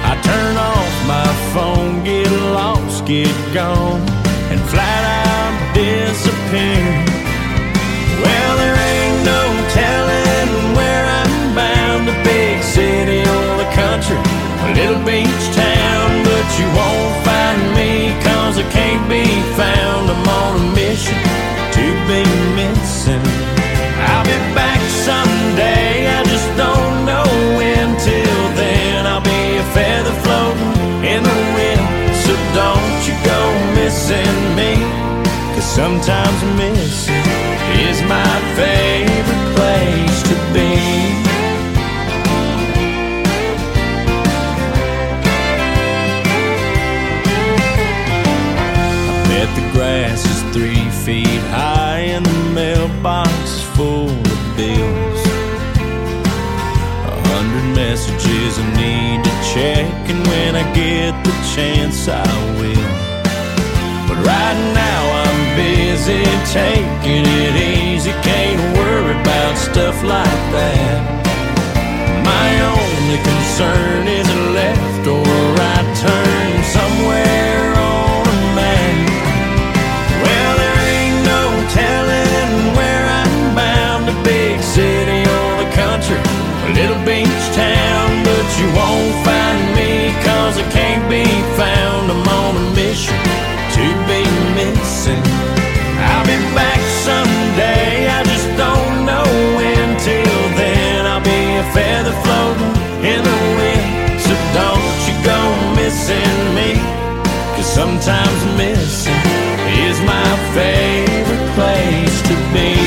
[0.10, 4.02] I turn off my phone, get lost, get gone,
[4.52, 6.86] and flat out disappear.
[8.22, 9.63] Well, there ain't no
[16.60, 19.26] you won't find me, cause I can't be
[19.58, 20.10] found.
[20.14, 21.18] I'm on a mission
[21.78, 22.22] to be
[22.60, 23.24] missing.
[24.10, 27.26] I'll be back someday, I just don't know
[27.58, 27.88] when.
[28.04, 30.74] Till then, I'll be a feather floating
[31.14, 31.84] in the wind,
[32.24, 33.42] so don't you go
[33.80, 34.76] missing me,
[35.56, 37.26] cause sometimes missing
[37.88, 39.33] is my favorite
[51.14, 55.22] feet high and the mailbox full of bills.
[57.14, 62.94] A hundred messages I need to check, and when I get the chance, I will.
[64.08, 66.24] But right now I'm busy
[66.62, 68.14] taking it easy.
[68.30, 71.02] Can't worry about stuff like that.
[72.32, 75.33] My only concern is left or
[93.74, 94.22] to be
[94.54, 95.24] missing.
[95.98, 99.26] I'll be back someday, I just don't know
[99.58, 99.98] when.
[99.98, 104.22] Till then, I'll be a feather floating in the wind.
[104.22, 105.40] So don't you go
[105.80, 106.78] missing me,
[107.56, 109.24] cause sometimes missing
[109.88, 112.83] is my favorite place to be.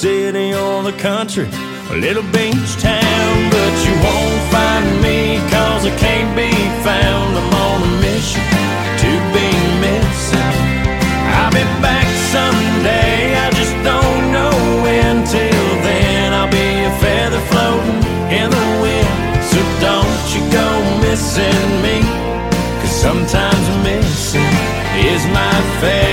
[0.00, 1.46] City or the country,
[1.92, 6.48] a little beach town, but you won't find me cause I can't be
[6.80, 7.36] found.
[7.36, 8.40] I'm on a mission
[9.04, 9.48] to be
[9.84, 10.56] missing.
[11.36, 15.20] I'll be back someday, I just don't know when.
[15.28, 18.00] Till then, I'll be a feather floating
[18.40, 19.20] in the wind.
[19.52, 20.68] So don't you go
[21.04, 22.00] missing me,
[22.80, 24.54] cause sometimes missing
[25.12, 26.09] is my favorite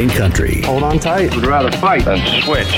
[0.00, 0.62] If country.
[0.62, 1.34] Hold on tight.
[1.34, 2.72] Would rather fight than switch.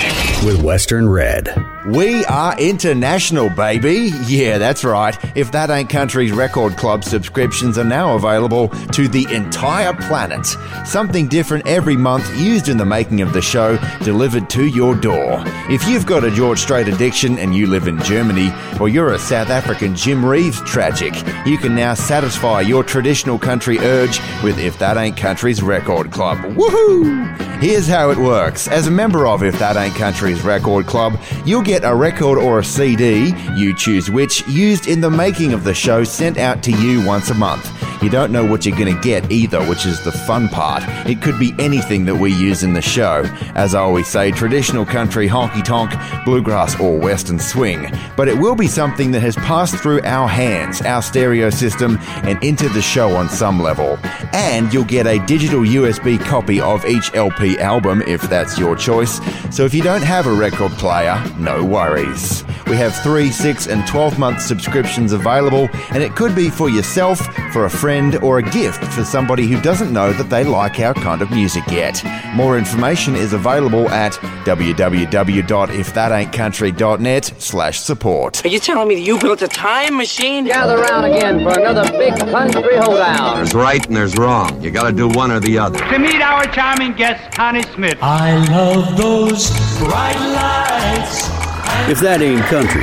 [0.45, 1.72] With Western Red.
[1.87, 4.13] We are international, baby.
[4.29, 5.19] Yeah, that's right.
[5.37, 10.47] If That Ain't Country's Record Club subscriptions are now available to the entire planet.
[10.87, 15.43] Something different every month used in the making of the show, delivered to your door.
[15.69, 19.19] If you've got a George Strait addiction and you live in Germany, or you're a
[19.19, 21.15] South African Jim Reeves tragic,
[21.45, 26.39] you can now satisfy your traditional country urge with If That Ain't Country's Record Club.
[26.39, 27.53] Woohoo!
[27.61, 28.67] Here's how it works.
[28.67, 32.59] As a member of If That Ain't Country's Record Club, you'll get a record or
[32.59, 36.71] a CD, you choose which, used in the making of the show sent out to
[36.71, 37.82] you once a month.
[38.03, 40.83] You don't know what you're going to get either, which is the fun part.
[41.09, 43.23] It could be anything that we use in the show.
[43.55, 45.93] As I always say, traditional country, honky tonk,
[46.25, 47.87] bluegrass, or western swing.
[48.17, 52.43] But it will be something that has passed through our hands, our stereo system, and
[52.43, 53.97] into the show on some level.
[54.33, 59.21] And you'll get a digital USB copy of each LP album if that's your choice.
[59.55, 62.43] So if you don't have a record player, no worries.
[62.67, 67.19] We have 3, 6, and 12 month subscriptions available, and it could be for yourself,
[67.53, 70.95] for a friend, or a gift for somebody who doesn't know that they like our
[70.95, 72.03] kind of music yet.
[72.35, 74.13] More information is available at
[74.45, 78.45] www.ifthataintcountry.net slash support.
[78.45, 80.45] Are you telling me that you built a time machine?
[80.47, 83.37] Gather round again for another big country hoedown.
[83.37, 84.61] There's right and there's wrong.
[84.63, 85.79] You gotta do one or the other.
[85.79, 87.99] To meet our charming guest, Connie Smith.
[88.01, 91.42] I love those bright lights.
[91.65, 92.83] If that ain't country,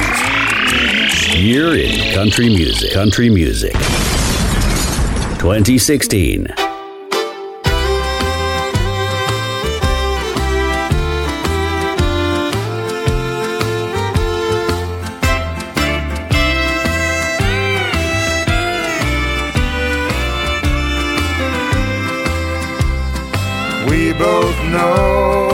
[1.39, 2.91] you're in country music.
[2.93, 3.73] Country music.
[5.39, 6.47] 2016.
[23.89, 25.48] We both know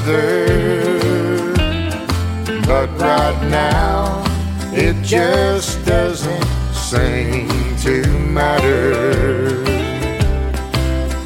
[0.00, 1.52] other.
[2.66, 4.22] But right now,
[4.72, 7.48] it just doesn't seem
[7.78, 9.64] to matter.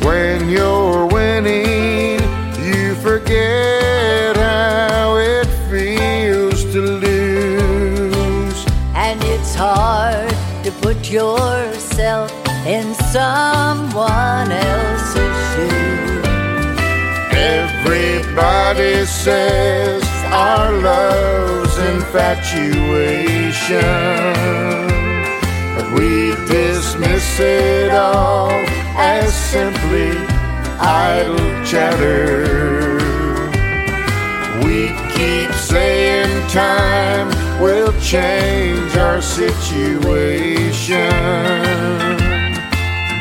[0.05, 2.21] When you're winning,
[2.63, 8.67] you forget how it feels to lose.
[8.95, 10.31] And it's hard
[10.65, 12.33] to put yourself
[12.67, 14.94] in someone else's
[18.37, 20.03] Everybody says
[20.33, 23.79] our love's infatuation.
[25.77, 28.51] But we dismiss it all
[28.99, 30.19] as simply
[30.81, 32.99] idle chatter.
[34.65, 37.29] We keep saying time
[37.63, 41.09] will change our situation.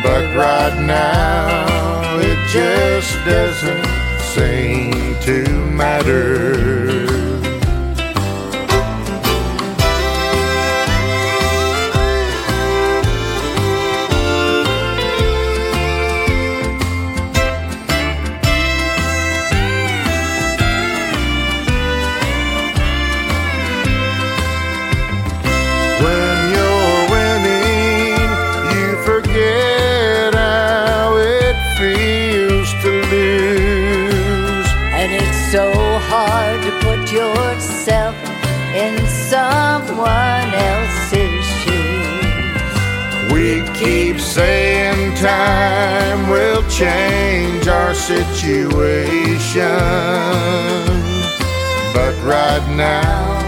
[0.02, 3.93] But right now, it just doesn't
[4.34, 5.44] seem to
[5.76, 7.13] matter.
[43.84, 49.64] Keep saying time will change our situation.
[51.94, 53.42] But right now,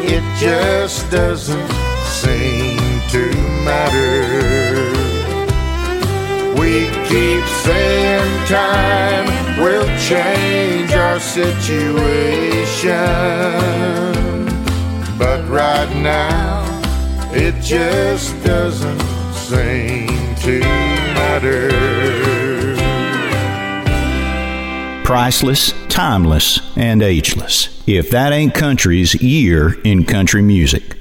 [0.00, 1.70] it just doesn't
[2.20, 2.78] seem
[3.14, 3.24] to
[3.64, 4.20] matter.
[6.60, 9.28] We keep saying time
[9.62, 11.70] will change our situation.
[15.18, 16.66] But right now,
[17.32, 19.09] it just doesn't
[19.50, 20.06] seem
[20.36, 21.70] to matter.
[25.04, 27.82] Priceless, timeless, and ageless.
[27.84, 30.99] If that ain't country's year in country music.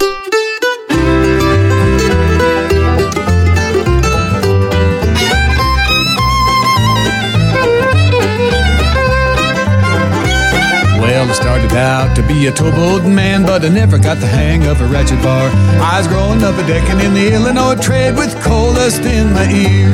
[11.79, 15.21] Out to be a towboating man, but I never got the hang of a ratchet
[15.23, 15.49] bar.
[15.79, 19.47] I was growing up a decking in the Illinois trade with coal dust in my
[19.49, 19.89] ear.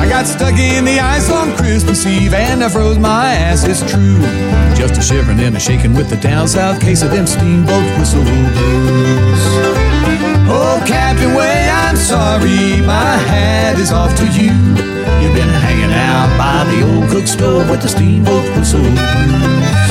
[0.00, 3.84] I got stuck in the ice on Christmas Eve and I froze my ass, it's
[3.90, 4.18] true.
[4.74, 8.24] Just a shivering and a shaking with the down south case of them steamboat whistle
[8.24, 9.42] blues.
[10.48, 14.52] Oh, Captain Way, I'm sorry, my hat is off to you.
[15.20, 19.85] You've been hanging out by the old cook stove with the steamboat whistle blues.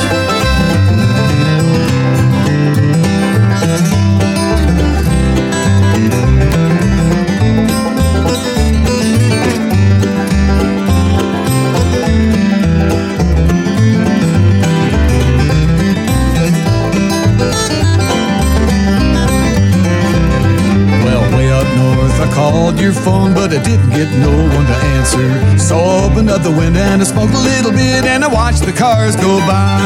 [22.78, 25.58] Your phone, but I didn't get no one to answer.
[25.58, 28.72] So opened up the window and I smoked a little bit and I watched the
[28.72, 29.78] cars go by.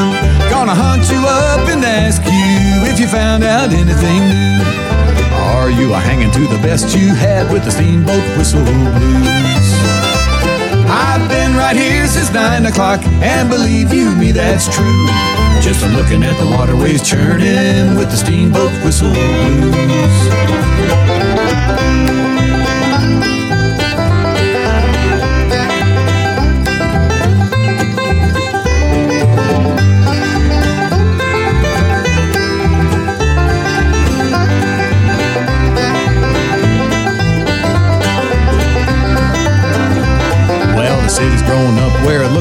[0.50, 4.64] Gonna hunt you up and ask you if you found out anything new.
[5.54, 9.74] Are you a hanging to the best you had with the steamboat whistle blues?
[10.90, 15.06] I've been right here since nine o'clock, and believe you me, that's true.
[15.60, 21.29] Just a looking at the waterways churning with the steamboat whistle blues.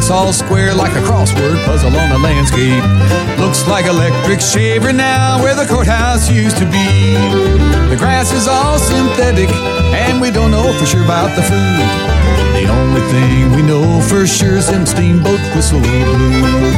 [0.09, 2.83] All square like a crossword puzzle on the landscape.
[3.39, 7.13] Looks like electric shaver now where the courthouse used to be.
[7.89, 9.49] The grass is all synthetic,
[9.93, 11.89] and we don't know for sure about the food.
[12.57, 16.75] The only thing we know for sure is them steamboat whistle blues.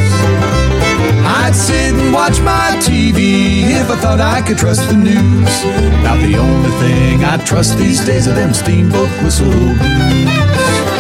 [1.24, 5.64] I'd sit and watch my TV if I thought I could trust the news.
[6.02, 10.91] About the only thing I trust these days are them steamboat whistle blues.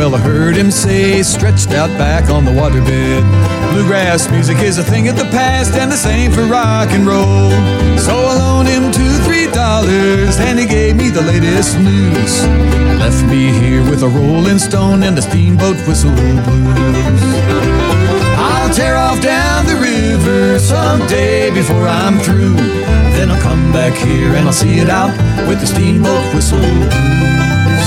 [0.00, 3.20] Well, I heard him say, stretched out back on the waterbed.
[3.70, 7.50] Bluegrass music is a thing of the past, and the same for rock and roll.
[7.98, 12.32] So I loaned him two, three dollars, and he gave me the latest news.
[12.96, 17.20] Left me here with a rolling stone and a steamboat whistle blues.
[18.40, 22.56] I'll tear off down the river someday before I'm through.
[23.20, 25.12] Then I'll come back here and I'll see it out
[25.46, 27.79] with the steamboat whistle blues.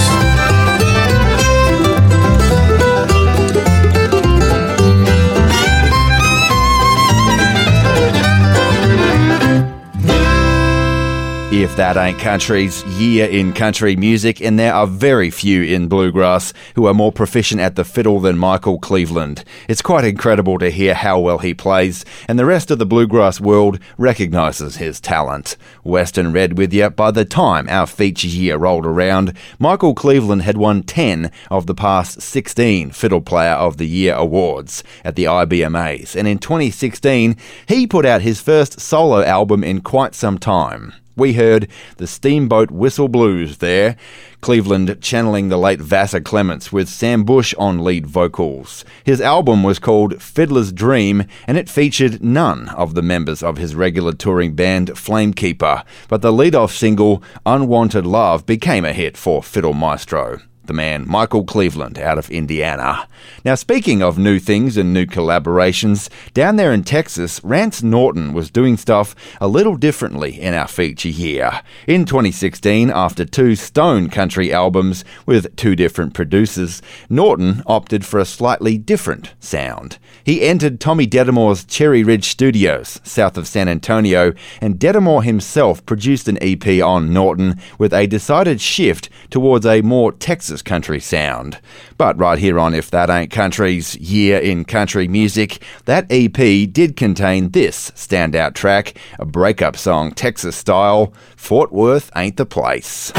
[11.56, 16.51] If That Ain't Country's year in country music, and there are very few in bluegrass
[16.73, 19.43] who are more proficient at the fiddle than Michael Cleveland.
[19.67, 23.40] It's quite incredible to hear how well he plays, and the rest of the bluegrass
[23.40, 25.56] world recognises his talent.
[25.83, 30.57] Western Red with you, by the time our feature year rolled around, Michael Cleveland had
[30.57, 36.15] won 10 of the past 16 Fiddle Player of the Year awards at the IBMAs,
[36.15, 40.93] and in 2016 he put out his first solo album in quite some time.
[41.16, 41.67] We heard
[41.98, 43.98] the Steamboat Whistle Blues there,
[44.42, 48.83] Cleveland channeling the late Vassar Clements with Sam Bush on lead vocals.
[49.03, 53.75] His album was called Fiddler's Dream and it featured none of the members of his
[53.75, 59.74] regular touring band Flamekeeper, but the lead-off single Unwanted Love became a hit for Fiddle
[59.74, 63.08] Maestro the man Michael Cleveland out of Indiana.
[63.43, 68.50] Now, speaking of new things and new collaborations, down there in Texas, Rance Norton was
[68.50, 71.61] doing stuff a little differently in our feature here.
[71.88, 78.25] In 2016, after two Stone country albums with two different producers, Norton opted for a
[78.25, 79.98] slightly different sound.
[80.24, 86.27] He entered Tommy Detamore's Cherry Ridge Studios, south of San Antonio, and Detamore himself produced
[86.27, 91.59] an EP on Norton with a decided shift towards a more Texas country sound.
[91.98, 96.95] But right here on If That Ain't Country's Year in Country Music, that EP did
[96.95, 103.11] contain this standout track, a breakup song Texas style, Fort Worth Ain't the Place.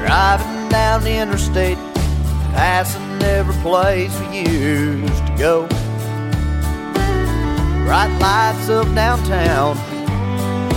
[0.00, 1.78] Driving down the interstate,
[2.52, 5.68] passing every place we used to go.
[7.84, 9.76] Bright lights of downtown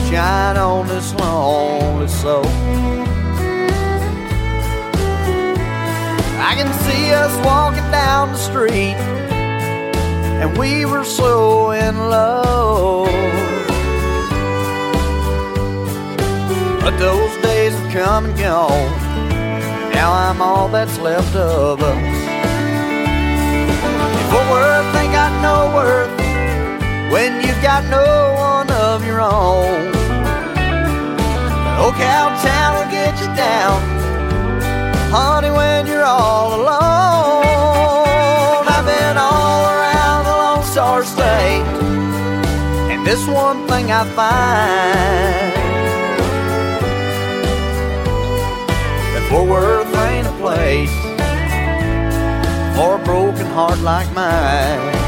[0.09, 2.45] shine on this lonely soul.
[6.39, 8.95] I can see us walking down the street,
[10.41, 13.07] and we were so in love.
[16.81, 18.91] But those days have come and gone.
[19.93, 22.17] Now I'm all that's left of us.
[24.29, 26.26] Fort Worth ain't got no worth
[27.11, 29.87] when you've got no one of your own.
[31.79, 33.81] Old town will get you down,
[35.09, 37.45] honey, when you're all alone.
[38.67, 41.63] I've been all around the Lone Star State,
[42.91, 45.53] and this one thing I find
[49.13, 50.95] that Fort Worth ain't a place
[52.75, 55.06] for a broken heart like mine.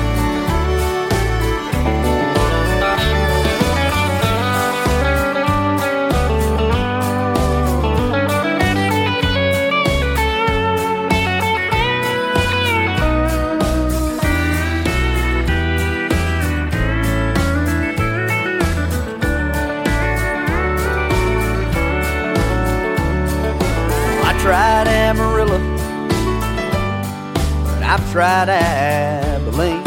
[27.92, 29.82] I've tried Abilene.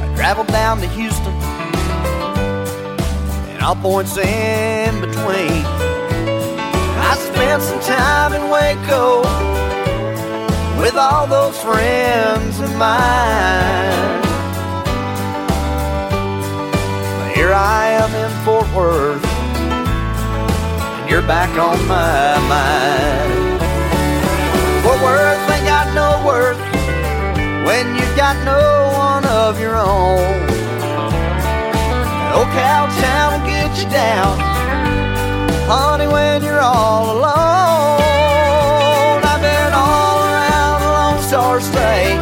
[0.00, 1.32] I traveled down to Houston
[3.52, 5.62] and all points in between.
[6.98, 9.20] I spent some time in Waco
[10.82, 14.22] with all those friends of mine.
[17.20, 19.24] But here I am in Fort Worth,
[20.98, 23.31] and you're back on my mind.
[27.64, 30.42] When you've got no one of your own.
[32.34, 34.38] Old cow town will get you down,
[35.68, 38.02] honey, when you're all alone.
[39.24, 42.18] I've been all around the Lone Star State,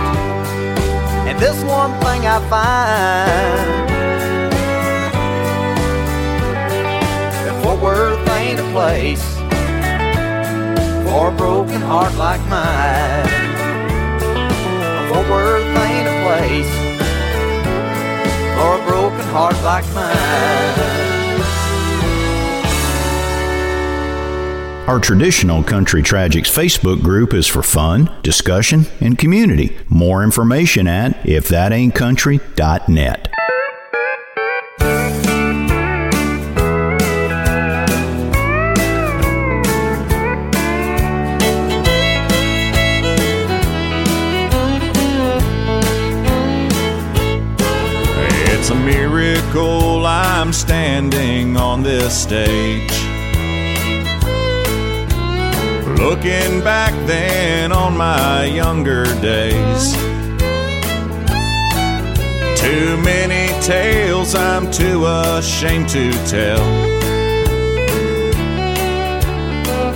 [1.28, 3.88] and this one thing I find
[7.44, 9.24] that Fort Worth ain't a place
[11.08, 13.39] for a broken heart like mine.
[15.38, 16.72] Ain't a place
[18.56, 20.16] for a broken heart like mine.
[24.88, 29.76] Our traditional Country Tragics Facebook group is for fun, discussion, and community.
[29.88, 33.29] More information at ifthataintcountry.net.
[51.00, 52.92] standing on this stage.
[55.98, 59.94] Looking back then on my younger days.
[62.60, 66.64] Too many tales I'm too ashamed to tell.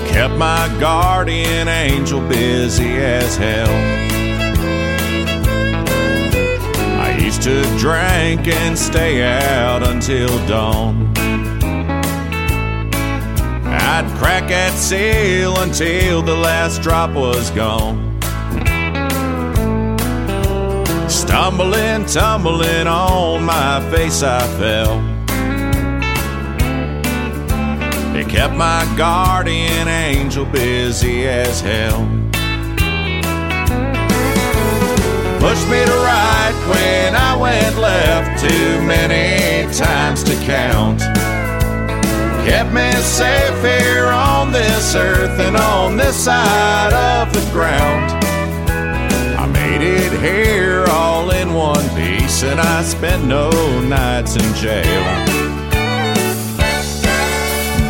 [0.08, 4.13] Kept my guardian angel busy as hell.
[7.44, 11.12] To drink and stay out until dawn.
[13.66, 18.18] I'd crack at seal until the last drop was gone.
[21.10, 24.98] Stumbling, tumbling on my face, I fell.
[28.16, 32.08] It kept my guardian angel busy as hell.
[35.40, 41.00] Pushed me to right when I went left too many times to count.
[42.46, 48.12] Kept me safe here on this earth and on this side of the ground.
[49.38, 55.04] I made it here all in one piece and I spent no nights in jail.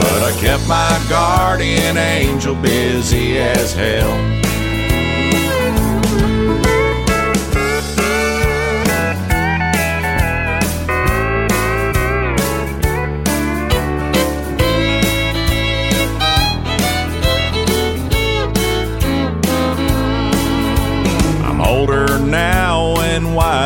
[0.01, 4.44] But I kept my guardian angel busy as hell.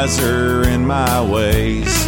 [0.02, 2.07] Wiser in my ways.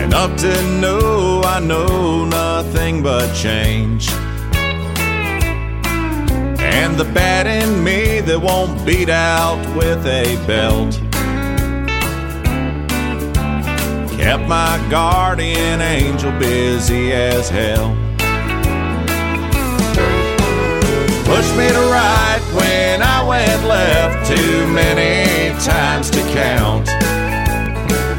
[0.00, 4.08] And up to know I know nothing but change.
[6.78, 10.94] And the bad in me that won't beat out with a belt.
[14.18, 17.94] Kept my guardian angel busy as hell.
[21.26, 22.23] Pushed me to right
[22.94, 26.86] when I went left too many times to count.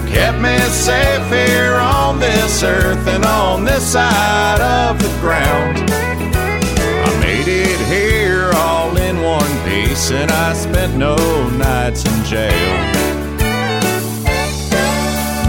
[0.06, 5.78] Kept me safe here on this earth and on this side of the ground.
[5.90, 11.16] I made it here all in one piece and I spent no
[11.52, 12.76] nights in jail.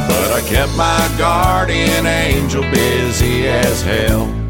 [0.07, 4.46] But I kept my guardian angel busy as hell.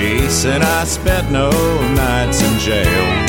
[0.00, 1.50] In one piece, and I spent no
[1.94, 3.26] nights in jail.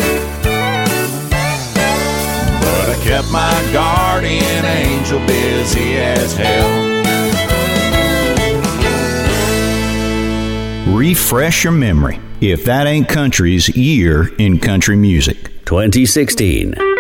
[2.61, 6.91] But I kept my guardian angel busy as hell.
[10.95, 12.19] Refresh your memory.
[12.41, 15.64] If that ain't country's year in country music.
[15.66, 16.90] 2016.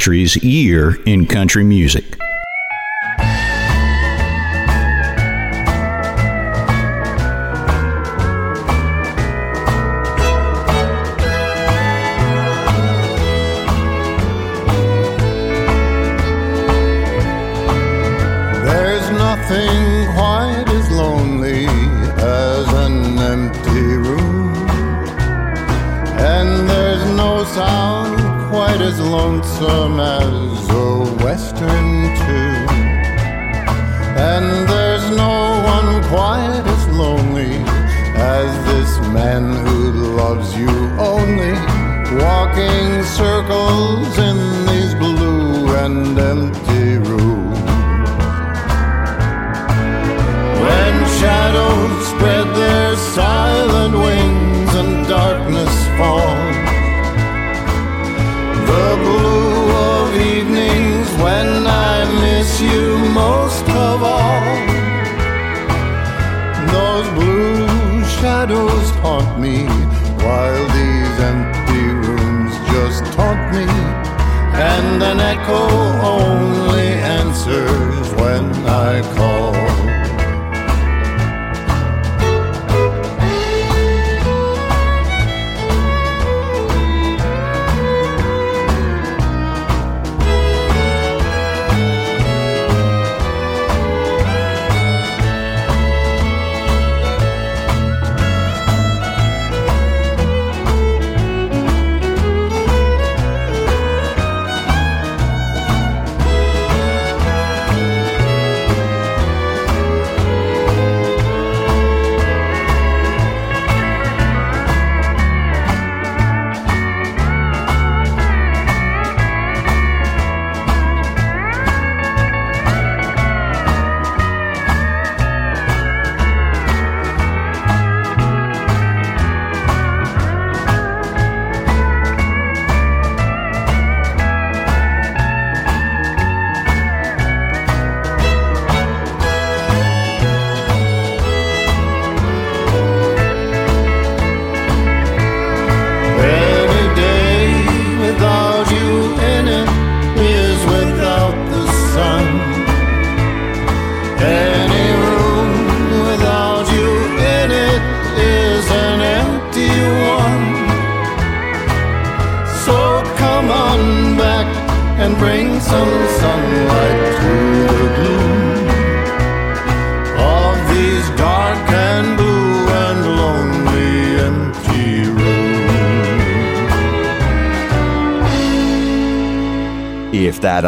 [0.00, 2.19] Country's year in country music.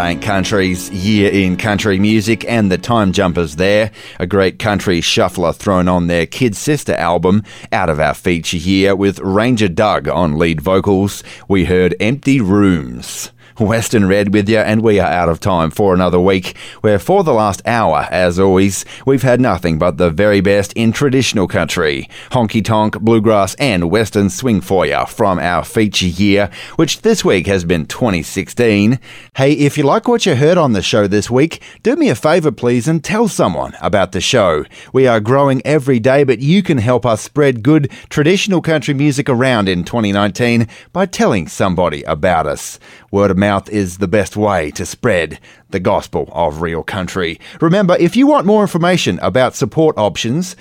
[0.03, 5.87] Country's year in country music and the time jumpers there, a great country shuffler thrown
[5.87, 10.61] on their Kid Sister album out of our feature here with Ranger Doug on lead
[10.61, 13.32] vocals, we heard Empty Rooms.
[13.67, 17.23] Western Red with you, and we are out of time for another week, where for
[17.25, 22.09] the last hour, as always, we've had nothing but the very best in traditional country,
[22.31, 27.47] honky tonk, bluegrass, and western swing for you from our feature year, which this week
[27.47, 28.99] has been 2016.
[29.37, 32.15] Hey, if you like what you heard on the show this week, do me a
[32.15, 34.65] favour, please, and tell someone about the show.
[34.93, 39.29] We are growing every day, but you can help us spread good traditional country music
[39.29, 42.79] around in 2019 by telling somebody about us.
[43.11, 45.39] Word of mouth is the best way to spread
[45.71, 47.39] the gospel of real country.
[47.61, 50.57] Remember, if you want more information about support options,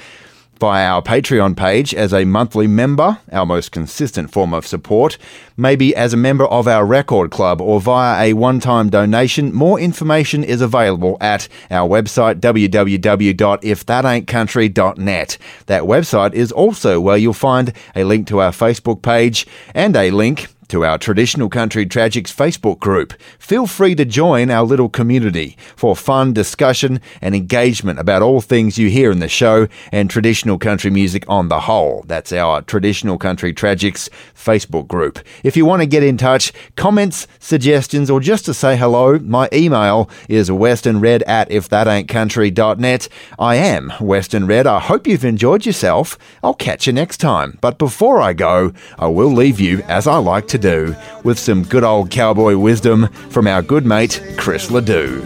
[0.61, 5.17] via our Patreon page as a monthly member, our most consistent form of support,
[5.57, 9.51] maybe as a member of our record club or via a one time donation.
[9.55, 15.37] More information is available at our website www.ifthataintcountry.net.
[15.65, 20.11] That website is also where you'll find a link to our Facebook page and a
[20.11, 23.11] link to our Traditional Country Tragics Facebook group.
[23.37, 28.77] Feel free to join our little community for fun discussion and engagement about all things
[28.77, 32.05] you hear in the show and traditional country music on the whole.
[32.07, 35.19] That's our Traditional Country Tragics Facebook group.
[35.43, 39.49] If you want to get in touch, comments, suggestions, or just to say hello, my
[39.51, 43.09] email is westernred at ifthataintcountry.net.
[43.37, 44.67] I am Western Red.
[44.67, 46.17] I hope you've enjoyed yourself.
[46.41, 47.57] I'll catch you next time.
[47.59, 51.63] But before I go, I will leave you, as I like to do, with some
[51.63, 55.19] good old cowboy wisdom from our good mate, Chris Ledoux.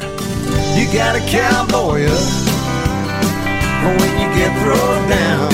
[0.76, 2.46] You got a cowboy up
[4.00, 5.52] when you get thrown down.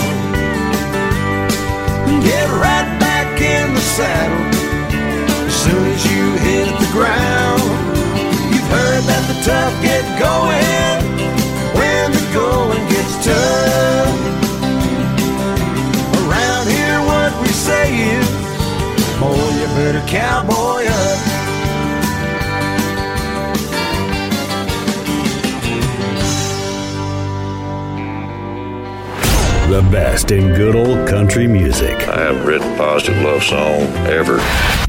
[2.24, 4.46] Get right back in the saddle
[5.48, 7.62] as soon as you hit the ground.
[8.54, 10.91] You've heard that the tough get going
[19.72, 20.81] you better cowboy
[29.72, 31.96] The best in good old country music.
[32.10, 34.40] I haven't written a positive love song ever.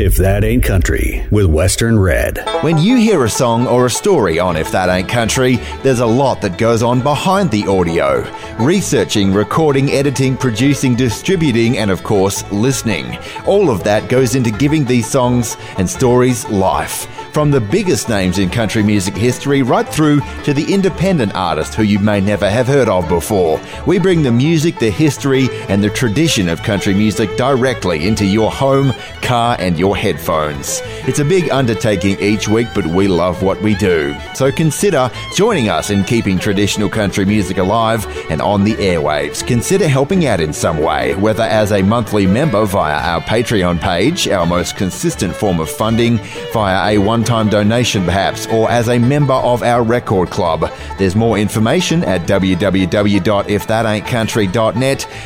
[0.01, 2.45] If that ain't country, with Western Red.
[2.63, 6.07] When you hear a song or a story on If That Ain't Country, there's a
[6.07, 8.29] lot that goes on behind the audio.
[8.59, 13.19] Researching, recording, editing, producing, distributing, and of course, listening.
[13.47, 17.07] All of that goes into giving these songs and stories life.
[17.33, 21.83] From the biggest names in country music history right through to the independent artist who
[21.83, 23.59] you may never have heard of before.
[23.87, 28.51] We bring the music, the history, and the tradition of country music directly into your
[28.51, 30.81] home, car, and your headphones.
[31.07, 34.15] It's a big undertaking each week, but we love what we do.
[34.35, 39.47] So consider joining us in keeping traditional country music alive and on the airwaves.
[39.47, 44.29] Consider helping out in some way, whether as a monthly member via our Patreon page,
[44.29, 46.19] our most consistent form of funding,
[46.53, 50.71] via a one time donation perhaps, or as a member of our record club.
[50.99, 54.62] There's more information at www.ifthataintcountry.net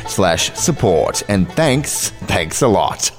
[0.07, 1.23] slash support.
[1.29, 3.16] And thanks, thanks a lot.